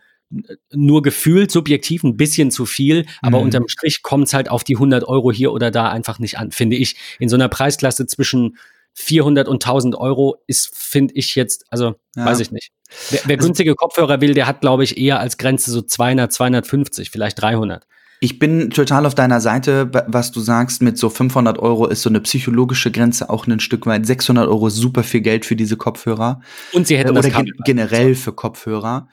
nur 0.74 1.02
gefühlt 1.02 1.52
subjektiv 1.52 2.04
ein 2.04 2.18
bisschen 2.18 2.52
zu 2.52 2.66
viel, 2.66 3.06
aber 3.22 3.40
mhm. 3.40 3.46
unterm 3.46 3.68
Strich 3.70 4.04
kommt 4.04 4.28
es 4.28 4.34
halt 4.34 4.50
auf 4.50 4.64
die 4.64 4.76
100 4.76 5.06
Euro 5.06 5.32
hier 5.32 5.54
oder 5.54 5.72
da 5.72 5.90
einfach 5.90 6.20
nicht 6.20 6.38
an, 6.38 6.52
finde 6.52 6.76
ich. 6.76 6.98
In 7.20 7.30
so 7.30 7.38
einer 7.38 7.48
Preisklasse 7.48 8.08
zwischen 8.08 8.58
400 8.94 9.48
und 9.48 9.64
1000 9.64 9.96
Euro 9.96 10.38
ist, 10.48 10.76
finde 10.76 11.14
ich 11.14 11.36
jetzt, 11.36 11.66
also 11.70 11.96
ja. 12.16 12.26
weiß 12.26 12.42
ich 12.42 12.52
nicht. 12.52 12.72
Wer, 13.10 13.22
wer 13.26 13.38
also, 13.38 13.48
günstige 13.48 13.76
Kopfhörer 13.76 14.20
will, 14.22 14.34
der 14.34 14.48
hat, 14.48 14.60
glaube 14.60 14.84
ich, 14.84 14.98
eher 14.98 15.20
als 15.20 15.38
Grenze 15.38 15.72
so 15.72 15.82
200, 15.82 16.34
250, 16.34 17.10
vielleicht 17.10 17.42
300. 17.42 17.86
Ich 18.20 18.40
bin 18.40 18.72
total 18.72 19.06
auf 19.06 19.14
deiner 19.14 19.42
Seite, 19.42 19.92
was 20.08 20.32
du 20.32 20.40
sagst, 20.40 20.82
mit 20.82 20.98
so 20.98 21.10
500 21.10 21.60
Euro 21.60 21.88
ist 21.88 22.02
so 22.02 22.10
eine 22.10 22.20
psychologische 22.22 22.92
Grenze 22.92 23.30
auch 23.30 23.46
ein 23.46 23.60
Stück 23.60 23.86
weit. 23.86 24.06
600 24.06 24.48
Euro 24.48 24.68
ist 24.68 24.76
super 24.76 25.04
viel 25.04 25.22
Geld 25.22 25.46
für 25.46 25.56
diese 25.56 25.78
Kopfhörer. 25.78 26.42
Und 26.74 26.88
sie 26.88 26.98
hätten 26.98 27.12
Oder 27.12 27.22
das 27.22 27.44
generell 27.64 28.16
für 28.16 28.34
Kopfhörer. 28.34 29.08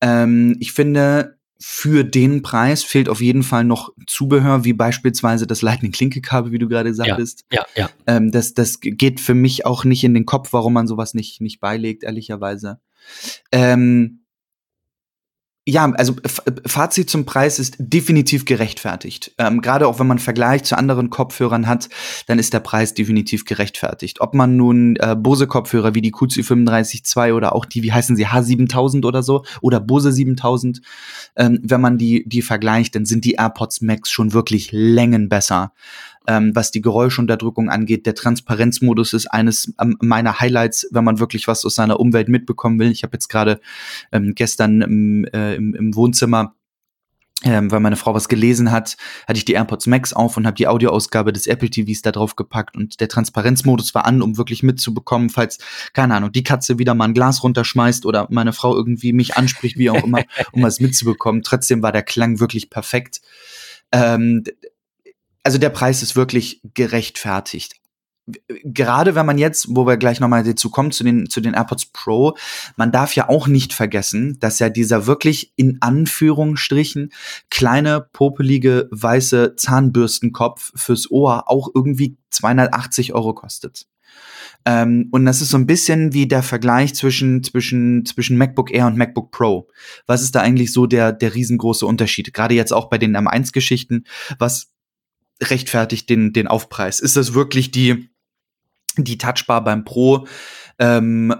Ähm, 0.00 0.56
ich 0.60 0.72
finde, 0.72 1.36
für 1.58 2.04
den 2.04 2.42
Preis 2.42 2.82
fehlt 2.82 3.08
auf 3.08 3.20
jeden 3.20 3.42
Fall 3.42 3.64
noch 3.64 3.92
Zubehör, 4.06 4.64
wie 4.64 4.74
beispielsweise 4.74 5.46
das 5.46 5.62
Lightning-Klinke-Kabel, 5.62 6.52
wie 6.52 6.58
du 6.58 6.68
gerade 6.68 6.92
sagtest. 6.92 7.44
Ja, 7.50 7.64
ja. 7.76 7.84
ja. 7.84 7.90
Ähm, 8.06 8.30
das, 8.30 8.54
das 8.54 8.80
geht 8.80 9.20
für 9.20 9.34
mich 9.34 9.64
auch 9.64 9.84
nicht 9.84 10.04
in 10.04 10.14
den 10.14 10.26
Kopf, 10.26 10.52
warum 10.52 10.74
man 10.74 10.86
sowas 10.86 11.14
nicht, 11.14 11.40
nicht 11.40 11.60
beilegt, 11.60 12.04
ehrlicherweise. 12.04 12.78
Ähm, 13.52 14.20
ja, 15.68 15.90
also 15.92 16.14
Fazit 16.64 17.10
zum 17.10 17.24
Preis 17.24 17.58
ist 17.58 17.74
definitiv 17.78 18.44
gerechtfertigt. 18.44 19.32
Ähm, 19.36 19.60
Gerade 19.60 19.88
auch 19.88 19.98
wenn 19.98 20.06
man 20.06 20.20
Vergleich 20.20 20.62
zu 20.62 20.78
anderen 20.78 21.10
Kopfhörern 21.10 21.66
hat, 21.66 21.88
dann 22.28 22.38
ist 22.38 22.52
der 22.52 22.60
Preis 22.60 22.94
definitiv 22.94 23.44
gerechtfertigt. 23.44 24.20
Ob 24.20 24.32
man 24.32 24.56
nun 24.56 24.94
äh, 24.96 25.16
Bose-Kopfhörer 25.16 25.96
wie 25.96 26.02
die 26.02 26.12
QC35 26.12 27.32
oder 27.32 27.56
auch 27.56 27.64
die, 27.64 27.82
wie 27.82 27.92
heißen 27.92 28.14
sie, 28.14 28.28
H7000 28.28 29.04
oder 29.04 29.24
so, 29.24 29.44
oder 29.60 29.80
Bose 29.80 30.12
7000, 30.12 30.82
ähm, 31.34 31.58
wenn 31.64 31.80
man 31.80 31.98
die, 31.98 32.22
die 32.28 32.42
vergleicht, 32.42 32.94
dann 32.94 33.04
sind 33.04 33.24
die 33.24 33.32
AirPods 33.32 33.80
Max 33.80 34.08
schon 34.08 34.32
wirklich 34.32 34.70
Längen 34.70 35.28
besser 35.28 35.72
ähm, 36.26 36.52
was 36.54 36.70
die 36.70 36.80
Geräuschunterdrückung 36.80 37.70
angeht. 37.70 38.06
Der 38.06 38.14
Transparenzmodus 38.14 39.12
ist 39.12 39.26
eines 39.26 39.72
ähm, 39.80 39.96
meiner 40.00 40.40
Highlights, 40.40 40.88
wenn 40.90 41.04
man 41.04 41.18
wirklich 41.18 41.48
was 41.48 41.64
aus 41.64 41.74
seiner 41.74 42.00
Umwelt 42.00 42.28
mitbekommen 42.28 42.78
will. 42.78 42.90
Ich 42.90 43.02
habe 43.02 43.14
jetzt 43.14 43.28
gerade 43.28 43.60
ähm, 44.12 44.34
gestern 44.34 44.82
im, 44.82 45.24
äh, 45.26 45.54
im, 45.54 45.74
im 45.74 45.94
Wohnzimmer 45.94 46.54
ähm, 47.44 47.70
weil 47.70 47.80
meine 47.80 47.96
Frau 47.96 48.14
was 48.14 48.28
gelesen 48.28 48.72
hat, 48.72 48.96
hatte 49.28 49.36
ich 49.36 49.44
die 49.44 49.52
AirPods 49.52 49.86
Max 49.86 50.14
auf 50.14 50.36
und 50.38 50.46
habe 50.46 50.56
die 50.56 50.68
Audioausgabe 50.68 51.34
des 51.34 51.46
Apple 51.46 51.68
TVs 51.68 52.00
da 52.00 52.10
drauf 52.10 52.34
gepackt 52.34 52.76
und 52.76 52.98
der 53.00 53.08
Transparenzmodus 53.08 53.94
war 53.94 54.06
an, 54.06 54.22
um 54.22 54.38
wirklich 54.38 54.62
mitzubekommen, 54.62 55.28
falls, 55.28 55.58
keine 55.92 56.14
Ahnung, 56.14 56.32
die 56.32 56.44
Katze 56.44 56.78
wieder 56.78 56.94
mal 56.94 57.04
ein 57.04 57.14
Glas 57.14 57.42
runterschmeißt 57.42 58.06
oder 58.06 58.26
meine 58.30 58.54
Frau 58.54 58.74
irgendwie 58.74 59.12
mich 59.12 59.36
anspricht, 59.36 59.76
wie 59.76 59.90
auch 59.90 60.02
immer, 60.02 60.24
um 60.52 60.62
was 60.62 60.80
mitzubekommen. 60.80 61.42
Trotzdem 61.42 61.82
war 61.82 61.92
der 61.92 62.02
Klang 62.02 62.40
wirklich 62.40 62.70
perfekt. 62.70 63.20
Ähm, 63.92 64.42
also 65.46 65.58
der 65.58 65.70
Preis 65.70 66.02
ist 66.02 66.16
wirklich 66.16 66.60
gerechtfertigt. 66.74 67.76
gerade 68.64 69.14
wenn 69.14 69.24
man 69.24 69.38
jetzt, 69.38 69.68
wo 69.70 69.86
wir 69.86 69.96
gleich 69.96 70.18
nochmal 70.18 70.42
dazu 70.42 70.68
kommen, 70.68 70.90
zu 70.90 71.04
den, 71.04 71.30
zu 71.30 71.40
den 71.40 71.54
AirPods 71.54 71.86
Pro, 71.92 72.36
man 72.74 72.90
darf 72.90 73.14
ja 73.14 73.28
auch 73.28 73.46
nicht 73.46 73.72
vergessen, 73.72 74.38
dass 74.40 74.58
ja 74.58 74.68
dieser 74.68 75.06
wirklich 75.06 75.52
in 75.54 75.78
Anführungsstrichen 75.80 77.12
kleine, 77.48 78.00
popelige, 78.12 78.88
weiße 78.90 79.54
Zahnbürstenkopf 79.54 80.72
fürs 80.74 81.08
Ohr 81.08 81.48
auch 81.48 81.68
irgendwie 81.72 82.16
280 82.30 83.14
Euro 83.14 83.32
kostet. 83.32 83.86
Ähm, 84.64 85.06
und 85.12 85.24
das 85.24 85.40
ist 85.40 85.50
so 85.50 85.56
ein 85.56 85.68
bisschen 85.68 86.12
wie 86.12 86.26
der 86.26 86.42
Vergleich 86.42 86.96
zwischen, 86.96 87.44
zwischen, 87.44 88.04
zwischen 88.04 88.36
MacBook 88.36 88.72
Air 88.72 88.88
und 88.88 88.96
MacBook 88.96 89.30
Pro. 89.30 89.68
Was 90.08 90.22
ist 90.22 90.34
da 90.34 90.40
eigentlich 90.40 90.72
so 90.72 90.86
der, 90.86 91.12
der 91.12 91.36
riesengroße 91.36 91.86
Unterschied? 91.86 92.34
Gerade 92.34 92.56
jetzt 92.56 92.72
auch 92.72 92.88
bei 92.90 92.98
den 92.98 93.16
M1-Geschichten. 93.16 94.04
Was 94.40 94.72
rechtfertigt 95.42 96.08
den, 96.08 96.32
den 96.32 96.46
Aufpreis? 96.46 97.00
Ist 97.00 97.16
das 97.16 97.34
wirklich 97.34 97.70
die, 97.70 98.08
die 98.96 99.18
Touchbar 99.18 99.62
beim 99.62 99.84
Pro? 99.84 100.26
Ähm, 100.78 101.34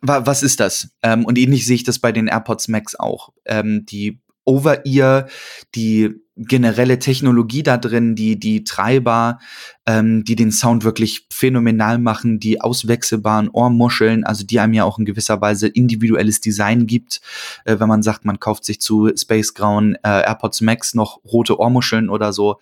was 0.00 0.42
ist 0.42 0.60
das? 0.60 0.90
Ähm, 1.02 1.24
und 1.24 1.38
ähnlich 1.38 1.66
sehe 1.66 1.76
ich 1.76 1.84
das 1.84 1.98
bei 1.98 2.10
den 2.10 2.26
AirPods 2.26 2.68
Max 2.68 2.94
auch. 2.94 3.32
Ähm, 3.44 3.84
die 3.86 4.20
Over-Ear, 4.44 5.28
die 5.74 6.24
generelle 6.36 6.98
Technologie 6.98 7.62
da 7.62 7.76
drin, 7.76 8.16
die, 8.16 8.38
die 8.38 8.64
Treiber, 8.64 9.38
ähm, 9.86 10.24
die 10.24 10.34
den 10.34 10.50
Sound 10.50 10.82
wirklich 10.82 11.26
phänomenal 11.30 11.98
machen, 11.98 12.40
die 12.40 12.60
auswechselbaren 12.60 13.48
Ohrmuscheln, 13.48 14.24
also 14.24 14.44
die 14.44 14.58
einem 14.58 14.72
ja 14.72 14.84
auch 14.84 14.98
in 14.98 15.04
gewisser 15.04 15.40
Weise 15.40 15.68
individuelles 15.68 16.40
Design 16.40 16.86
gibt, 16.86 17.20
äh, 17.64 17.78
wenn 17.78 17.88
man 17.88 18.02
sagt, 18.02 18.24
man 18.24 18.40
kauft 18.40 18.64
sich 18.64 18.80
zu 18.80 19.10
Space 19.16 19.54
Grauen 19.54 19.94
äh, 20.02 20.22
AirPods 20.22 20.60
Max 20.60 20.94
noch 20.94 21.20
rote 21.24 21.58
Ohrmuscheln 21.58 22.08
oder 22.08 22.32
so. 22.32 22.58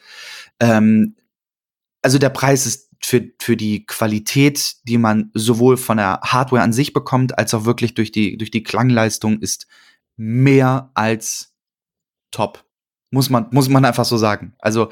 Ähm, 0.60 1.16
also 2.02 2.18
der 2.18 2.30
Preis 2.30 2.66
ist 2.66 2.90
für, 3.02 3.24
für 3.40 3.56
die 3.56 3.86
Qualität, 3.86 4.74
die 4.86 4.98
man 4.98 5.30
sowohl 5.34 5.76
von 5.76 5.96
der 5.96 6.20
Hardware 6.22 6.62
an 6.62 6.72
sich 6.72 6.92
bekommt, 6.92 7.38
als 7.38 7.54
auch 7.54 7.64
wirklich 7.64 7.94
durch 7.94 8.12
die, 8.12 8.36
durch 8.36 8.50
die 8.50 8.62
Klangleistung 8.62 9.40
ist 9.40 9.66
mehr 10.16 10.90
als 10.94 11.51
top. 12.32 12.64
Muss 13.14 13.28
man, 13.28 13.46
muss 13.50 13.68
man 13.68 13.84
einfach 13.84 14.06
so 14.06 14.16
sagen. 14.16 14.54
Also, 14.58 14.88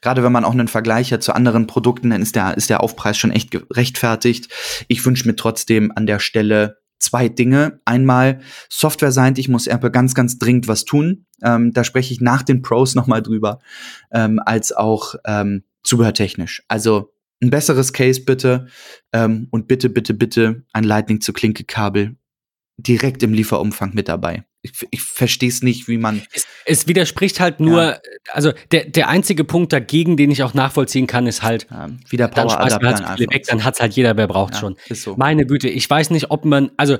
gerade 0.00 0.22
wenn 0.22 0.30
man 0.30 0.44
auch 0.44 0.52
einen 0.52 0.68
Vergleich 0.68 1.12
hat 1.12 1.24
zu 1.24 1.34
anderen 1.34 1.66
Produkten, 1.66 2.10
dann 2.10 2.22
ist 2.22 2.36
der, 2.36 2.56
ist 2.56 2.70
der 2.70 2.82
Aufpreis 2.82 3.18
schon 3.18 3.32
echt 3.32 3.50
gerechtfertigt. 3.50 4.48
Ich 4.86 5.04
wünsche 5.04 5.26
mir 5.26 5.34
trotzdem 5.34 5.92
an 5.94 6.06
der 6.06 6.20
Stelle 6.20 6.78
zwei 7.00 7.28
Dinge. 7.28 7.80
Einmal 7.84 8.40
Software 8.68 9.12
sein, 9.12 9.34
ich 9.36 9.48
muss 9.48 9.66
Apple 9.66 9.90
ganz, 9.90 10.14
ganz 10.14 10.38
dringend 10.38 10.68
was 10.68 10.84
tun. 10.84 11.26
Ähm, 11.42 11.72
da 11.72 11.82
spreche 11.82 12.14
ich 12.14 12.20
nach 12.20 12.42
den 12.42 12.62
Pros 12.62 12.94
nochmal 12.94 13.22
drüber, 13.22 13.58
ähm, 14.12 14.40
als 14.44 14.72
auch 14.72 15.16
ähm, 15.26 15.64
zubehörtechnisch. 15.82 16.62
Also 16.68 17.12
ein 17.42 17.50
besseres 17.50 17.92
Case 17.92 18.24
bitte 18.24 18.68
ähm, 19.12 19.48
und 19.50 19.68
bitte, 19.68 19.90
bitte, 19.90 20.14
bitte 20.14 20.64
ein 20.72 20.84
Lightning 20.84 21.20
zu 21.20 21.32
Klinke-Kabel 21.32 22.16
direkt 22.76 23.22
im 23.22 23.34
Lieferumfang 23.34 23.94
mit 23.94 24.08
dabei. 24.08 24.44
Ich, 24.64 24.72
ich 24.90 25.02
verstehe 25.02 25.50
es 25.50 25.62
nicht, 25.62 25.88
wie 25.88 25.98
man. 25.98 26.22
Es, 26.32 26.46
es, 26.64 26.88
widerspricht 26.88 27.38
halt 27.38 27.60
nur, 27.60 27.82
ja. 27.82 28.00
also 28.32 28.52
der, 28.72 28.86
der 28.86 29.08
einzige 29.08 29.44
Punkt 29.44 29.72
dagegen, 29.72 30.16
den 30.16 30.30
ich 30.30 30.42
auch 30.42 30.54
nachvollziehen 30.54 31.06
kann, 31.06 31.26
ist 31.26 31.42
halt, 31.42 31.66
ja, 31.70 31.90
wieder 32.08 32.28
Power 32.28 32.56
dann 32.66 33.06
halt 33.06 33.20
weg, 33.20 33.44
dann 33.46 33.62
hat 33.62 33.74
es 33.74 33.80
halt 33.80 33.92
jeder, 33.92 34.16
wer 34.16 34.26
braucht 34.26 34.54
ja, 34.54 34.60
schon. 34.60 34.76
So. 34.90 35.16
Meine 35.16 35.44
Güte, 35.44 35.68
ich 35.68 35.88
weiß 35.88 36.10
nicht, 36.10 36.30
ob 36.30 36.46
man, 36.46 36.70
also 36.78 36.96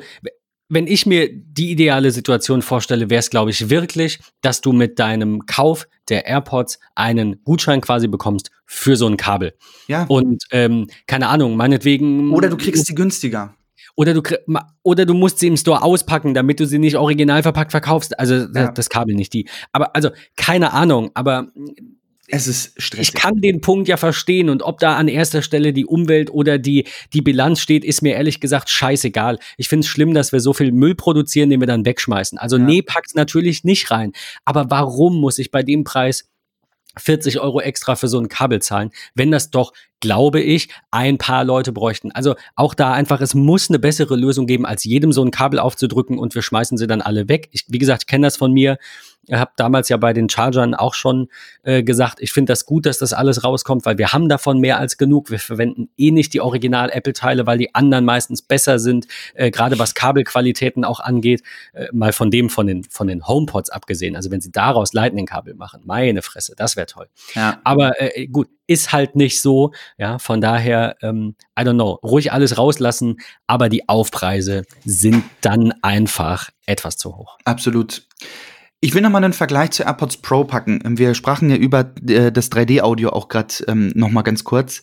wenn 0.69 0.87
ich 0.87 1.07
mir 1.07 1.29
die 1.33 1.71
ideale 1.71 2.11
Situation 2.11 2.63
vorstelle, 2.63 3.11
wäre 3.11 3.21
es, 3.21 3.31
glaube 3.31 3.51
ich, 3.51 3.71
wirklich, 3.71 4.21
dass 4.43 4.61
du 4.61 4.73
mit 4.73 4.99
deinem 4.99 5.47
Kauf 5.47 5.87
der 6.09 6.27
AirPods 6.27 6.79
einen 6.95 7.43
Gutschein 7.45 7.81
quasi 7.81 8.09
bekommst 8.09 8.51
für 8.67 8.97
so 8.97 9.07
ein 9.07 9.17
Kabel. 9.17 9.55
Ja. 9.87 10.05
Und 10.05 10.45
ähm, 10.51 10.89
keine 11.07 11.29
Ahnung, 11.29 11.57
meinetwegen. 11.57 12.33
Oder 12.33 12.49
du 12.49 12.57
kriegst 12.57 12.87
sie 12.87 12.95
günstiger. 12.95 13.55
Oder 13.97 14.15
du, 14.15 14.23
oder 14.83 15.07
du 15.07 15.15
musst 15.15 15.39
sie 15.39 15.47
im 15.47 15.57
Store 15.57 15.83
auspacken, 15.83 16.35
damit 16.35 16.59
du 16.59 16.67
sie 16.67 16.79
nicht 16.79 16.97
original 16.97 17.43
verpackt 17.43 17.71
verkaufst. 17.71 18.19
Also 18.19 18.47
ja. 18.53 18.73
das 18.73 18.89
Kabel 18.89 19.15
nicht 19.15 19.33
die. 19.33 19.49
Aber 19.73 19.95
also 19.95 20.11
keine 20.37 20.73
Ahnung, 20.73 21.11
aber 21.15 21.49
es 22.29 22.47
ist 22.47 22.81
stressig. 22.81 23.15
Ich 23.15 23.21
kann 23.21 23.41
den 23.41 23.61
Punkt 23.61 23.87
ja 23.87 23.97
verstehen 23.97 24.49
und 24.49 24.63
ob 24.63 24.81
da 24.81 24.97
an 24.97 25.09
erster 25.09 25.43
Stelle 25.43 25.73
die 25.73 25.85
Umwelt 25.85 26.31
oder 26.31 26.59
die, 26.59 26.87
die 27.13 27.21
Bilanz 27.21 27.61
steht, 27.61 27.85
ist 27.85 28.03
mir 28.03 28.15
ehrlich 28.15 28.41
gesagt 28.41 28.71
scheißegal. 28.71 29.39
Ich 29.59 29.69
finde 29.69 29.85
es 29.85 29.89
schlimm, 29.89 30.15
dass 30.15 30.33
wir 30.33 30.41
so 30.41 30.53
viel 30.53 30.73
Müll 30.73 30.95
produzieren, 30.95 31.51
den 31.51 31.61
wir 31.61 31.67
dann 31.67 31.85
wegschmeißen. 31.85 32.39
Also 32.39 32.57
ja. 32.57 32.65
nee, 32.65 32.83
pack's 32.83 33.15
natürlich 33.15 33.65
nicht 33.65 33.91
rein. 33.91 34.13
Aber 34.45 34.71
warum 34.71 35.21
muss 35.21 35.39
ich 35.39 35.51
bei 35.51 35.63
dem 35.63 35.85
Preis 35.85 36.31
40 36.97 37.41
Euro 37.41 37.61
extra 37.61 37.97
für 37.97 38.09
so 38.09 38.19
ein 38.19 38.29
Kabel 38.29 38.61
zahlen, 38.61 38.91
wenn 39.15 39.31
das 39.31 39.51
doch, 39.51 39.73
glaube 40.01 40.41
ich, 40.41 40.69
ein 40.91 41.19
paar 41.19 41.45
Leute 41.45 41.73
bräuchten. 41.73 42.13
Also 42.13 42.35
auch 42.57 42.75
da 42.75 42.93
einfach, 42.93 43.21
es 43.21 43.35
muss 43.35 43.69
eine 43.69 43.79
bessere 43.79 44.17
Lösung 44.17 44.47
geben, 44.47 44.67
als 44.67 44.85
jedem 44.85 45.13
so 45.13 45.25
ein 45.25 45.31
Kabel 45.31 45.59
aufzudrücken 45.59 46.19
und 46.19 46.35
wir 46.35 46.43
schmeißen 46.43 46.79
sie 46.79 46.87
dann 46.87 47.03
alle 47.03 47.29
weg. 47.29 47.49
Ich, 47.53 47.65
wie 47.69 47.79
gesagt, 47.79 48.03
ich 48.03 48.07
kenne 48.07 48.27
das 48.27 48.37
von 48.37 48.53
mir. 48.53 48.79
Ich 49.27 49.35
habe 49.35 49.53
damals 49.57 49.89
ja 49.89 49.97
bei 49.97 50.13
den 50.13 50.29
Chargern 50.29 50.75
auch 50.75 50.95
schon 50.95 51.29
äh, 51.63 51.83
gesagt, 51.83 52.21
ich 52.21 52.33
finde 52.33 52.53
das 52.53 52.67
gut, 52.67 52.87
dass 52.87 52.99
das 52.99 53.13
alles 53.13 53.45
rauskommt, 53.45 53.87
weil 53.87 53.99
wir 53.99 54.13
haben 54.13 54.29
davon 54.29 54.61
mehr 54.61 54.79
als 54.79 54.97
genug. 54.97 55.31
Wir 55.31 55.39
verwenden 55.39 55.89
eh 55.97 56.11
nicht 56.11 56.35
die 56.35 56.41
Original-Apple-Teile, 56.41 57.47
weil 57.47 57.59
die 57.59 57.75
anderen 57.75 58.05
meistens 58.05 58.43
besser 58.43 58.79
sind, 58.79 59.07
äh, 59.35 59.51
gerade 59.51 59.79
was 59.79 59.95
Kabelqualitäten 59.95 60.85
auch 60.85 61.01
angeht. 61.01 61.43
Äh, 61.73 61.87
mal 61.93 62.13
von 62.13 62.31
dem, 62.31 62.51
von 62.51 62.67
den, 62.67 62.85
von 62.85 63.07
den 63.07 63.27
HomePods 63.27 63.71
abgesehen. 63.71 64.17
Also 64.17 64.31
wenn 64.31 64.41
sie 64.41 64.53
daraus 64.53 64.93
Lightning-Kabel 64.93 65.55
machen, 65.55 65.83
meine 65.85 66.23
Fresse, 66.23 66.55
das 66.57 66.77
wäre 66.77 66.87
toll. 66.87 67.09
Ja. 67.35 67.61
Aber 67.65 68.01
äh, 68.01 68.27
gut, 68.27 68.49
ist 68.67 68.93
halt 68.93 69.17
nicht 69.17 69.41
so. 69.41 69.73
Ja, 69.99 70.19
von 70.19 70.41
daher, 70.41 70.97
ähm, 71.03 71.35
I 71.59 71.63
don't 71.63 71.75
know, 71.75 71.99
ruhig 72.03 72.33
alles 72.33 72.59
rauslassen, 72.59 73.19
aber 73.47 73.69
die 73.69 73.89
Aufpreise 73.89 74.63
sind 74.85 75.25
dann 75.41 75.73
einfach 75.83 76.51
etwas 76.67 76.97
zu 76.97 77.17
hoch. 77.17 77.39
Absolut. 77.45 78.07
Ich 78.85 78.93
will 78.93 79.01
nochmal 79.01 79.25
einen 79.25 79.33
Vergleich 79.33 79.71
zu 79.71 79.83
AirPods 79.83 80.19
Pro 80.19 80.45
packen. 80.45 80.99
Wir 80.99 81.15
sprachen 81.15 81.49
ja 81.49 81.57
über 81.57 81.91
äh, 82.07 82.31
das 82.31 82.53
3D-Audio 82.53 83.09
auch 83.09 83.29
gerade 83.29 83.65
ähm, 83.67 83.91
nochmal 83.95 84.25
ganz 84.25 84.45
kurz. 84.45 84.83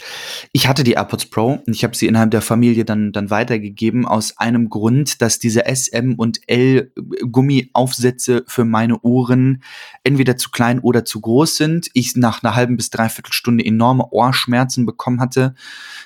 Ich 0.53 0.67
hatte 0.67 0.83
die 0.83 0.93
AirPods 0.93 1.27
Pro 1.27 1.61
und 1.67 1.69
ich 1.69 1.83
habe 1.83 1.95
sie 1.95 2.07
innerhalb 2.07 2.31
der 2.31 2.41
Familie 2.41 2.83
dann, 2.83 3.11
dann 3.11 3.29
weitergegeben 3.29 4.07
aus 4.07 4.39
einem 4.39 4.69
Grund, 4.69 5.21
dass 5.21 5.37
diese 5.37 5.65
SM 5.67 6.15
und 6.17 6.39
L 6.47 6.91
Gummiaufsätze 7.31 8.43
für 8.47 8.65
meine 8.65 8.99
Ohren 9.01 9.61
entweder 10.03 10.35
zu 10.35 10.49
klein 10.49 10.79
oder 10.79 11.05
zu 11.05 11.21
groß 11.21 11.57
sind. 11.57 11.91
Ich 11.93 12.15
nach 12.15 12.41
einer 12.41 12.55
halben 12.55 12.77
bis 12.77 12.89
dreiviertel 12.89 13.33
Stunde 13.33 13.63
enorme 13.63 14.09
Ohrschmerzen 14.09 14.87
bekommen 14.87 15.21
hatte 15.21 15.53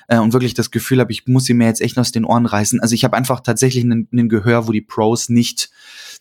äh, 0.08 0.18
und 0.18 0.34
wirklich 0.34 0.52
das 0.52 0.70
Gefühl 0.70 1.00
habe, 1.00 1.12
ich 1.12 1.26
muss 1.26 1.46
sie 1.46 1.54
mir 1.54 1.64
jetzt 1.64 1.80
echt 1.80 1.96
aus 1.96 2.12
den 2.12 2.26
Ohren 2.26 2.44
reißen. 2.44 2.78
Also 2.78 2.94
ich 2.94 3.04
habe 3.04 3.16
einfach 3.16 3.40
tatsächlich 3.40 3.84
einen 3.84 4.28
Gehör, 4.28 4.68
wo 4.68 4.72
die 4.72 4.82
Pros 4.82 5.30
nicht 5.30 5.70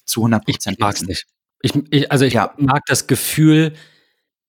zu 0.06 0.22
100 0.22 0.46
Prozent 0.46 0.78
Ich 0.78 0.80
mag's 0.80 1.02
nicht. 1.02 1.28
Ich, 1.66 1.74
ich, 1.90 2.12
also 2.12 2.26
ich 2.26 2.34
ja. 2.34 2.54
mag 2.58 2.84
das 2.86 3.08
Gefühl 3.08 3.74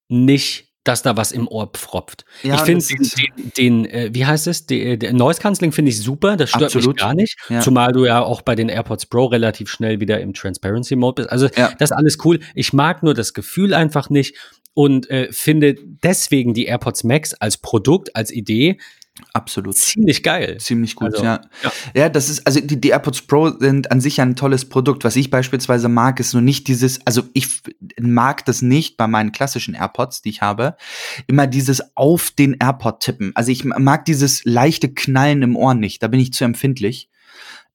nicht, 0.09 0.67
dass 0.85 1.01
da 1.03 1.17
was 1.17 1.33
im 1.33 1.49
Ohr 1.49 1.67
pfropft. 1.73 2.27
Ja, 2.43 2.57
ich 2.57 2.61
finde 2.61 2.85
den, 2.85 3.11
den, 3.17 3.53
den 3.57 3.85
äh, 3.87 4.11
wie 4.13 4.27
heißt 4.27 4.47
es, 4.47 4.67
den, 4.67 4.99
den 4.99 5.17
Noise 5.17 5.41
Cancelling 5.41 5.73
finde 5.73 5.93
ich 5.93 5.99
super, 5.99 6.37
das 6.37 6.51
stört 6.51 6.65
Absolut. 6.65 6.89
mich 6.89 6.97
gar 6.97 7.15
nicht, 7.15 7.39
ja. 7.49 7.61
zumal 7.61 7.93
du 7.93 8.05
ja 8.05 8.23
auch 8.23 8.43
bei 8.43 8.55
den 8.55 8.69
AirPods 8.69 9.07
Pro 9.07 9.25
relativ 9.25 9.71
schnell 9.71 9.99
wieder 9.99 10.21
im 10.21 10.35
Transparency 10.35 10.95
Mode 10.95 11.23
bist. 11.23 11.33
Also 11.33 11.49
ja. 11.57 11.73
das 11.79 11.91
ist 11.91 11.97
alles 11.97 12.19
cool. 12.25 12.39
Ich 12.55 12.75
mag 12.75 13.03
nur 13.03 13.15
das 13.15 13.33
Gefühl 13.33 13.73
einfach 13.73 14.11
nicht 14.11 14.37
und 14.75 15.09
äh, 15.09 15.33
finde 15.33 15.75
deswegen 15.75 16.53
die 16.53 16.67
AirPods 16.67 17.03
Max 17.03 17.33
als 17.33 17.57
Produkt, 17.57 18.15
als 18.15 18.31
Idee 18.31 18.79
Absolut. 19.33 19.77
Ziemlich 19.77 20.23
geil. 20.23 20.59
Ziemlich 20.59 20.95
gut, 20.95 21.15
also, 21.15 21.25
ja. 21.25 21.41
ja. 21.63 21.73
ja. 21.95 22.09
das 22.09 22.29
ist, 22.29 22.47
also 22.47 22.61
die, 22.61 22.81
die 22.81 22.91
AirPods 22.91 23.23
Pro 23.23 23.51
sind 23.59 23.91
an 23.91 24.01
sich 24.01 24.21
ein 24.21 24.37
tolles 24.37 24.69
Produkt. 24.69 25.05
Was 25.05 25.17
ich 25.17 25.31
beispielsweise 25.31 25.89
mag, 25.89 26.21
ist 26.21 26.33
nur 26.33 26.43
nicht 26.43 26.69
dieses, 26.69 27.05
also 27.07 27.25
ich 27.33 27.49
mag 28.01 28.45
das 28.45 28.63
nicht 28.63 28.97
bei 28.97 29.07
meinen 29.07 29.33
klassischen 29.33 29.75
AirPods, 29.75 30.23
die 30.23 30.31
ich 30.31 30.43
habe, 30.43 30.77
immer 31.27 31.47
dieses 31.47 31.97
auf 31.97 32.31
den 32.31 32.57
AirPod 32.61 33.01
tippen. 33.01 33.33
Also 33.35 33.53
ich 33.53 33.65
mag 33.65 34.05
dieses 34.05 34.45
leichte 34.45 34.93
Knallen 34.93 35.43
im 35.43 35.57
Ohr 35.57 35.75
nicht, 35.75 36.03
da 36.03 36.09
bin 36.09 36.21
ich 36.21 36.33
zu 36.33 36.45
empfindlich. 36.45 37.09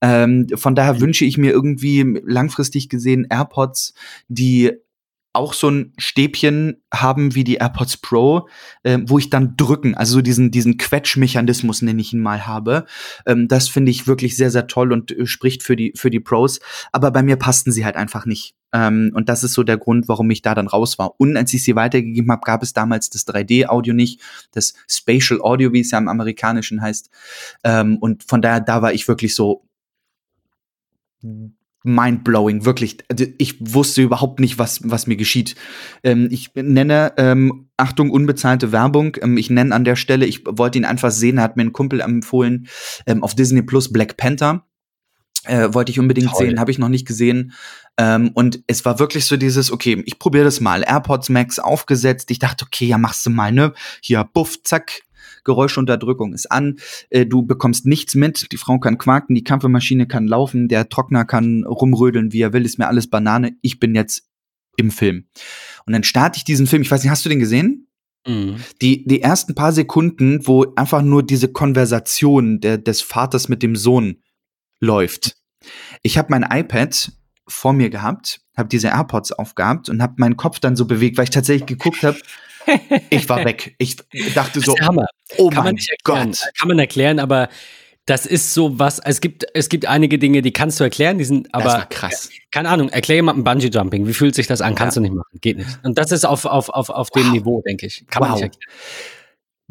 Ähm, 0.02 0.48
von 0.56 0.74
daher 0.74 0.96
mhm. 0.96 1.02
wünsche 1.02 1.26
ich 1.26 1.38
mir 1.38 1.52
irgendwie 1.52 2.22
langfristig 2.26 2.90
gesehen 2.90 3.28
AirPods, 3.30 3.94
die 4.28 4.72
auch 5.34 5.54
so 5.54 5.70
ein 5.70 5.94
Stäbchen 5.98 6.82
haben 6.94 7.36
wie 7.36 7.44
die 7.44 7.56
AirPods 7.56 7.98
Pro, 7.98 8.50
äh, 8.84 9.00
wo 9.06 9.18
ich 9.18 9.30
dann 9.30 9.56
drücken, 9.56 9.96
also 9.96 10.16
so 10.16 10.22
diesen, 10.22 10.52
diesen 10.52 10.78
Quetschmechanismus, 10.78 11.82
nenne 11.82 12.02
ich 12.02 12.14
ihn 12.14 12.20
mal, 12.20 12.46
habe. 12.48 12.86
Ähm, 13.26 13.48
das 13.48 13.70
finde 13.70 13.92
ich 13.92 14.08
wirklich 14.08 14.36
sehr, 14.36 14.52
sehr 14.52 14.68
toll 14.68 14.92
und 14.92 15.12
äh, 15.12 15.26
spricht 15.26 15.64
für 15.64 15.76
die, 15.76 15.94
für 15.96 16.10
die 16.10 16.20
Pros. 16.20 16.60
Aber 16.92 17.12
bei 17.12 17.24
mir 17.24 17.38
passten 17.38 17.72
sie 17.72 17.86
halt 17.86 17.96
einfach 17.96 18.26
nicht. 18.26 18.56
Ähm, 18.74 19.12
und 19.14 19.30
das 19.30 19.44
ist 19.44 19.54
so 19.54 19.64
der 19.64 19.78
Grund, 19.78 20.08
warum 20.08 20.30
ich 20.32 20.42
da 20.42 20.54
dann 20.54 20.68
raus 20.68 21.00
war. 21.00 21.20
Und 21.20 21.38
als 21.38 21.54
ich 21.54 21.64
sie 21.64 21.76
weitergegeben 21.76 22.32
habe, 22.32 22.42
gab 22.44 22.62
es 22.64 22.74
damals 22.74 23.10
das 23.10 23.26
3D-Audio 23.28 23.94
nicht, 23.94 24.22
das 24.52 24.74
Spatial 24.90 25.42
Audio, 25.42 25.72
wie 25.72 25.82
es 25.82 25.92
ja 25.92 25.98
im 25.98 26.10
Amerikanischen 26.10 26.82
heißt. 26.82 27.10
Ähm, 27.64 27.98
und 27.98 28.24
von 28.24 28.42
daher, 28.42 28.60
da 28.60 28.82
war 28.82 28.94
ich 28.94 29.08
wirklich 29.08 29.36
so 29.36 29.64
mindblowing, 31.84 32.66
wirklich. 32.66 32.98
Also 33.10 33.26
ich 33.38 33.56
wusste 33.60 34.02
überhaupt 34.02 34.40
nicht, 34.40 34.60
was, 34.60 34.82
was 34.84 35.08
mir 35.08 35.16
geschieht. 35.16 35.56
Ähm, 36.04 36.28
ich 36.32 36.52
nenne, 36.54 37.14
ähm, 37.18 37.70
Achtung, 37.78 38.12
unbezahlte 38.12 38.72
Werbung. 38.72 39.18
Ähm, 39.22 39.38
ich 39.38 39.50
nenne 39.50 39.74
an 39.74 39.84
der 39.84 39.96
Stelle, 39.96 40.26
ich 40.26 40.44
wollte 40.46 40.78
ihn 40.78 40.86
einfach 40.86 41.12
sehen, 41.12 41.42
hat 41.42 41.58
mir 41.58 41.64
ein 41.64 41.74
Kumpel 41.74 42.02
empfohlen, 42.02 42.68
ähm, 43.08 43.24
auf 43.24 43.36
Disney 43.36 43.62
Plus 43.64 43.92
Black 43.92 44.18
Panther. 44.18 44.66
Äh, 45.46 45.74
wollte 45.74 45.92
ich 45.92 46.00
unbedingt 46.00 46.30
Toll. 46.30 46.46
sehen, 46.46 46.60
habe 46.60 46.70
ich 46.70 46.78
noch 46.78 46.90
nicht 46.90 47.08
gesehen. 47.08 47.54
Ähm, 47.98 48.30
und 48.36 48.64
es 48.68 48.86
war 48.86 49.00
wirklich 49.00 49.26
so 49.26 49.38
dieses, 49.38 49.72
okay, 49.72 50.04
ich 50.06 50.20
probiere 50.20 50.44
das 50.44 50.62
mal. 50.62 50.84
AirPods 50.84 51.30
Max 51.30 51.58
aufgesetzt. 51.58 52.30
Ich 52.30 52.38
dachte, 52.38 52.66
okay, 52.66 52.86
ja, 52.86 53.00
machst 53.00 53.26
du 53.26 53.32
mal, 53.32 53.52
ne? 53.52 53.74
Hier, 54.02 54.24
buff, 54.24 54.62
zack, 54.64 55.02
Geräuschunterdrückung 55.44 56.34
ist 56.34 56.52
an, 56.52 56.78
äh, 57.10 57.26
du 57.26 57.44
bekommst 57.44 57.86
nichts 57.86 58.16
mit, 58.16 58.52
die 58.52 58.58
Frau 58.58 58.80
kann 58.80 58.98
quaken, 58.98 59.36
die 59.36 59.44
Kampfmaschine 59.44 60.08
kann 60.08 60.28
laufen, 60.28 60.68
der 60.68 60.90
Trockner 60.90 61.26
kann 61.26 61.64
rumrödeln, 61.64 62.34
wie 62.34 62.42
er 62.42 62.54
will, 62.54 62.66
ist 62.66 62.80
mir 62.80 62.88
alles 62.88 63.10
Banane, 63.10 63.56
ich 63.62 63.80
bin 63.80 63.96
jetzt 63.96 64.28
im 64.78 64.92
Film. 64.92 65.26
Und 65.86 65.94
dann 65.94 66.04
starte 66.04 66.38
ich 66.38 66.44
diesen 66.44 66.68
Film, 66.68 66.82
ich 66.82 66.92
weiß 66.92 67.04
nicht, 67.04 67.12
hast 67.12 67.26
du 67.26 67.30
den 67.30 67.40
gesehen? 67.40 67.88
Mhm. 68.28 68.58
Die, 68.82 69.06
die 69.06 69.22
ersten 69.22 69.56
paar 69.56 69.72
Sekunden, 69.72 70.46
wo 70.46 70.74
einfach 70.76 71.02
nur 71.02 71.24
diese 71.24 71.48
Konversation 71.48 72.60
der, 72.60 72.78
des 72.78 73.02
Vaters 73.02 73.50
mit 73.50 73.64
dem 73.64 73.76
Sohn 73.76 74.22
läuft. 74.80 75.38
Ich 76.04 76.18
habe 76.18 76.28
mein 76.32 76.44
iPad 76.44 77.12
vor 77.48 77.74
mir 77.74 77.90
gehabt, 77.90 78.42
habe 78.56 78.70
diese 78.70 78.88
AirPods 78.90 79.32
aufgehabt 79.32 79.90
und 79.90 80.02
habe 80.02 80.16
meinen 80.18 80.38
Kopf 80.38 80.60
dann 80.60 80.76
so 80.76 80.86
bewegt, 80.86 81.18
weil 81.18 81.26
ich 81.26 81.30
tatsächlich 81.32 81.68
geguckt 81.68 82.04
habe, 82.04 82.18
ich 83.10 83.28
war 83.30 83.44
weg. 83.46 83.76
Ich 83.78 83.98
dachte 84.34 84.62
so, 84.62 84.74
oh 85.38 85.50
Kann 85.50 85.64
mein 85.64 85.78
Gott. 86.04 86.42
Kann 86.58 86.68
man 86.68 86.80
erklären, 86.80 87.20
aber 87.20 87.50
das 88.06 88.26
ist 88.26 88.54
so 88.54 88.80
was, 88.80 89.00
es 89.00 89.22
gibt, 89.22 89.46
es 89.54 89.70
gibt 89.70 89.86
einige 89.86 90.18
Dinge, 90.18 90.42
die 90.42 90.52
kannst 90.52 90.80
du 90.80 90.84
erklären, 90.84 91.18
die 91.18 91.24
sind 91.24 91.54
aber. 91.54 91.64
Das 91.66 91.74
war 91.74 91.86
krass. 91.90 92.30
Keine 92.50 92.70
Ahnung, 92.70 92.90
erklär 92.90 93.18
jemandem 93.18 93.44
Bungee 93.44 93.70
Jumping. 93.70 94.08
Wie 94.08 94.14
fühlt 94.14 94.36
sich 94.36 94.48
das 94.48 94.62
an? 94.62 94.76
Kannst 94.76 94.98
ja. 94.98 95.02
du 95.02 95.04
nicht 95.08 95.16
machen. 95.16 95.40
Geht 95.40 95.58
nicht. 95.58 95.80
Und 95.84 95.98
das 95.98 96.12
ist 96.12 96.26
auf, 96.26 96.46
auf, 96.46 96.70
auf, 96.70 96.90
auf 96.90 97.10
wow. 97.14 97.22
dem 97.22 97.32
Niveau, 97.32 97.62
denke 97.62 97.86
ich. 97.86 98.06
Kann 98.08 98.22
wow. 98.22 98.30
man 98.30 98.36
nicht 98.36 98.44
erklären. 98.44 98.72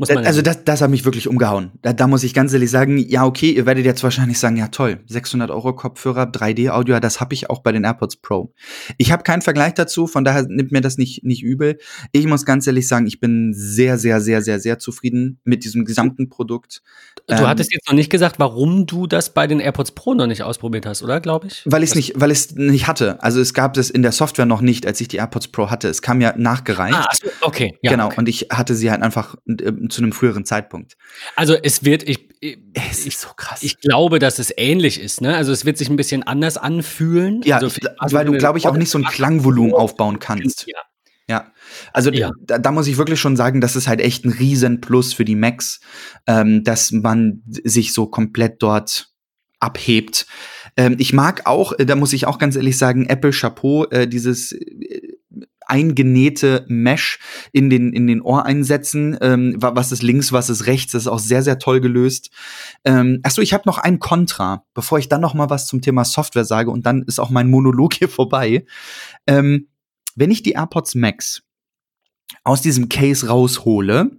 Muss 0.00 0.08
man 0.08 0.24
also 0.24 0.40
das, 0.40 0.64
das 0.64 0.80
hat 0.80 0.88
mich 0.88 1.04
wirklich 1.04 1.28
umgehauen. 1.28 1.72
Da, 1.82 1.92
da 1.92 2.06
muss 2.06 2.24
ich 2.24 2.32
ganz 2.32 2.54
ehrlich 2.54 2.70
sagen, 2.70 2.96
ja 2.96 3.26
okay, 3.26 3.50
ihr 3.50 3.66
werdet 3.66 3.84
jetzt 3.84 4.02
wahrscheinlich 4.02 4.38
sagen, 4.38 4.56
ja 4.56 4.68
toll, 4.68 5.00
600 5.06 5.50
Euro 5.50 5.74
Kopfhörer, 5.74 6.22
3D-Audio, 6.22 7.00
das 7.00 7.20
habe 7.20 7.34
ich 7.34 7.50
auch 7.50 7.60
bei 7.60 7.70
den 7.70 7.84
AirPods 7.84 8.16
Pro. 8.16 8.54
Ich 8.96 9.12
habe 9.12 9.24
keinen 9.24 9.42
Vergleich 9.42 9.74
dazu, 9.74 10.06
von 10.06 10.24
daher 10.24 10.46
nimmt 10.48 10.72
mir 10.72 10.80
das 10.80 10.96
nicht, 10.96 11.22
nicht 11.22 11.42
übel. 11.42 11.76
Ich 12.12 12.24
muss 12.24 12.46
ganz 12.46 12.66
ehrlich 12.66 12.88
sagen, 12.88 13.06
ich 13.06 13.20
bin 13.20 13.52
sehr, 13.54 13.98
sehr, 13.98 14.22
sehr, 14.22 14.40
sehr, 14.40 14.58
sehr 14.58 14.78
zufrieden 14.78 15.38
mit 15.44 15.64
diesem 15.64 15.84
gesamten 15.84 16.30
Produkt. 16.30 16.80
Du 17.26 17.34
ähm, 17.34 17.46
hattest 17.46 17.70
jetzt 17.70 17.86
noch 17.86 17.94
nicht 17.94 18.08
gesagt, 18.08 18.38
warum 18.38 18.86
du 18.86 19.06
das 19.06 19.34
bei 19.34 19.46
den 19.46 19.60
AirPods 19.60 19.92
Pro 19.92 20.14
noch 20.14 20.26
nicht 20.26 20.44
ausprobiert 20.44 20.86
hast, 20.86 21.02
oder 21.02 21.20
glaube 21.20 21.48
ich? 21.48 21.62
Weil 21.66 21.82
ich 21.82 21.90
es 21.90 21.94
nicht, 21.94 22.14
weil 22.16 22.30
ich 22.30 22.52
nicht 22.54 22.86
hatte. 22.86 23.22
Also 23.22 23.38
es 23.38 23.52
gab 23.52 23.76
es 23.76 23.90
in 23.90 24.00
der 24.00 24.12
Software 24.12 24.46
noch 24.46 24.62
nicht, 24.62 24.86
als 24.86 24.98
ich 25.02 25.08
die 25.08 25.18
AirPods 25.18 25.48
Pro 25.48 25.68
hatte. 25.68 25.88
Es 25.88 26.00
kam 26.00 26.22
ja 26.22 26.32
nachgereicht. 26.38 26.94
Ah, 26.94 27.06
okay. 27.42 27.76
Ja, 27.82 27.90
genau. 27.90 28.06
Okay. 28.06 28.14
Und 28.16 28.30
ich 28.30 28.46
hatte 28.50 28.74
sie 28.74 28.90
halt 28.90 29.02
einfach 29.02 29.34
äh, 29.46 29.72
zu 29.90 30.02
einem 30.02 30.12
früheren 30.12 30.44
Zeitpunkt. 30.44 30.96
Also 31.36 31.54
es 31.54 31.84
wird, 31.84 32.08
ich, 32.08 32.28
es 32.72 33.06
ist 33.06 33.20
so 33.20 33.28
krass. 33.36 33.62
Ich 33.62 33.80
glaube, 33.80 34.18
dass 34.18 34.38
es 34.38 34.52
ähnlich 34.56 35.00
ist, 35.00 35.20
ne? 35.20 35.36
Also 35.36 35.52
es 35.52 35.64
wird 35.64 35.78
sich 35.78 35.90
ein 35.90 35.96
bisschen 35.96 36.22
anders 36.22 36.56
anfühlen. 36.56 37.42
Ja, 37.44 37.56
also, 37.56 37.68
also 37.98 38.16
weil 38.16 38.24
du, 38.24 38.32
glaube 38.32 38.58
ich, 38.58 38.66
auch 38.66 38.76
nicht 38.76 38.90
so 38.90 38.98
ein 38.98 39.04
Klangvolumen 39.04 39.74
aufbauen 39.74 40.18
kannst. 40.18 40.66
Ja. 40.66 40.78
Ja, 41.28 41.52
also 41.92 42.10
ja. 42.10 42.32
Da, 42.40 42.58
da, 42.58 42.72
muss 42.72 42.88
ich 42.88 42.96
wirklich 42.96 43.20
schon 43.20 43.36
sagen, 43.36 43.60
das 43.60 43.76
ist 43.76 43.86
halt 43.86 44.00
echt 44.00 44.24
ein 44.24 44.32
Riesenplus 44.32 45.12
für 45.12 45.24
die 45.24 45.36
Macs, 45.36 45.78
ähm, 46.26 46.64
dass 46.64 46.90
man 46.90 47.44
sich 47.46 47.92
so 47.92 48.08
komplett 48.08 48.60
dort 48.64 49.12
abhebt. 49.60 50.26
Ähm, 50.76 50.96
ich 50.98 51.12
mag 51.12 51.46
auch, 51.46 51.72
äh, 51.78 51.86
da 51.86 51.94
muss 51.94 52.12
ich 52.12 52.26
auch 52.26 52.38
ganz 52.38 52.56
ehrlich 52.56 52.76
sagen, 52.76 53.06
Apple 53.06 53.30
Chapeau, 53.30 53.84
äh, 53.90 54.08
dieses 54.08 54.52
äh, 54.52 55.09
eingenähte 55.70 56.64
Mesh 56.68 57.18
in 57.52 57.70
den, 57.70 57.92
in 57.92 58.06
den 58.06 58.20
Ohreinsätzen. 58.20 59.16
Ähm, 59.20 59.54
was 59.58 59.92
ist 59.92 60.02
links, 60.02 60.32
was 60.32 60.50
ist 60.50 60.66
rechts, 60.66 60.92
das 60.92 61.02
ist 61.02 61.08
auch 61.08 61.18
sehr, 61.18 61.42
sehr 61.42 61.58
toll 61.58 61.80
gelöst. 61.80 62.30
Ähm, 62.84 63.20
achso, 63.22 63.40
ich 63.40 63.52
habe 63.52 63.64
noch 63.66 63.78
ein 63.78 63.98
Kontra, 63.98 64.64
bevor 64.74 64.98
ich 64.98 65.08
dann 65.08 65.20
noch 65.20 65.34
mal 65.34 65.50
was 65.50 65.66
zum 65.66 65.80
Thema 65.80 66.04
Software 66.04 66.44
sage 66.44 66.70
und 66.70 66.84
dann 66.86 67.02
ist 67.02 67.18
auch 67.18 67.30
mein 67.30 67.48
Monolog 67.48 67.94
hier 67.94 68.08
vorbei. 68.08 68.64
Ähm, 69.26 69.68
wenn 70.16 70.30
ich 70.30 70.42
die 70.42 70.52
AirPods 70.52 70.94
Max 70.96 71.42
aus 72.44 72.60
diesem 72.60 72.88
Case 72.88 73.28
raushole, 73.28 74.10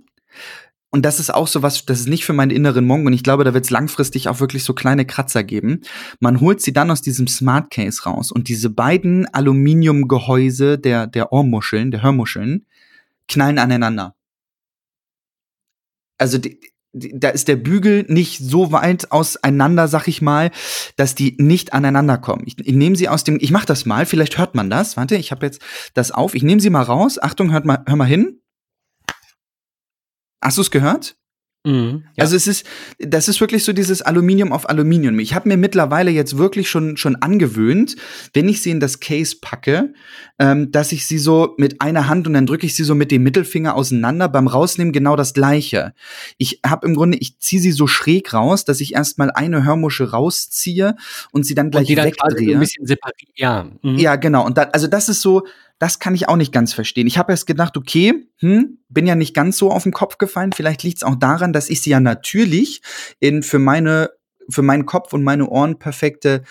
und 0.91 1.03
das 1.03 1.19
ist 1.21 1.33
auch 1.33 1.47
so 1.47 1.61
was, 1.61 1.85
das 1.85 2.01
ist 2.01 2.09
nicht 2.09 2.25
für 2.25 2.33
meinen 2.33 2.51
inneren 2.51 2.85
Monk 2.85 3.07
und 3.07 3.13
ich 3.13 3.23
glaube, 3.23 3.45
da 3.45 3.53
wird 3.53 3.63
es 3.63 3.69
langfristig 3.69 4.27
auch 4.27 4.41
wirklich 4.41 4.65
so 4.65 4.73
kleine 4.73 5.05
Kratzer 5.05 5.43
geben. 5.43 5.81
Man 6.19 6.41
holt 6.41 6.61
sie 6.61 6.73
dann 6.73 6.91
aus 6.91 7.01
diesem 7.01 7.27
Smart 7.27 7.71
Case 7.71 8.03
raus 8.03 8.31
und 8.31 8.49
diese 8.49 8.69
beiden 8.69 9.25
Aluminiumgehäuse 9.33 10.77
der, 10.77 11.07
der 11.07 11.31
Ohrmuscheln, 11.31 11.91
der 11.91 12.03
Hörmuscheln, 12.03 12.65
knallen 13.29 13.57
aneinander. 13.57 14.15
Also 16.17 16.37
die, 16.37 16.59
die, 16.91 17.17
da 17.17 17.29
ist 17.29 17.47
der 17.47 17.55
Bügel 17.55 18.05
nicht 18.09 18.39
so 18.39 18.73
weit 18.73 19.13
auseinander, 19.13 19.87
sag 19.87 20.09
ich 20.09 20.21
mal, 20.21 20.51
dass 20.97 21.15
die 21.15 21.37
nicht 21.39 21.71
aneinander 21.71 22.17
kommen. 22.17 22.43
Ich, 22.45 22.59
ich 22.59 22.73
nehme 22.75 22.97
sie 22.97 23.07
aus 23.07 23.23
dem, 23.23 23.37
ich 23.39 23.51
mach 23.51 23.63
das 23.63 23.85
mal, 23.85 24.05
vielleicht 24.05 24.37
hört 24.37 24.55
man 24.55 24.69
das. 24.69 24.97
Warte, 24.97 25.15
ich 25.15 25.31
habe 25.31 25.45
jetzt 25.45 25.61
das 25.93 26.11
auf. 26.11 26.35
Ich 26.35 26.43
nehme 26.43 26.59
sie 26.59 26.69
mal 26.69 26.83
raus. 26.83 27.17
Achtung, 27.17 27.53
hört 27.53 27.63
mal, 27.63 27.81
hör 27.87 27.95
mal 27.95 28.03
hin. 28.03 28.41
Hast 30.41 30.57
du 30.57 30.61
es 30.61 30.71
gehört? 30.71 31.15
Mhm, 31.63 32.05
ja. 32.15 32.23
Also 32.23 32.35
es 32.35 32.47
ist, 32.47 32.65
das 32.97 33.27
ist 33.27 33.39
wirklich 33.39 33.63
so 33.63 33.71
dieses 33.71 34.01
Aluminium 34.01 34.51
auf 34.51 34.67
Aluminium. 34.67 35.19
Ich 35.19 35.35
habe 35.35 35.47
mir 35.47 35.57
mittlerweile 35.57 36.09
jetzt 36.09 36.37
wirklich 36.37 36.69
schon 36.69 36.97
schon 36.97 37.17
angewöhnt, 37.17 37.95
wenn 38.33 38.49
ich 38.49 38.63
sie 38.63 38.71
in 38.71 38.79
das 38.79 38.99
Case 38.99 39.35
packe, 39.39 39.93
ähm, 40.41 40.71
dass 40.71 40.91
ich 40.91 41.05
sie 41.05 41.19
so 41.19 41.53
mit 41.59 41.81
einer 41.81 42.07
Hand 42.07 42.25
und 42.25 42.33
dann 42.33 42.47
drücke 42.47 42.65
ich 42.65 42.75
sie 42.75 42.83
so 42.83 42.95
mit 42.95 43.11
dem 43.11 43.21
Mittelfinger 43.21 43.75
auseinander. 43.75 44.27
Beim 44.27 44.47
Rausnehmen 44.47 44.91
genau 44.91 45.15
das 45.15 45.35
Gleiche. 45.35 45.93
Ich 46.39 46.61
habe 46.65 46.87
im 46.87 46.95
Grunde, 46.95 47.19
ich 47.19 47.37
ziehe 47.37 47.61
sie 47.61 47.71
so 47.71 47.85
schräg 47.85 48.33
raus, 48.33 48.65
dass 48.65 48.81
ich 48.81 48.95
erstmal 48.95 49.29
eine 49.29 49.63
Hörmusche 49.63 50.09
rausziehe 50.09 50.95
und 51.31 51.45
sie 51.45 51.53
dann 51.53 51.69
gleich 51.69 51.89
und 51.89 51.95
dann 51.95 52.05
wegdrehe. 52.07 52.55
Ein 52.55 52.59
bisschen 52.59 52.87
separiert. 52.87 53.31
Ja. 53.35 53.67
Mhm. 53.83 53.99
ja, 53.99 54.15
genau. 54.15 54.43
Und 54.43 54.57
dann, 54.57 54.69
also 54.71 54.87
das 54.87 55.09
ist 55.09 55.21
so, 55.21 55.45
das 55.77 55.99
kann 55.99 56.15
ich 56.15 56.27
auch 56.27 56.37
nicht 56.37 56.51
ganz 56.51 56.73
verstehen. 56.73 57.05
Ich 57.05 57.19
habe 57.19 57.31
erst 57.31 57.45
gedacht, 57.45 57.77
okay, 57.77 58.27
hm, 58.37 58.79
bin 58.89 59.05
ja 59.05 59.13
nicht 59.13 59.35
ganz 59.35 59.59
so 59.59 59.69
auf 59.69 59.83
den 59.83 59.91
Kopf 59.91 60.17
gefallen. 60.17 60.53
Vielleicht 60.53 60.81
liegt 60.81 60.97
es 60.97 61.03
auch 61.03 61.17
daran, 61.17 61.53
dass 61.53 61.69
ich 61.69 61.81
sie 61.81 61.91
ja 61.91 61.99
natürlich 61.99 62.81
in 63.19 63.43
für 63.43 63.59
meine 63.59 64.09
für 64.49 64.63
meinen 64.63 64.87
Kopf 64.87 65.13
und 65.13 65.23
meine 65.23 65.47
Ohren 65.47 65.77
perfekte 65.77 66.43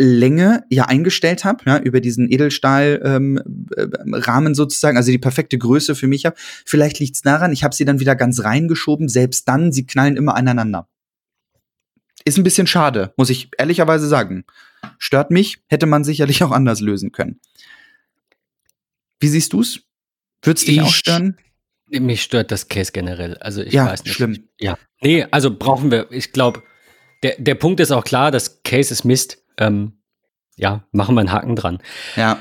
Länge 0.00 0.64
ja 0.70 0.84
eingestellt 0.84 1.44
habe, 1.44 1.64
ja, 1.66 1.78
über 1.78 2.00
diesen 2.00 2.30
Edelstahl-Rahmen 2.30 4.46
ähm, 4.46 4.54
sozusagen, 4.54 4.96
also 4.96 5.10
die 5.10 5.18
perfekte 5.18 5.58
Größe 5.58 5.96
für 5.96 6.06
mich 6.06 6.24
habe. 6.24 6.36
Vielleicht 6.64 7.00
liegt 7.00 7.16
es 7.16 7.22
daran, 7.22 7.52
ich 7.52 7.64
habe 7.64 7.74
sie 7.74 7.84
dann 7.84 7.98
wieder 7.98 8.14
ganz 8.14 8.44
reingeschoben, 8.44 9.08
selbst 9.08 9.48
dann, 9.48 9.72
sie 9.72 9.86
knallen 9.86 10.16
immer 10.16 10.36
aneinander. 10.36 10.88
Ist 12.24 12.38
ein 12.38 12.44
bisschen 12.44 12.68
schade, 12.68 13.12
muss 13.16 13.28
ich 13.28 13.50
ehrlicherweise 13.58 14.06
sagen. 14.06 14.44
Stört 14.98 15.32
mich, 15.32 15.58
hätte 15.66 15.86
man 15.86 16.04
sicherlich 16.04 16.44
auch 16.44 16.52
anders 16.52 16.80
lösen 16.80 17.10
können. 17.10 17.40
Wie 19.18 19.28
siehst 19.28 19.52
du's? 19.52 19.80
Würd's 20.42 20.64
dich 20.64 20.76
ich, 20.76 20.82
auch 20.82 20.92
stören? 20.92 21.38
Mich 21.90 22.22
stört 22.22 22.52
das 22.52 22.68
Case 22.68 22.92
generell. 22.92 23.36
Also 23.38 23.62
ich 23.62 23.72
ja, 23.72 23.86
weiß 23.86 24.04
nicht. 24.04 24.14
Schlimm. 24.14 24.44
Ja. 24.60 24.78
Nee, 25.00 25.26
also 25.30 25.56
brauchen 25.56 25.90
wir, 25.90 26.12
ich 26.12 26.32
glaube, 26.32 26.62
der, 27.24 27.34
der 27.38 27.56
Punkt 27.56 27.80
ist 27.80 27.90
auch 27.90 28.04
klar, 28.04 28.30
das 28.30 28.62
Case 28.62 28.92
ist 28.92 29.04
Mist. 29.04 29.42
Ähm, 29.58 30.00
ja, 30.56 30.84
machen 30.92 31.14
wir 31.14 31.20
einen 31.20 31.32
Haken 31.32 31.56
dran. 31.56 31.78
Ja. 32.16 32.38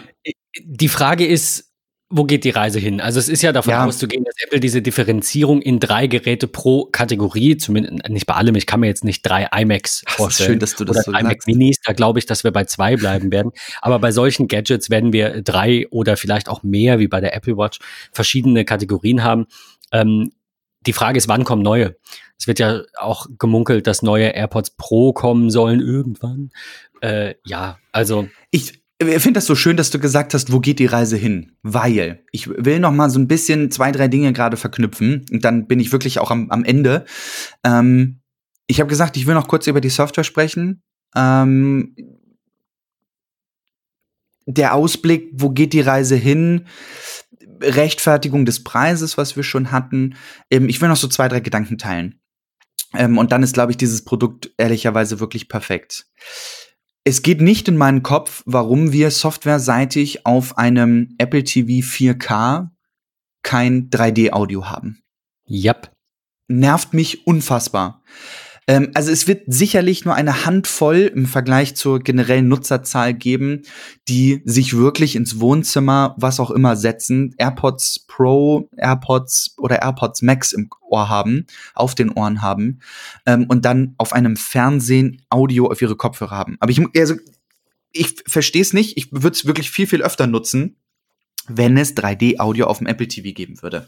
Die 0.63 0.89
Frage 0.89 1.25
ist, 1.25 1.67
wo 2.09 2.23
geht 2.23 2.45
die 2.45 2.51
Reise 2.51 2.79
hin? 2.79 3.01
Also 3.01 3.19
es 3.19 3.27
ist 3.27 3.41
ja 3.41 3.51
davon 3.51 3.71
ja. 3.71 3.85
auszugehen, 3.85 4.23
dass 4.23 4.35
Apple 4.41 4.61
diese 4.61 4.81
Differenzierung 4.81 5.61
in 5.61 5.79
drei 5.79 6.07
Geräte 6.07 6.47
pro 6.47 6.85
Kategorie, 6.85 7.57
zumindest 7.57 8.07
nicht 8.07 8.25
bei 8.25 8.33
allem, 8.33 8.55
ich 8.55 8.65
kann 8.65 8.79
mir 8.79 8.87
jetzt 8.87 9.03
nicht 9.03 9.23
drei 9.23 9.49
iMacs 9.53 10.03
Ach, 10.05 10.15
vorstellen. 10.15 10.51
Schön, 10.51 10.59
dass 10.59 10.75
du 10.75 10.85
das 10.85 10.95
oder 10.95 11.03
so 11.03 11.11
drei 11.11 11.23
Mac 11.23 11.45
Minis, 11.45 11.77
da 11.83 11.91
glaube 11.91 12.19
ich, 12.19 12.25
dass 12.25 12.45
wir 12.45 12.51
bei 12.51 12.63
zwei 12.63 12.95
bleiben 12.95 13.31
werden. 13.31 13.51
Aber 13.81 13.99
bei 13.99 14.11
solchen 14.11 14.47
Gadgets 14.47 14.89
werden 14.89 15.11
wir 15.11 15.41
drei 15.41 15.85
oder 15.89 16.15
vielleicht 16.15 16.47
auch 16.47 16.63
mehr, 16.63 16.99
wie 16.99 17.09
bei 17.09 17.19
der 17.19 17.35
Apple 17.35 17.57
Watch, 17.57 17.79
verschiedene 18.13 18.63
Kategorien 18.63 19.23
haben. 19.23 19.47
Ähm, 19.91 20.31
die 20.85 20.93
Frage 20.93 21.17
ist, 21.17 21.27
wann 21.27 21.43
kommen 21.43 21.61
neue? 21.61 21.97
Es 22.39 22.47
wird 22.47 22.59
ja 22.59 22.81
auch 22.97 23.27
gemunkelt, 23.39 23.87
dass 23.87 24.01
neue 24.01 24.27
AirPods 24.27 24.71
Pro 24.71 25.13
kommen 25.13 25.49
sollen 25.49 25.79
irgendwann. 25.79 26.51
Äh, 27.01 27.35
ja, 27.45 27.77
also. 27.91 28.27
Ich, 28.51 28.81
finde 28.99 29.33
das 29.33 29.45
so 29.45 29.55
schön, 29.55 29.77
dass 29.77 29.91
du 29.91 29.99
gesagt 29.99 30.33
hast, 30.33 30.51
wo 30.51 30.59
geht 30.59 30.79
die 30.79 30.85
Reise 30.85 31.17
hin? 31.17 31.51
Weil 31.61 32.23
ich 32.31 32.49
will 32.49 32.79
noch 32.79 32.91
mal 32.91 33.09
so 33.09 33.19
ein 33.19 33.27
bisschen 33.27 33.69
zwei, 33.71 33.91
drei 33.91 34.07
Dinge 34.07 34.33
gerade 34.33 34.57
verknüpfen 34.57 35.25
und 35.31 35.45
dann 35.45 35.67
bin 35.67 35.79
ich 35.79 35.91
wirklich 35.91 36.19
auch 36.19 36.31
am, 36.31 36.49
am 36.49 36.63
Ende. 36.63 37.05
Ähm, 37.63 38.21
ich 38.67 38.79
habe 38.79 38.89
gesagt, 38.89 39.17
ich 39.17 39.27
will 39.27 39.35
noch 39.35 39.47
kurz 39.47 39.67
über 39.67 39.81
die 39.81 39.89
Software 39.89 40.23
sprechen. 40.23 40.81
Ähm, 41.15 41.95
der 44.45 44.73
Ausblick, 44.73 45.29
wo 45.33 45.49
geht 45.49 45.73
die 45.73 45.81
Reise 45.81 46.15
hin? 46.15 46.65
Rechtfertigung 47.61 48.45
des 48.45 48.63
Preises, 48.63 49.17
was 49.17 49.35
wir 49.35 49.43
schon 49.43 49.71
hatten. 49.71 50.15
Ähm, 50.49 50.69
ich 50.69 50.81
will 50.81 50.89
noch 50.89 50.97
so 50.97 51.07
zwei, 51.07 51.27
drei 51.27 51.39
Gedanken 51.39 51.77
teilen. 51.77 52.19
Ähm, 52.93 53.17
und 53.17 53.31
dann 53.31 53.43
ist, 53.43 53.53
glaube 53.53 53.71
ich, 53.71 53.77
dieses 53.77 54.03
Produkt 54.03 54.51
ehrlicherweise 54.57 55.19
wirklich 55.19 55.49
perfekt 55.49 56.07
es 57.07 57.21
geht 57.21 57.39
nicht 57.39 57.69
in 57.69 57.77
meinen 57.77 58.03
Kopf, 58.03 58.43
warum 58.45 58.91
wir 58.91 59.11
softwareseitig 59.11 60.25
auf 60.25 60.57
einem 60.57 61.15
Apple 61.17 61.45
TV 61.45 61.87
4K 61.87 62.67
kein 63.43 63.89
3D-Audio 63.89 64.69
haben. 64.69 65.01
Yep. 65.49 65.89
Nervt 66.49 66.93
mich 66.93 67.25
unfassbar. 67.25 68.03
Ähm, 68.67 68.91
also 68.93 69.11
es 69.11 69.27
wird 69.27 69.43
sicherlich 69.47 70.03
nur 70.03 70.13
eine 70.13 70.45
Handvoll 70.45 71.11
im 71.15 71.25
Vergleich 71.25 71.75
zur 71.75 71.99
generellen 71.99 72.49
Nutzerzahl 72.49 73.13
geben, 73.13 73.63
die 74.09 74.41
sich 74.43 74.75
wirklich 74.75 75.15
ins 75.15 75.39
Wohnzimmer, 75.39 76.15
was 76.17 76.39
auch 76.39 76.51
immer, 76.51 76.75
setzen, 76.75 77.33
AirPods 77.37 78.05
Pro, 78.07 78.69
AirPods 78.75 79.55
oder 79.57 79.81
AirPods 79.81 80.21
Max 80.21 80.51
im 80.51 80.69
Ohr 80.89 81.07
haben, 81.09 81.47
auf 81.73 81.95
den 81.95 82.11
Ohren 82.11 82.41
haben 82.41 82.79
ähm, 83.25 83.45
und 83.47 83.63
dann 83.63 83.95
auf 83.97 84.11
einem 84.13 84.35
Fernsehen 84.35 85.21
Audio 85.29 85.71
auf 85.71 85.81
ihre 85.81 85.95
Kopfhörer 85.95 86.35
haben. 86.35 86.57
Aber 86.59 86.71
ich, 86.71 86.81
also, 86.95 87.15
ich 87.93 88.15
verstehe 88.27 88.61
es 88.61 88.73
nicht. 88.73 88.97
Ich 88.97 89.11
würde 89.11 89.29
es 89.29 89.45
wirklich 89.45 89.71
viel, 89.71 89.87
viel 89.87 90.03
öfter 90.03 90.27
nutzen 90.27 90.75
wenn 91.47 91.77
es 91.77 91.95
3D-Audio 91.95 92.67
auf 92.67 92.79
dem 92.79 92.87
Apple 92.87 93.07
TV 93.07 93.33
geben 93.33 93.61
würde. 93.61 93.87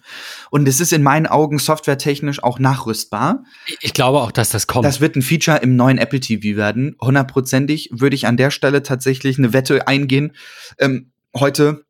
Und 0.50 0.68
es 0.68 0.80
ist 0.80 0.94
in 0.94 1.04
meinen 1.04 1.28
Augen 1.28 1.60
softwaretechnisch 1.60 2.44
auch 2.44 2.60
nachrüstbar. 2.60 3.44
Ich 3.82 3.94
glaube 3.94 4.20
auch, 4.20 4.32
dass 4.32 4.50
das 4.50 4.68
kommt. 4.68 4.86
Das 4.86 5.02
wird 5.02 5.16
ein 5.16 5.22
Feature 5.22 5.58
im 5.58 5.76
neuen 5.76 5.98
Apple 5.98 6.20
TV 6.20 6.58
werden. 6.58 6.96
Hundertprozentig 7.02 7.90
würde 7.92 8.16
ich 8.16 8.28
an 8.28 8.38
der 8.38 8.52
Stelle 8.52 8.84
tatsächlich 8.84 9.38
eine 9.38 9.54
Wette 9.54 9.88
eingehen. 9.88 10.34
Ähm, 10.80 11.12
heute 11.36 11.86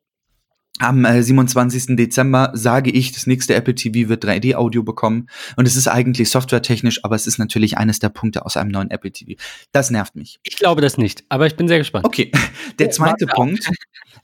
am 0.80 1.04
äh, 1.04 1.22
27. 1.22 1.96
Dezember 1.96 2.50
sage 2.54 2.90
ich, 2.90 3.12
das 3.12 3.26
nächste 3.26 3.54
Apple 3.54 3.74
TV 3.74 4.08
wird 4.08 4.24
3D-Audio 4.24 4.82
bekommen. 4.82 5.28
Und 5.56 5.66
es 5.66 5.76
ist 5.76 5.88
eigentlich 5.88 6.30
softwaretechnisch, 6.30 7.04
aber 7.04 7.16
es 7.16 7.26
ist 7.26 7.38
natürlich 7.38 7.76
eines 7.76 7.98
der 7.98 8.08
Punkte 8.08 8.44
aus 8.46 8.56
einem 8.56 8.70
neuen 8.70 8.90
Apple 8.90 9.12
TV. 9.12 9.32
Das 9.72 9.90
nervt 9.90 10.16
mich. 10.16 10.40
Ich 10.42 10.56
glaube 10.56 10.80
das 10.80 10.96
nicht, 10.96 11.24
aber 11.28 11.46
ich 11.46 11.56
bin 11.56 11.68
sehr 11.68 11.78
gespannt. 11.78 12.06
Okay, 12.06 12.32
der 12.78 12.90
zweite 12.90 13.26
oh, 13.26 13.34
Punkt, 13.34 13.68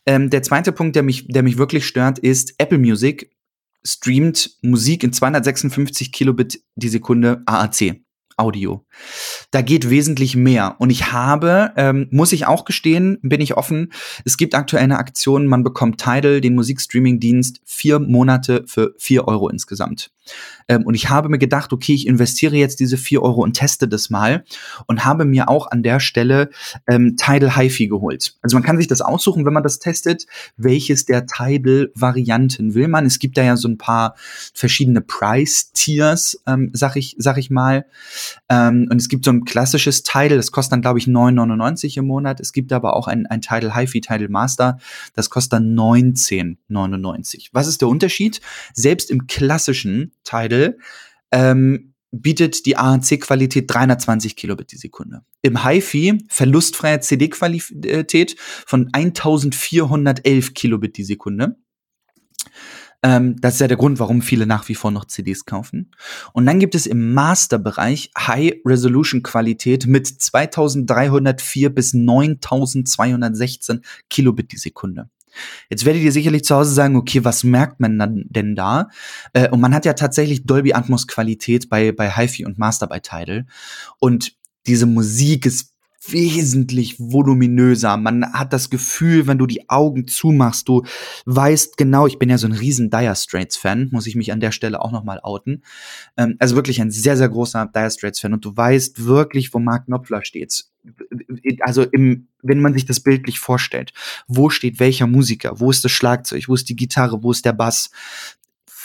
ähm, 0.06 0.30
der 0.30 0.42
zweite 0.42 0.72
Punkt, 0.72 0.96
der 0.96 1.02
mich, 1.02 1.26
der 1.28 1.42
mich 1.42 1.58
wirklich 1.58 1.86
stört, 1.86 2.18
ist 2.18 2.54
Apple 2.58 2.78
Music 2.78 3.30
streamt 3.86 4.58
Musik 4.62 5.04
in 5.04 5.12
256 5.12 6.12
Kilobit 6.12 6.60
die 6.74 6.88
Sekunde 6.88 7.42
AAC. 7.46 8.05
Audio. 8.36 8.84
Da 9.50 9.62
geht 9.62 9.88
wesentlich 9.88 10.36
mehr. 10.36 10.76
Und 10.78 10.90
ich 10.90 11.12
habe, 11.12 11.72
ähm, 11.76 12.08
muss 12.10 12.32
ich 12.32 12.46
auch 12.46 12.64
gestehen, 12.64 13.18
bin 13.22 13.40
ich 13.40 13.56
offen, 13.56 13.92
es 14.24 14.36
gibt 14.36 14.54
aktuell 14.54 14.82
eine 14.82 14.98
Aktion, 14.98 15.46
man 15.46 15.64
bekommt 15.64 16.00
Tidal, 16.00 16.40
den 16.40 16.54
Musikstreaming-Dienst, 16.54 17.60
vier 17.64 17.98
Monate 17.98 18.64
für 18.66 18.94
vier 18.98 19.26
Euro 19.26 19.48
insgesamt. 19.48 20.10
Ähm, 20.68 20.84
und 20.84 20.94
ich 20.94 21.08
habe 21.08 21.28
mir 21.28 21.38
gedacht, 21.38 21.72
okay, 21.72 21.94
ich 21.94 22.06
investiere 22.06 22.56
jetzt 22.56 22.80
diese 22.80 22.96
vier 22.96 23.22
Euro 23.22 23.42
und 23.42 23.54
teste 23.54 23.88
das 23.88 24.10
mal 24.10 24.44
und 24.86 25.04
habe 25.04 25.24
mir 25.24 25.48
auch 25.48 25.70
an 25.70 25.82
der 25.82 26.00
Stelle 26.00 26.50
ähm, 26.88 27.16
Tidal 27.16 27.56
HiFi 27.56 27.88
geholt. 27.88 28.34
Also 28.42 28.56
man 28.56 28.64
kann 28.64 28.76
sich 28.76 28.88
das 28.88 29.00
aussuchen, 29.00 29.46
wenn 29.46 29.52
man 29.52 29.62
das 29.62 29.78
testet, 29.78 30.26
welches 30.56 31.04
der 31.04 31.26
Tidal-Varianten 31.26 32.74
will 32.74 32.88
man. 32.88 33.06
Es 33.06 33.18
gibt 33.18 33.36
da 33.36 33.42
ja 33.42 33.56
so 33.56 33.68
ein 33.68 33.78
paar 33.78 34.16
verschiedene 34.54 35.00
Price-Tiers, 35.00 36.42
ähm, 36.46 36.70
sag 36.72 36.96
ich, 36.96 37.14
sag 37.18 37.38
ich 37.38 37.50
mal. 37.50 37.86
Ähm, 38.48 38.88
und 38.90 39.00
es 39.00 39.08
gibt 39.08 39.24
so 39.24 39.30
ein 39.30 39.44
klassisches 39.44 40.02
Tidal, 40.02 40.36
das 40.36 40.52
kostet 40.52 40.72
dann, 40.72 40.82
glaube 40.82 40.98
ich, 40.98 41.06
9,99 41.06 41.98
im 41.98 42.06
Monat. 42.06 42.40
Es 42.40 42.52
gibt 42.52 42.72
aber 42.72 42.96
auch 42.96 43.08
ein, 43.08 43.26
ein 43.26 43.40
Tidal 43.40 43.74
HiFi, 43.74 44.00
Tidal 44.00 44.28
Master, 44.28 44.78
das 45.14 45.30
kostet 45.30 45.54
dann 45.54 45.74
19,99. 45.74 47.48
Was 47.52 47.66
ist 47.66 47.80
der 47.80 47.88
Unterschied? 47.88 48.40
Selbst 48.74 49.10
im 49.10 49.26
klassischen 49.26 50.12
Tidal 50.24 50.78
ähm, 51.32 51.92
bietet 52.12 52.66
die 52.66 52.76
ANC-Qualität 52.76 53.70
320 53.70 54.36
Kilobit 54.36 54.72
die 54.72 54.76
Sekunde. 54.76 55.22
Im 55.42 55.64
HiFi 55.64 56.24
verlustfreie 56.28 57.00
CD-Qualität 57.00 58.36
von 58.38 58.88
1411 58.92 60.54
Kilobit 60.54 60.96
die 60.96 61.04
Sekunde. 61.04 61.56
Ähm, 63.06 63.36
das 63.40 63.54
ist 63.54 63.60
ja 63.60 63.68
der 63.68 63.76
Grund, 63.76 64.00
warum 64.00 64.20
viele 64.20 64.46
nach 64.46 64.68
wie 64.68 64.74
vor 64.74 64.90
noch 64.90 65.04
CDs 65.04 65.44
kaufen. 65.44 65.92
Und 66.32 66.44
dann 66.44 66.58
gibt 66.58 66.74
es 66.74 66.86
im 66.86 67.14
Master-Bereich 67.14 68.10
High-Resolution-Qualität 68.18 69.86
mit 69.86 70.08
2304 70.08 71.72
bis 71.72 71.94
9216 71.94 73.82
Kilobit 74.10 74.50
die 74.50 74.56
Sekunde. 74.56 75.08
Jetzt 75.70 75.84
werdet 75.84 76.02
ihr 76.02 76.10
sicherlich 76.10 76.42
zu 76.42 76.56
Hause 76.56 76.74
sagen, 76.74 76.96
okay, 76.96 77.22
was 77.22 77.44
merkt 77.44 77.78
man 77.78 78.24
denn 78.28 78.56
da? 78.56 78.88
Äh, 79.34 79.50
und 79.50 79.60
man 79.60 79.72
hat 79.72 79.84
ja 79.84 79.92
tatsächlich 79.92 80.44
Dolby 80.44 80.72
Atmos 80.72 81.06
Qualität 81.06 81.68
bei, 81.68 81.92
bei 81.92 82.10
HiFi 82.10 82.44
und 82.44 82.58
Master 82.58 82.88
bei 82.88 82.98
Tidal. 82.98 83.46
Und 84.00 84.32
diese 84.66 84.86
Musik 84.86 85.46
ist 85.46 85.75
wesentlich 86.12 86.96
voluminöser. 86.98 87.96
Man 87.96 88.32
hat 88.32 88.52
das 88.52 88.70
Gefühl, 88.70 89.26
wenn 89.26 89.38
du 89.38 89.46
die 89.46 89.68
Augen 89.68 90.06
zumachst, 90.06 90.68
du 90.68 90.84
weißt 91.26 91.76
genau, 91.76 92.06
ich 92.06 92.18
bin 92.18 92.28
ja 92.28 92.38
so 92.38 92.46
ein 92.46 92.52
riesen 92.52 92.90
Dire 92.90 93.16
Straits 93.16 93.56
Fan, 93.56 93.88
muss 93.92 94.06
ich 94.06 94.16
mich 94.16 94.32
an 94.32 94.40
der 94.40 94.52
Stelle 94.52 94.80
auch 94.80 94.92
nochmal 94.92 95.20
outen. 95.22 95.62
Ähm, 96.16 96.36
also 96.38 96.56
wirklich 96.56 96.80
ein 96.80 96.90
sehr, 96.90 97.16
sehr 97.16 97.28
großer 97.28 97.70
Dire 97.74 97.90
Straits 97.90 98.20
Fan 98.20 98.32
und 98.32 98.44
du 98.44 98.56
weißt 98.56 99.04
wirklich, 99.04 99.52
wo 99.54 99.58
Mark 99.58 99.86
Knopfler 99.86 100.24
steht. 100.24 100.64
Also 101.60 101.82
im, 101.82 102.28
wenn 102.42 102.60
man 102.60 102.74
sich 102.74 102.84
das 102.84 103.00
bildlich 103.00 103.40
vorstellt, 103.40 103.92
wo 104.28 104.50
steht 104.50 104.78
welcher 104.78 105.06
Musiker, 105.06 105.58
wo 105.58 105.70
ist 105.70 105.84
das 105.84 105.92
Schlagzeug, 105.92 106.44
wo 106.48 106.54
ist 106.54 106.68
die 106.68 106.76
Gitarre, 106.76 107.22
wo 107.22 107.32
ist 107.32 107.44
der 107.44 107.52
Bass, 107.52 107.90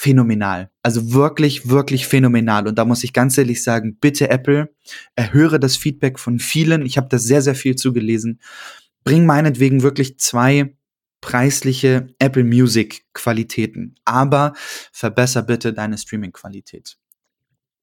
phänomenal. 0.01 0.71
Also 0.81 1.13
wirklich, 1.13 1.69
wirklich 1.69 2.07
phänomenal. 2.07 2.67
Und 2.67 2.79
da 2.79 2.85
muss 2.85 3.03
ich 3.03 3.13
ganz 3.13 3.37
ehrlich 3.37 3.61
sagen, 3.61 3.97
bitte 4.01 4.31
Apple, 4.31 4.73
erhöre 5.15 5.59
das 5.59 5.77
Feedback 5.77 6.17
von 6.17 6.39
vielen. 6.39 6.83
Ich 6.87 6.97
habe 6.97 7.07
da 7.07 7.19
sehr, 7.19 7.43
sehr 7.43 7.53
viel 7.53 7.75
zugelesen. 7.75 8.41
Bring 9.03 9.27
meinetwegen 9.27 9.83
wirklich 9.83 10.17
zwei 10.17 10.75
preisliche 11.21 12.07
Apple 12.17 12.43
Music 12.43 13.05
Qualitäten, 13.13 13.93
aber 14.03 14.53
verbesser 14.91 15.43
bitte 15.43 15.71
deine 15.71 15.99
Streaming 15.99 16.31
Qualität. 16.31 16.97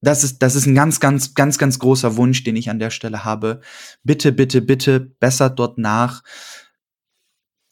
Das 0.01 0.25
ist, 0.25 0.41
das 0.41 0.57
ist 0.57 0.67
ein 0.67 0.75
ganz, 0.75 0.99
ganz, 0.99 1.35
ganz, 1.35 1.57
ganz 1.57 1.79
großer 1.79 2.17
Wunsch, 2.17 2.43
den 2.43 2.57
ich 2.57 2.69
an 2.69 2.81
der 2.81 2.91
Stelle 2.91 3.25
habe. 3.25 3.61
Bitte, 4.03 4.33
bitte, 4.33 4.61
bitte 4.61 4.99
bessert 4.99 5.57
dort 5.57 5.79
nach 5.79 6.25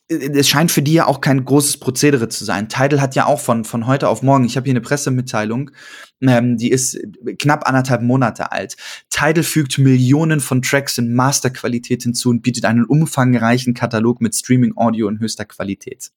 es 0.09 0.49
scheint 0.49 0.71
für 0.71 0.83
die 0.83 0.93
ja 0.93 1.07
auch 1.07 1.21
kein 1.21 1.45
großes 1.45 1.79
Prozedere 1.79 2.29
zu 2.29 2.45
sein. 2.45 2.69
Tidal 2.69 3.01
hat 3.01 3.17
ja 3.17 3.27
auch 3.27 3.41
von, 3.41 3.65
von 3.65 3.87
heute 3.87 4.09
auf 4.09 4.23
morgen, 4.23 4.45
ich 4.45 4.57
habe 4.57 4.65
hier 4.65 4.73
eine 4.73 4.81
Pressemitteilung, 4.81 5.73
ähm, 6.21 6.57
die 6.57 6.71
ist 6.71 6.99
knapp 7.39 7.67
anderthalb 7.69 8.03
Monate 8.03 8.53
alt. 8.53 8.77
Tidal 9.11 9.43
fügt 9.43 9.79
Millionen 9.79 10.41
von 10.41 10.63
Tracks 10.63 10.99
in 10.99 11.13
Masterqualität 11.15 12.05
hinzu 12.05 12.31
und 12.31 12.43
bietet 12.43 12.65
einen 12.67 12.85
umfangreichen 12.85 13.75
Katalog 13.75 14.21
mit 14.21 14.35
Streaming-Audio 14.35 15.09
in 15.09 15.19
höchster 15.19 15.45
Qualität. 15.45 16.13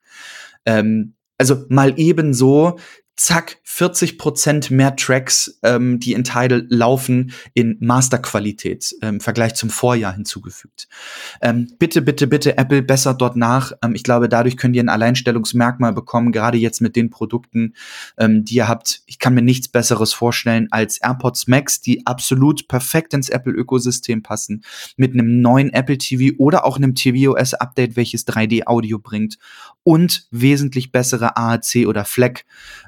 Ähm, 0.66 1.16
also 1.40 1.66
mal 1.70 1.94
ebenso 1.98 2.78
zack, 3.20 3.58
40 3.64 4.18
Prozent 4.18 4.72
mehr 4.72 4.96
Tracks, 4.96 5.60
ähm, 5.64 6.00
die 6.00 6.14
in 6.14 6.24
Tidal 6.24 6.66
laufen, 6.70 7.34
in 7.54 7.78
Masterqualität 7.82 8.96
ähm, 9.02 9.20
im 9.20 9.20
Vergleich 9.20 9.56
zum 9.56 9.70
Vorjahr 9.70 10.14
hinzugefügt. 10.14 10.88
Ähm, 11.42 11.70
bitte, 11.78 12.02
bitte, 12.02 12.28
bitte, 12.28 12.58
Apple 12.58 12.82
besser 12.82 13.14
dort 13.14 13.36
nach. 13.36 13.74
Ähm, 13.84 13.94
ich 13.94 14.04
glaube, 14.04 14.30
dadurch 14.30 14.56
könnt 14.56 14.76
ihr 14.76 14.84
ein 14.84 14.90
Alleinstellungsmerkmal 14.90 15.92
bekommen, 15.94 16.32
gerade 16.32 16.58
jetzt 16.58 16.82
mit 16.82 16.96
den 16.96 17.10
Produkten, 17.10 17.74
ähm, 18.18 18.46
die 18.46 18.56
ihr 18.56 18.68
habt. 18.68 19.02
Ich 19.06 19.20
kann 19.20 19.34
mir 19.34 19.42
nichts 19.42 19.68
Besseres 19.68 20.14
vorstellen 20.14 20.68
als 20.72 21.00
AirPods 21.00 21.48
Max, 21.48 21.82
die 21.82 22.06
absolut 22.08 22.70
perfekt 22.70 23.14
ins 23.14 23.28
Apple-Ökosystem 23.28 24.24
passen, 24.24 24.64
mit 24.96 25.14
einem 25.14 25.42
neuen 25.42 25.74
Apple 25.74 25.98
TV 25.98 26.36
oder 26.38 26.66
auch 26.66 26.78
einem 26.78 26.96
tvOS-Update, 26.96 27.98
welches 27.98 28.26
3D-Audio 28.28 29.00
bringt 29.00 29.38
und 29.84 30.28
wesentlich 30.32 30.92
bessere 30.92 31.38
AAC 31.38 31.88
oder 31.88 32.06
FLAC 32.06 32.46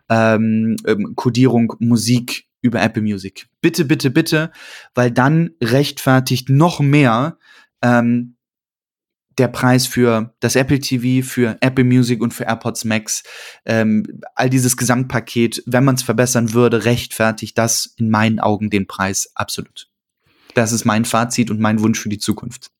ähm, 0.09 0.75
ähm, 0.85 1.13
Codierung 1.15 1.73
Musik 1.79 2.45
über 2.61 2.81
Apple 2.81 3.01
Music. 3.01 3.47
Bitte, 3.61 3.85
bitte, 3.85 4.11
bitte, 4.11 4.51
weil 4.93 5.11
dann 5.11 5.51
rechtfertigt 5.61 6.49
noch 6.49 6.79
mehr 6.79 7.37
ähm, 7.81 8.35
der 9.37 9.47
Preis 9.47 9.87
für 9.87 10.35
das 10.39 10.55
Apple 10.55 10.79
TV, 10.79 11.25
für 11.25 11.57
Apple 11.61 11.83
Music 11.83 12.21
und 12.21 12.33
für 12.33 12.43
AirPods 12.43 12.85
Max. 12.85 13.23
Ähm, 13.65 14.21
all 14.35 14.49
dieses 14.49 14.77
Gesamtpaket, 14.77 15.63
wenn 15.65 15.85
man 15.85 15.95
es 15.95 16.03
verbessern 16.03 16.53
würde, 16.53 16.85
rechtfertigt 16.85 17.57
das 17.57 17.93
in 17.97 18.09
meinen 18.09 18.39
Augen 18.39 18.69
den 18.69 18.87
Preis 18.87 19.31
absolut. 19.33 19.89
Das 20.53 20.71
ist 20.71 20.85
mein 20.85 21.05
Fazit 21.05 21.49
und 21.49 21.59
mein 21.59 21.79
Wunsch 21.79 21.99
für 21.99 22.09
die 22.09 22.19
Zukunft. 22.19 22.71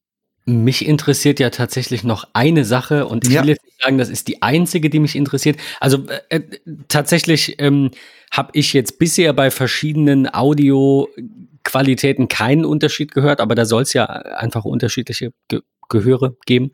Mich 0.45 0.87
interessiert 0.87 1.39
ja 1.39 1.51
tatsächlich 1.51 2.03
noch 2.03 2.27
eine 2.33 2.65
Sache 2.65 3.05
und 3.05 3.27
ich 3.27 3.33
ja. 3.33 3.41
will 3.41 3.49
jetzt 3.49 3.63
nicht 3.63 3.81
sagen, 3.81 3.97
das 3.97 4.09
ist 4.09 4.27
die 4.27 4.41
einzige, 4.41 4.89
die 4.89 4.99
mich 4.99 5.15
interessiert. 5.15 5.57
Also 5.79 6.05
äh, 6.29 6.37
äh 6.37 6.59
tatsächlich 6.87 7.55
ähm, 7.59 7.91
habe 8.31 8.49
ich 8.53 8.73
jetzt 8.73 8.97
bisher 8.97 9.33
bei 9.33 9.51
verschiedenen 9.51 10.33
Audioqualitäten 10.33 12.27
keinen 12.27 12.65
Unterschied 12.65 13.11
gehört, 13.11 13.39
aber 13.39 13.55
da 13.55 13.65
soll 13.65 13.83
es 13.83 13.93
ja 13.93 14.05
einfach 14.05 14.65
unterschiedliche 14.65 15.31
Ge 15.47 15.61
Gehöre 15.89 16.37
geben. 16.45 16.71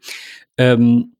Ähm, 0.59 1.18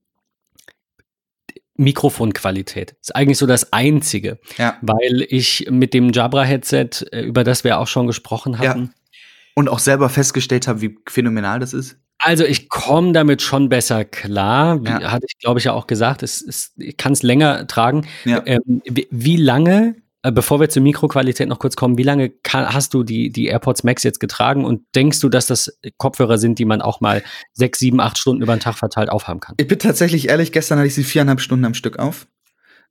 Mikrofonqualität 1.78 2.96
ist 3.02 3.16
eigentlich 3.16 3.38
so 3.38 3.46
das 3.46 3.72
Einzige, 3.72 4.40
ja. 4.58 4.78
weil 4.82 5.26
ich 5.30 5.68
mit 5.70 5.94
dem 5.94 6.12
Jabra-Headset, 6.12 6.90
äh, 7.12 7.22
über 7.22 7.44
das 7.44 7.64
wir 7.64 7.80
auch 7.80 7.88
schon 7.88 8.08
gesprochen 8.08 8.58
hatten, 8.58 8.84
ja. 8.84 9.20
und 9.56 9.70
auch 9.70 9.80
selber 9.80 10.10
festgestellt 10.10 10.68
habe, 10.68 10.82
wie 10.82 10.98
phänomenal 11.08 11.60
das 11.60 11.74
ist. 11.74 11.98
Also 12.20 12.44
ich 12.46 12.70
komme 12.70 13.12
damit 13.12 13.42
schon 13.42 13.70
besser 13.70 14.06
klar. 14.06 14.82
Wie, 14.84 14.90
Ja. 14.90 15.12
Hatte 15.12 15.26
ich, 15.28 15.38
glaube 15.38 15.60
ich, 15.60 15.66
ja 15.66 15.74
auch 15.74 15.88
gesagt. 15.88 16.24
Es, 16.24 16.42
es, 16.42 16.74
ich 16.78 16.98
kann 16.98 17.14
es 17.14 17.24
länger 17.24 17.68
tragen. 17.68 18.08
Ja. 18.26 18.42
Ähm, 18.46 18.82
wie, 18.86 19.08
wie 19.12 19.38
lange, 19.38 19.96
äh, 20.24 20.32
bevor 20.32 20.60
wir 20.60 20.70
zur 20.70 20.82
Mikroqualität 20.82 21.48
noch 21.48 21.60
kurz 21.60 21.76
kommen, 21.76 21.98
wie 21.98 22.04
lange 22.04 22.30
kann, 22.30 22.74
hast 22.74 22.94
du 22.94 23.04
die, 23.04 23.30
die 23.30 23.46
AirPods 23.46 23.84
Max 23.84 24.04
jetzt 24.04 24.20
getragen 24.20 24.66
und 24.66 24.82
denkst 24.96 25.20
du, 25.20 25.30
dass 25.30 25.48
das 25.48 25.80
Kopfhörer 25.98 26.38
sind, 26.38 26.60
die 26.60 26.66
man 26.66 26.82
auch 26.82 27.02
mal 27.02 27.24
sechs, 27.54 27.80
sieben, 27.80 28.00
acht 28.00 28.18
Stunden 28.18 28.42
über 28.42 28.56
den 28.56 28.62
Tag 28.62 28.76
verteilt 28.76 29.10
aufhaben 29.10 29.40
kann? 29.40 29.56
Ich 29.60 29.68
bin 29.68 29.80
tatsächlich 29.80 30.30
ehrlich, 30.30 30.52
gestern 30.52 30.80
hatte 30.80 30.88
ich 30.88 30.96
sie 30.96 31.04
viereinhalb 31.04 31.40
Stunden 31.40 31.66
am 31.66 31.76
Stück 31.76 32.00
auf. 32.00 32.28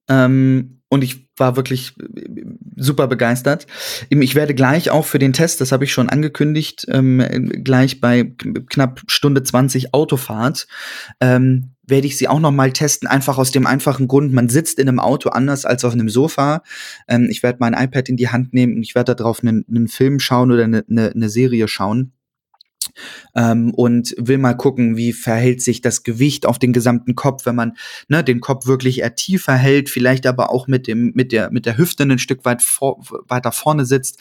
Ähm, 0.08 0.82
und 0.88 1.02
ich 1.02 1.25
war 1.36 1.56
wirklich 1.56 1.94
äh, 1.98 2.44
super 2.76 3.06
begeistert. 3.06 3.66
Ich 4.10 4.34
werde 4.34 4.54
gleich 4.54 4.90
auch 4.90 5.06
für 5.06 5.18
den 5.18 5.32
Test, 5.32 5.60
das 5.60 5.72
habe 5.72 5.84
ich 5.84 5.92
schon 5.92 6.08
angekündigt, 6.08 6.86
ähm, 6.90 7.18
gleich 7.64 8.00
bei 8.00 8.32
knapp 8.68 9.02
Stunde 9.06 9.42
20 9.42 9.94
Autofahrt, 9.94 10.66
ähm, 11.20 11.72
werde 11.88 12.06
ich 12.06 12.18
sie 12.18 12.28
auch 12.28 12.40
noch 12.40 12.50
mal 12.50 12.72
testen, 12.72 13.08
einfach 13.08 13.38
aus 13.38 13.52
dem 13.52 13.66
einfachen 13.66 14.08
Grund, 14.08 14.32
man 14.32 14.48
sitzt 14.48 14.78
in 14.78 14.88
einem 14.88 14.98
Auto 14.98 15.28
anders 15.30 15.64
als 15.64 15.84
auf 15.84 15.92
einem 15.92 16.08
Sofa. 16.08 16.62
Ähm, 17.06 17.28
ich 17.30 17.42
werde 17.42 17.58
mein 17.60 17.74
iPad 17.74 18.08
in 18.08 18.16
die 18.16 18.28
Hand 18.28 18.52
nehmen 18.52 18.74
und 18.74 18.82
ich 18.82 18.94
werde 18.94 19.14
darauf 19.14 19.42
einen, 19.42 19.64
einen 19.68 19.88
Film 19.88 20.18
schauen 20.18 20.50
oder 20.50 20.64
eine, 20.64 20.84
eine, 20.88 21.12
eine 21.12 21.28
Serie 21.28 21.68
schauen 21.68 22.12
ähm, 23.34 23.72
und 23.74 24.14
will 24.18 24.38
mal 24.38 24.54
gucken, 24.54 24.96
wie 24.96 25.12
verhält 25.12 25.62
sich 25.62 25.80
das 25.80 26.02
Gewicht 26.02 26.46
auf 26.46 26.58
den 26.58 26.72
gesamten 26.72 27.14
Kopf, 27.14 27.46
wenn 27.46 27.54
man 27.54 27.76
ne, 28.08 28.24
den 28.24 28.40
Kopf 28.40 28.66
wirklich 28.66 29.00
eher 29.00 29.14
tiefer 29.14 29.54
hält, 29.54 29.88
vielleicht 29.88 30.26
aber 30.26 30.50
auch 30.50 30.66
mit 30.66 30.86
dem 30.86 31.12
mit 31.14 31.32
der 31.32 31.50
mit 31.50 31.66
der 31.66 31.78
Hüfte 31.78 32.04
ein 32.04 32.18
Stück 32.18 32.44
weit 32.44 32.62
vor, 32.62 33.00
weiter 33.28 33.52
vorne 33.52 33.84
sitzt. 33.84 34.20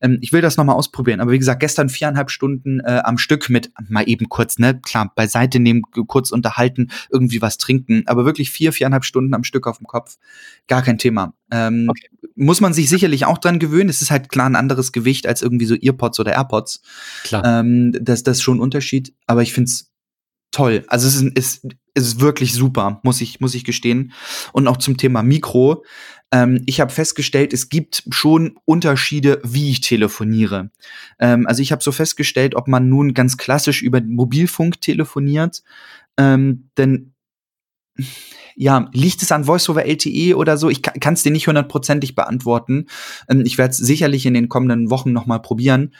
Ähm, 0.00 0.18
ich 0.20 0.32
will 0.32 0.42
das 0.42 0.56
noch 0.56 0.64
mal 0.64 0.74
ausprobieren. 0.74 1.20
Aber 1.20 1.32
wie 1.32 1.38
gesagt, 1.38 1.60
gestern 1.60 1.88
viereinhalb 1.88 2.30
Stunden 2.30 2.80
äh, 2.80 3.00
am 3.04 3.18
Stück 3.18 3.48
mit 3.50 3.70
mal 3.88 4.08
eben 4.08 4.28
kurz 4.28 4.58
ne 4.58 4.78
klar 4.80 5.12
beiseite 5.14 5.60
nehmen, 5.60 5.82
kurz 6.06 6.30
unterhalten, 6.30 6.88
irgendwie 7.10 7.42
was 7.42 7.58
trinken, 7.58 8.02
aber 8.06 8.24
wirklich 8.24 8.50
vier 8.50 8.72
viereinhalb 8.72 9.04
Stunden 9.04 9.34
am 9.34 9.44
Stück 9.44 9.66
auf 9.66 9.78
dem 9.78 9.86
Kopf, 9.86 10.16
gar 10.68 10.82
kein 10.82 10.98
Thema. 10.98 11.34
Ähm, 11.50 11.86
Okay. 11.88 12.08
Muss 12.38 12.60
man 12.60 12.74
sich 12.74 12.90
sicherlich 12.90 13.24
auch 13.24 13.38
dran 13.38 13.58
gewöhnen. 13.58 13.88
Es 13.88 14.02
ist 14.02 14.10
halt 14.10 14.28
klar 14.28 14.46
ein 14.46 14.56
anderes 14.56 14.92
Gewicht 14.92 15.26
als 15.26 15.40
irgendwie 15.40 15.64
so 15.64 15.74
Earpods 15.74 16.20
oder 16.20 16.32
AirPods. 16.32 16.82
Klar. 17.24 17.60
Ähm, 17.60 17.92
das, 18.16 18.22
das 18.22 18.38
ist 18.38 18.42
schon 18.42 18.58
ein 18.58 18.62
Unterschied, 18.62 19.14
aber 19.26 19.42
ich 19.42 19.52
find's 19.52 19.92
toll. 20.50 20.84
Also 20.88 21.06
es 21.06 21.16
ist, 21.16 21.36
ist, 21.36 21.66
es 21.94 22.06
ist 22.06 22.20
wirklich 22.20 22.52
super, 22.54 23.00
muss 23.02 23.20
ich, 23.20 23.40
muss 23.40 23.54
ich 23.54 23.64
gestehen. 23.64 24.12
Und 24.52 24.68
auch 24.68 24.78
zum 24.78 24.96
Thema 24.96 25.22
Mikro. 25.22 25.84
Ähm, 26.32 26.62
ich 26.66 26.80
habe 26.80 26.92
festgestellt, 26.92 27.52
es 27.52 27.68
gibt 27.68 28.04
schon 28.10 28.58
Unterschiede, 28.64 29.40
wie 29.44 29.70
ich 29.70 29.80
telefoniere. 29.80 30.70
Ähm, 31.18 31.46
also 31.46 31.62
ich 31.62 31.72
habe 31.72 31.82
so 31.82 31.92
festgestellt, 31.92 32.54
ob 32.54 32.68
man 32.68 32.88
nun 32.88 33.14
ganz 33.14 33.36
klassisch 33.36 33.82
über 33.82 34.00
Mobilfunk 34.00 34.80
telefoniert, 34.80 35.62
ähm, 36.16 36.70
denn 36.78 37.12
ja, 38.56 38.88
liegt 38.92 39.22
es 39.22 39.32
an 39.32 39.44
Voice 39.44 39.68
over 39.68 39.84
LTE 39.84 40.36
oder 40.36 40.56
so? 40.56 40.70
Ich 40.70 40.82
kann 40.82 41.14
es 41.14 41.22
dir 41.22 41.30
nicht 41.30 41.46
hundertprozentig 41.46 42.14
beantworten. 42.14 42.86
Ähm, 43.28 43.42
ich 43.44 43.58
werde 43.58 43.72
es 43.72 43.76
sicherlich 43.76 44.24
in 44.26 44.34
den 44.34 44.48
kommenden 44.48 44.90
Wochen 44.90 45.12
noch 45.12 45.26
mal 45.26 45.38
probieren. 45.38 45.94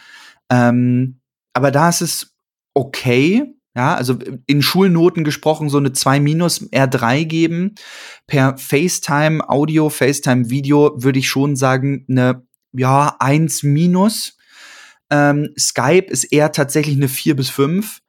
Ähm, 0.50 1.20
aber 1.56 1.70
da 1.70 1.88
ist 1.88 2.02
es 2.02 2.36
okay. 2.74 3.52
Ja, 3.74 3.94
also 3.94 4.18
in 4.46 4.62
Schulnoten 4.62 5.22
gesprochen 5.22 5.68
so 5.68 5.76
eine 5.76 5.92
2 5.92 6.20
minus 6.20 6.62
R3 6.70 7.24
geben. 7.24 7.74
Per 8.26 8.56
FaceTime 8.56 9.46
Audio, 9.48 9.90
FaceTime 9.90 10.48
Video 10.48 10.92
würde 10.96 11.18
ich 11.18 11.28
schon 11.28 11.56
sagen 11.56 12.06
eine 12.08 12.46
ja 12.72 13.16
1 13.18 13.64
minus. 13.64 14.36
Ähm, 15.10 15.50
Skype 15.58 16.10
ist 16.10 16.24
eher 16.24 16.52
tatsächlich 16.52 16.96
eine 16.96 17.08
4 17.08 17.36
bis 17.36 17.50
5. 17.50 18.00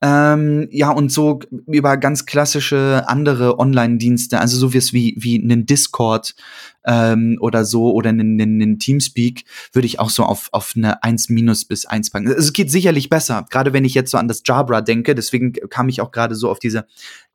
Ähm, 0.00 0.68
ja, 0.70 0.90
und 0.90 1.10
so 1.10 1.40
über 1.66 1.96
ganz 1.96 2.24
klassische 2.24 3.04
andere 3.08 3.58
Online-Dienste, 3.58 4.38
also 4.38 4.56
so 4.56 4.72
wie 4.72 4.78
wie, 4.92 5.14
wie 5.18 5.42
einen 5.42 5.66
Discord 5.66 6.36
ähm, 6.84 7.36
oder 7.40 7.64
so 7.64 7.92
oder 7.92 8.10
einen, 8.10 8.40
einen 8.40 8.78
Teamspeak, 8.78 9.44
würde 9.72 9.86
ich 9.86 9.98
auch 9.98 10.10
so 10.10 10.22
auf, 10.22 10.50
auf 10.52 10.74
eine 10.76 11.02
1 11.02 11.30
minus 11.30 11.64
bis 11.64 11.84
1 11.84 12.10
packen. 12.10 12.28
Also 12.28 12.38
es 12.38 12.52
geht 12.52 12.70
sicherlich 12.70 13.08
besser, 13.08 13.44
gerade 13.50 13.72
wenn 13.72 13.84
ich 13.84 13.94
jetzt 13.94 14.12
so 14.12 14.18
an 14.18 14.28
das 14.28 14.42
Jabra 14.46 14.82
denke, 14.82 15.16
deswegen 15.16 15.52
kam 15.52 15.88
ich 15.88 16.00
auch 16.00 16.12
gerade 16.12 16.36
so 16.36 16.48
auf 16.48 16.60
diese 16.60 16.86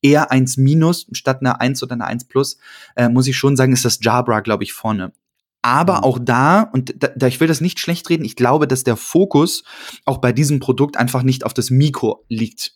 eher 0.02 0.32
1 0.32 0.56
minus 0.56 1.08
statt 1.12 1.42
einer 1.42 1.60
1 1.60 1.84
oder 1.84 1.94
einer 1.94 2.08
1 2.08 2.26
plus, 2.26 2.58
äh, 2.96 3.10
muss 3.10 3.28
ich 3.28 3.36
schon 3.36 3.58
sagen, 3.58 3.74
ist 3.74 3.84
das 3.84 4.00
Jabra, 4.02 4.40
glaube 4.40 4.64
ich, 4.64 4.72
vorne. 4.72 5.12
Aber 5.64 6.00
Mhm. 6.00 6.04
auch 6.04 6.20
da, 6.22 6.62
und 6.62 6.94
da, 7.02 7.08
da, 7.16 7.28
ich 7.28 7.40
will 7.40 7.48
das 7.48 7.62
nicht 7.62 7.80
schlecht 7.80 8.10
reden, 8.10 8.26
ich 8.26 8.36
glaube, 8.36 8.68
dass 8.68 8.84
der 8.84 8.98
Fokus 8.98 9.64
auch 10.06 10.20
bei 10.20 10.32
diesem 10.32 10.60
Produkt 10.60 10.98
einfach 10.98 11.24
nicht 11.24 11.46
auf 11.46 11.54
das 11.56 11.72
Mikro 11.72 12.26
liegt. 12.28 12.74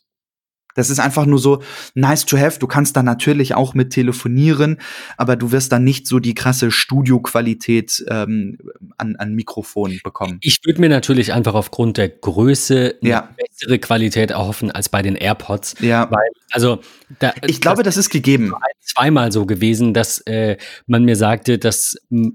Das 0.74 0.90
ist 0.90 1.00
einfach 1.00 1.26
nur 1.26 1.38
so 1.40 1.60
nice 1.94 2.24
to 2.24 2.38
have. 2.38 2.58
Du 2.60 2.66
kannst 2.68 2.96
da 2.96 3.02
natürlich 3.02 3.54
auch 3.54 3.74
mit 3.74 3.90
telefonieren, 3.90 4.78
aber 5.16 5.34
du 5.34 5.50
wirst 5.50 5.72
dann 5.72 5.82
nicht 5.82 6.06
so 6.06 6.20
die 6.20 6.34
krasse 6.34 6.70
Studioqualität 6.70 8.04
ähm, 8.08 8.58
an, 8.96 9.16
an 9.16 9.34
Mikrofon 9.34 9.98
bekommen. 10.04 10.38
Ich 10.40 10.58
würde 10.64 10.80
mir 10.80 10.88
natürlich 10.88 11.32
einfach 11.32 11.54
aufgrund 11.54 11.96
der 11.96 12.08
Größe 12.08 12.94
eine 13.00 13.10
Ja. 13.10 13.28
bessere 13.36 13.78
Qualität 13.78 14.30
erhoffen 14.30 14.70
als 14.70 14.88
bei 14.88 15.02
den 15.02 15.16
AirPods. 15.16 15.74
Ja, 15.80 16.08
Weil, 16.10 16.28
also, 16.52 16.80
da, 17.18 17.32
ich 17.46 17.60
glaube, 17.60 17.82
das 17.82 17.96
ist 17.96 18.10
gegeben. 18.10 18.52
zweimal 18.80 19.32
so 19.32 19.46
gewesen, 19.46 19.94
dass 19.94 20.18
äh, 20.26 20.56
man 20.86 21.04
mir 21.04 21.16
sagte, 21.16 21.58
dass 21.58 21.96
mh, 22.10 22.30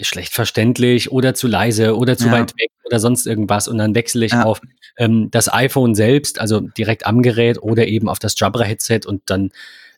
schlecht 0.00 0.32
verständlich 0.34 1.10
oder 1.12 1.34
zu 1.34 1.46
leise 1.46 1.96
oder 1.96 2.16
zu 2.16 2.26
Ja. 2.26 2.32
weit 2.32 2.52
weg 2.58 2.70
oder 2.84 2.98
sonst 3.00 3.26
irgendwas 3.26 3.68
und 3.68 3.78
dann 3.78 3.94
wechsle 3.94 4.26
ich 4.26 4.32
Ja. 4.32 4.42
auf 4.44 4.60
ähm, 4.98 5.30
das 5.30 5.50
iPhone 5.52 5.94
selbst, 5.94 6.40
also 6.40 6.60
direkt 6.60 7.06
am 7.06 7.22
Gerät 7.22 7.49
oder 7.58 7.86
eben 7.86 8.08
auf 8.08 8.18
das 8.18 8.34
Jabra-Headset 8.38 9.00
und 9.06 9.22
dann 9.26 9.50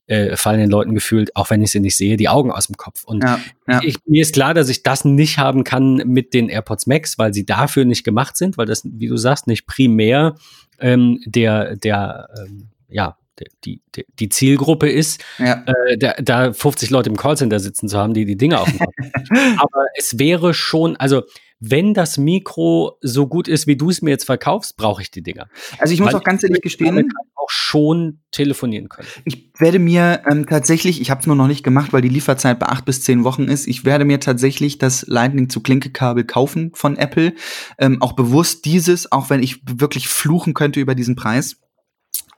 äh, 0.07 0.37
fallen 0.37 0.61
den 0.61 0.71
Leuten 0.71 0.95
gefühlt, 0.95 1.35
auch 1.37 1.51
wenn 1.51 1.63
ich 1.63 1.71
sie 1.71 1.81
nicht 1.81 1.97
sehe, 1.97 2.17
die 2.17 2.29
Augen 2.29 2.51
aus 2.51 2.67
dem 2.67 2.77
Kopf. 2.77 3.05
Und 3.05 3.23
Ja, 3.23 3.41
ja. 3.69 3.81
ich, 3.83 3.97
mir 4.07 4.23
ist 4.23 4.35
klar, 4.35 4.53
dass 4.53 4.69
ich 4.69 4.83
das 4.83 5.05
nicht 5.05 5.39
haben 5.39 5.65
kann 5.65 5.97
mit 6.07 6.35
den 6.35 6.49
AirPods 6.49 6.87
Max, 6.87 7.19
weil 7.19 7.33
sie 7.33 7.47
dafür 7.47 7.85
nicht 7.85 8.05
gemacht 8.05 8.37
sind, 8.37 8.59
weil 8.59 8.67
das, 8.67 8.83
wie 8.85 9.09
du 9.09 9.17
sagst, 9.17 9.47
nicht 9.47 9.67
primär 9.67 10.35
ähm, 10.81 11.21
der, 11.25 11.77
der, 11.77 12.29
ähm, 12.37 12.69
ja, 12.89 13.17
die, 13.65 13.81
die, 13.95 14.07
die 14.19 14.29
Zielgruppe 14.29 14.89
ist, 14.89 15.25
ja. 15.39 15.65
äh, 15.67 15.97
da, 15.97 16.15
da 16.21 16.53
50 16.53 16.91
Leute 16.91 17.09
im 17.09 17.17
Callcenter 17.17 17.61
sitzen 17.61 17.89
zu 17.89 17.99
haben, 17.99 18.15
die 18.15 18.25
die 18.25 18.37
Dinge 18.37 18.61
auf 18.61 18.69
dem 18.69 18.79
Kopf. 18.79 18.95
Aber 19.57 19.87
es 19.97 20.19
wäre 20.19 20.55
schon, 20.55 20.97
also 20.97 21.23
wenn 21.65 21.95
das 21.95 22.19
Mikro 22.19 22.99
so 23.03 23.29
gut 23.29 23.47
ist, 23.47 23.69
wie 23.69 23.77
du 23.77 23.89
es 23.89 24.03
mir 24.03 24.11
jetzt 24.11 24.25
verkaufst, 24.25 24.77
brauche 24.77 25.01
ich 25.01 25.13
die 25.13 25.23
Dinger. 25.23 25.47
Also 25.79 25.95
ich 25.95 26.01
muss 26.01 26.13
Weil 26.13 26.21
auch 26.21 26.25
ganz 26.25 26.43
ehrlich 26.43 26.61
gestehen, 26.61 27.09
auch 27.37 27.51
schon 27.51 28.19
telefonieren 28.33 28.89
können. 28.89 29.07
Ich 29.25 29.53
werde 29.59 29.79
mir 29.79 30.25
ähm, 30.29 30.47
tatsächlich, 30.47 31.01
ich 31.01 31.13
habe 31.13 31.21
es 31.21 31.27
nur 31.29 31.37
noch 31.37 31.47
nicht 31.47 31.63
gemacht, 31.63 31.93
weil 31.93 32.03
die 32.03 32.09
Lieferzeit 32.09 32.59
bei 32.59 32.67
acht 32.67 32.85
bis 32.85 33.05
zehn 33.05 33.23
Wochen 33.23 33.45
ist, 33.45 33.69
ich 33.69 33.85
werde 33.85 34.05
mir 34.05 34.19
tatsächlich 34.19 34.79
das 34.79 35.07
Lightning 35.07 35.49
zu 35.49 35.61
Klinke-Kabel 35.61 36.25
kaufen 36.25 36.73
von 36.75 36.97
Apple. 36.97 37.33
Ähm, 37.79 38.03
auch 38.03 38.15
bewusst 38.15 38.65
dieses, 38.65 39.13
auch 39.13 39.31
wenn 39.31 39.41
ich 39.41 39.61
wirklich 39.65 40.09
fluchen 40.09 40.55
könnte 40.55 40.81
über 40.81 40.97
diesen 40.97 41.15
Preis. 41.15 41.59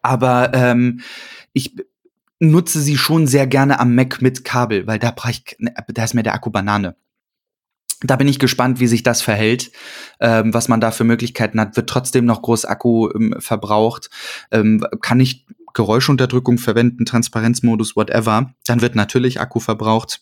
Aber 0.03 0.53
ähm, 0.53 1.01
ich 1.55 1.75
nutze 2.41 2.83
sie 2.83 2.99
schon 2.99 3.27
sehr 3.27 3.47
gerne 3.47 3.81
am 3.81 3.95
Mac 3.95 4.21
mit 4.21 4.45
Kabel, 4.45 4.87
weil 4.87 4.99
da 4.99 5.13
brauche 5.13 5.31
ich, 5.31 5.57
da 5.59 6.05
ist 6.05 6.13
mir 6.13 6.23
der 6.23 6.35
Akku 6.35 6.51
Banane. 6.51 6.95
Da 8.05 8.17
bin 8.17 8.29
ich 8.29 8.39
gespannt, 8.39 8.81
wie 8.81 8.87
sich 8.87 9.03
das 9.03 9.23
verhält, 9.23 9.73
ähm, 10.21 10.53
was 10.53 10.69
man 10.69 10.81
da 10.81 10.91
für 10.91 11.05
Möglichkeiten 11.05 11.59
hat. 11.59 11.77
Wird 11.77 11.89
trotzdem 11.89 12.27
noch 12.27 12.43
groß 12.43 12.67
Akku 12.67 13.09
ähm, 13.15 13.35
verbraucht? 13.39 14.11
Ähm, 14.51 14.87
kann 15.01 15.21
ich 15.21 15.47
Geräuschunterdrückung 15.73 16.59
verwenden, 16.59 17.07
Transparenzmodus, 17.07 17.97
whatever? 17.97 18.55
Dann 18.67 18.83
wird 18.83 18.95
natürlich 18.95 19.41
Akku 19.41 19.59
verbraucht. 19.59 20.21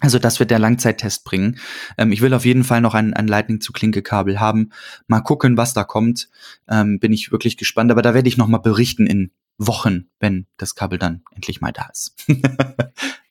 Also 0.00 0.18
das 0.18 0.40
wird 0.40 0.50
der 0.50 0.58
Langzeittest 0.58 1.24
bringen. 1.24 1.58
Ähm, 1.98 2.10
ich 2.10 2.22
will 2.22 2.32
auf 2.32 2.46
jeden 2.46 2.64
Fall 2.64 2.80
noch 2.80 2.94
ein, 2.94 3.12
ein 3.12 3.28
Lightning 3.28 3.60
zu 3.60 3.72
Klinke-Kabel 3.72 4.40
haben. 4.40 4.70
Mal 5.06 5.20
gucken, 5.20 5.58
was 5.58 5.74
da 5.74 5.84
kommt. 5.84 6.30
Ähm, 6.68 6.98
bin 7.00 7.12
ich 7.12 7.32
wirklich 7.32 7.58
gespannt. 7.58 7.90
Aber 7.90 8.02
da 8.02 8.14
werde 8.14 8.28
ich 8.28 8.38
noch 8.38 8.48
mal 8.48 8.58
berichten 8.58 9.06
in 9.06 9.30
Wochen, 9.58 10.08
wenn 10.20 10.46
das 10.56 10.74
Kabel 10.74 10.98
dann 10.98 11.22
endlich 11.34 11.60
mal 11.60 11.72
da 11.72 11.88
ist. 11.92 12.16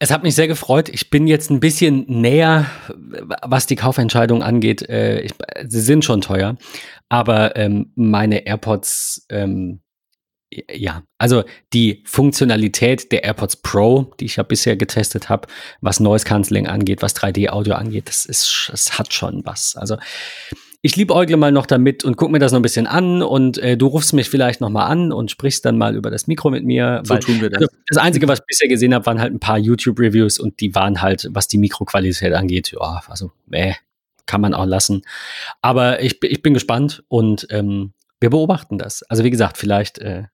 Es 0.00 0.10
hat 0.10 0.22
mich 0.22 0.34
sehr 0.34 0.48
gefreut. 0.48 0.88
Ich 0.88 1.10
bin 1.10 1.26
jetzt 1.26 1.50
ein 1.50 1.60
bisschen 1.60 2.04
näher, 2.08 2.66
was 3.42 3.66
die 3.66 3.76
Kaufentscheidung 3.76 4.42
angeht. 4.42 4.82
Äh, 4.88 5.20
ich, 5.20 5.32
sie 5.66 5.80
sind 5.80 6.04
schon 6.04 6.20
teuer, 6.20 6.56
aber 7.08 7.56
ähm, 7.56 7.92
meine 7.94 8.46
AirPods, 8.46 9.26
ähm, 9.30 9.80
ja, 10.70 11.02
also 11.18 11.44
die 11.72 12.02
Funktionalität 12.06 13.12
der 13.12 13.24
AirPods 13.24 13.56
Pro, 13.56 14.12
die 14.20 14.26
ich 14.26 14.36
ja 14.36 14.42
bisher 14.42 14.76
getestet 14.76 15.28
habe, 15.28 15.48
was 15.80 16.00
Noise 16.00 16.24
Cancelling 16.24 16.66
angeht, 16.66 17.02
was 17.02 17.16
3D-Audio 17.16 17.74
angeht, 17.74 18.08
das 18.08 18.24
ist, 18.24 18.70
es 18.72 18.98
hat 18.98 19.12
schon 19.12 19.44
was. 19.44 19.76
Also 19.76 19.96
ich 20.84 20.96
liebäugle 20.96 21.38
mal 21.38 21.50
noch 21.50 21.64
damit 21.64 22.04
und 22.04 22.18
guck 22.18 22.30
mir 22.30 22.38
das 22.38 22.52
noch 22.52 22.58
ein 22.58 22.62
bisschen 22.62 22.86
an 22.86 23.22
und 23.22 23.56
äh, 23.56 23.78
du 23.78 23.86
rufst 23.86 24.12
mich 24.12 24.28
vielleicht 24.28 24.60
noch 24.60 24.68
mal 24.68 24.84
an 24.84 25.12
und 25.12 25.30
sprichst 25.30 25.64
dann 25.64 25.78
mal 25.78 25.96
über 25.96 26.10
das 26.10 26.26
Mikro 26.26 26.50
mit 26.50 26.62
mir. 26.62 27.00
So 27.04 27.16
tun 27.16 27.40
wir 27.40 27.48
das. 27.48 27.62
Also 27.62 27.74
das 27.86 27.96
Einzige, 27.96 28.28
was 28.28 28.40
ich 28.40 28.44
bisher 28.44 28.68
gesehen 28.68 28.92
habe, 28.92 29.06
waren 29.06 29.18
halt 29.18 29.32
ein 29.32 29.40
paar 29.40 29.56
YouTube-Reviews 29.56 30.38
und 30.38 30.60
die 30.60 30.74
waren 30.74 31.00
halt, 31.00 31.30
was 31.30 31.48
die 31.48 31.56
Mikroqualität 31.56 32.34
angeht, 32.34 32.70
ja, 32.78 33.02
also, 33.08 33.32
äh, 33.50 33.72
kann 34.26 34.42
man 34.42 34.52
auch 34.52 34.66
lassen. 34.66 35.00
Aber 35.62 36.02
ich, 36.02 36.22
ich 36.22 36.42
bin 36.42 36.52
gespannt 36.52 37.02
und 37.08 37.46
ähm, 37.48 37.94
wir 38.20 38.28
beobachten 38.28 38.76
das. 38.76 39.04
Also 39.04 39.24
wie 39.24 39.30
gesagt, 39.30 39.56
vielleicht 39.56 40.00
äh, 40.00 40.24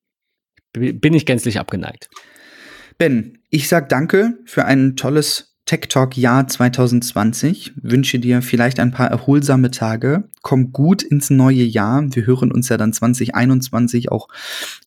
bin 0.73 1.15
ich 1.15 1.27
gänzlich 1.27 1.61
abgeneigt. 1.61 2.11
Ben, 2.99 3.39
ich 3.51 3.69
sag 3.69 3.89
danke 3.89 4.37
für 4.47 4.65
ein 4.65 4.97
tolles 4.97 5.50
Tech 5.71 5.83
Talk 5.89 6.16
Jahr 6.16 6.49
2020. 6.49 7.75
Wünsche 7.81 8.18
dir 8.18 8.43
vielleicht 8.43 8.81
ein 8.81 8.91
paar 8.91 9.07
erholsame 9.07 9.71
Tage. 9.71 10.25
Komm 10.43 10.73
gut 10.73 11.05
ins 11.05 11.31
neue 11.31 11.62
Jahr. 11.62 12.05
Wir 12.11 12.27
hören 12.27 12.51
uns 12.51 12.68
ja 12.71 12.77
dann 12.77 12.93
2021 12.93 14.11
auch 14.11 14.27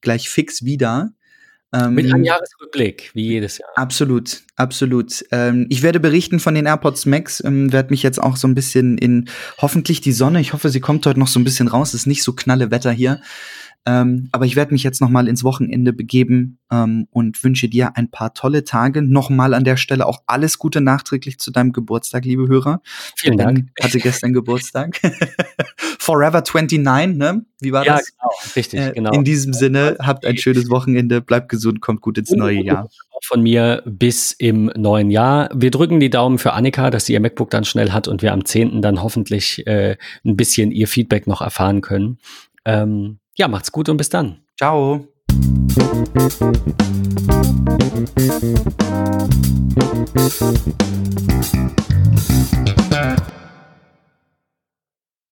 gleich 0.01 0.27
fix 0.27 0.65
wieder. 0.65 1.13
Ähm, 1.71 1.93
Mit 1.93 2.13
einem 2.13 2.25
Jahresrückblick, 2.25 3.11
wie 3.13 3.27
jedes 3.27 3.59
Jahr. 3.59 3.69
Absolut, 3.75 4.43
absolut. 4.57 5.23
Ähm, 5.31 5.67
ich 5.69 5.83
werde 5.83 6.01
berichten 6.01 6.41
von 6.41 6.53
den 6.53 6.65
AirPods 6.65 7.05
Max, 7.05 7.41
ähm, 7.45 7.71
werde 7.71 7.91
mich 7.91 8.03
jetzt 8.03 8.21
auch 8.21 8.35
so 8.35 8.49
ein 8.49 8.53
bisschen 8.53 8.97
in 8.97 9.29
hoffentlich 9.59 10.01
die 10.01 10.11
Sonne, 10.11 10.41
ich 10.41 10.51
hoffe, 10.51 10.67
sie 10.67 10.81
kommt 10.81 11.05
heute 11.05 11.17
noch 11.17 11.29
so 11.29 11.39
ein 11.39 11.45
bisschen 11.45 11.69
raus, 11.69 11.93
es 11.93 12.01
ist 12.01 12.07
nicht 12.07 12.23
so 12.23 12.33
knalle 12.33 12.71
Wetter 12.71 12.91
hier. 12.91 13.21
Ähm, 13.85 14.29
aber 14.31 14.45
ich 14.45 14.55
werde 14.55 14.73
mich 14.73 14.83
jetzt 14.83 15.01
noch 15.01 15.09
mal 15.09 15.27
ins 15.27 15.43
Wochenende 15.43 15.91
begeben 15.91 16.59
ähm, 16.71 17.07
und 17.11 17.43
wünsche 17.43 17.67
dir 17.67 17.97
ein 17.97 18.09
paar 18.09 18.33
tolle 18.33 18.63
Tage. 18.63 19.01
Nochmal 19.01 19.53
an 19.53 19.65
der 19.65 19.75
Stelle 19.75 20.05
auch 20.05 20.23
alles 20.25 20.57
Gute 20.57 20.79
nachträglich 20.79 21.37
zu 21.37 21.51
deinem 21.51 21.73
Geburtstag, 21.73 22.23
liebe 22.23 22.47
Hörer. 22.47 22.81
Vielen 23.17 23.37
Dank. 23.37 23.69
Hatte 23.81 23.99
gestern 23.99 24.31
Geburtstag. 24.33 25.01
Forever 25.99 26.43
29, 26.43 27.17
ne? 27.17 27.45
Wie 27.59 27.73
war 27.73 27.85
ja, 27.85 27.97
das? 27.97 28.11
Genau, 28.11 28.31
richtig, 28.55 28.79
äh, 28.79 28.91
genau. 28.93 29.11
In 29.11 29.25
diesem 29.25 29.51
Sinne, 29.51 29.97
habt 29.99 30.25
ein 30.25 30.37
schönes 30.37 30.69
Wochenende, 30.69 31.21
bleibt 31.21 31.49
gesund, 31.49 31.81
kommt 31.81 32.01
gut 32.01 32.17
ins 32.17 32.31
neue 32.31 32.61
Jahr. 32.61 32.89
Von 33.25 33.41
mir 33.41 33.83
bis 33.85 34.33
im 34.33 34.65
neuen 34.75 35.11
Jahr. 35.11 35.49
Wir 35.53 35.71
drücken 35.71 35.99
die 35.99 36.09
Daumen 36.09 36.39
für 36.39 36.53
Annika, 36.53 36.89
dass 36.89 37.05
sie 37.05 37.13
ihr 37.13 37.21
MacBook 37.21 37.49
dann 37.49 37.63
schnell 37.63 37.91
hat 37.91 38.07
und 38.07 38.21
wir 38.21 38.33
am 38.33 38.43
10. 38.43 38.81
dann 38.81 39.01
hoffentlich 39.01 39.65
äh, 39.67 39.97
ein 40.25 40.35
bisschen 40.35 40.71
ihr 40.71 40.87
Feedback 40.87 41.27
noch 41.27 41.41
erfahren 41.41 41.81
können. 41.81 42.19
Ähm, 42.65 43.19
ja, 43.35 43.47
macht's 43.47 43.71
gut 43.71 43.89
und 43.89 43.97
bis 43.97 44.09
dann. 44.09 44.41
Ciao. 44.57 45.07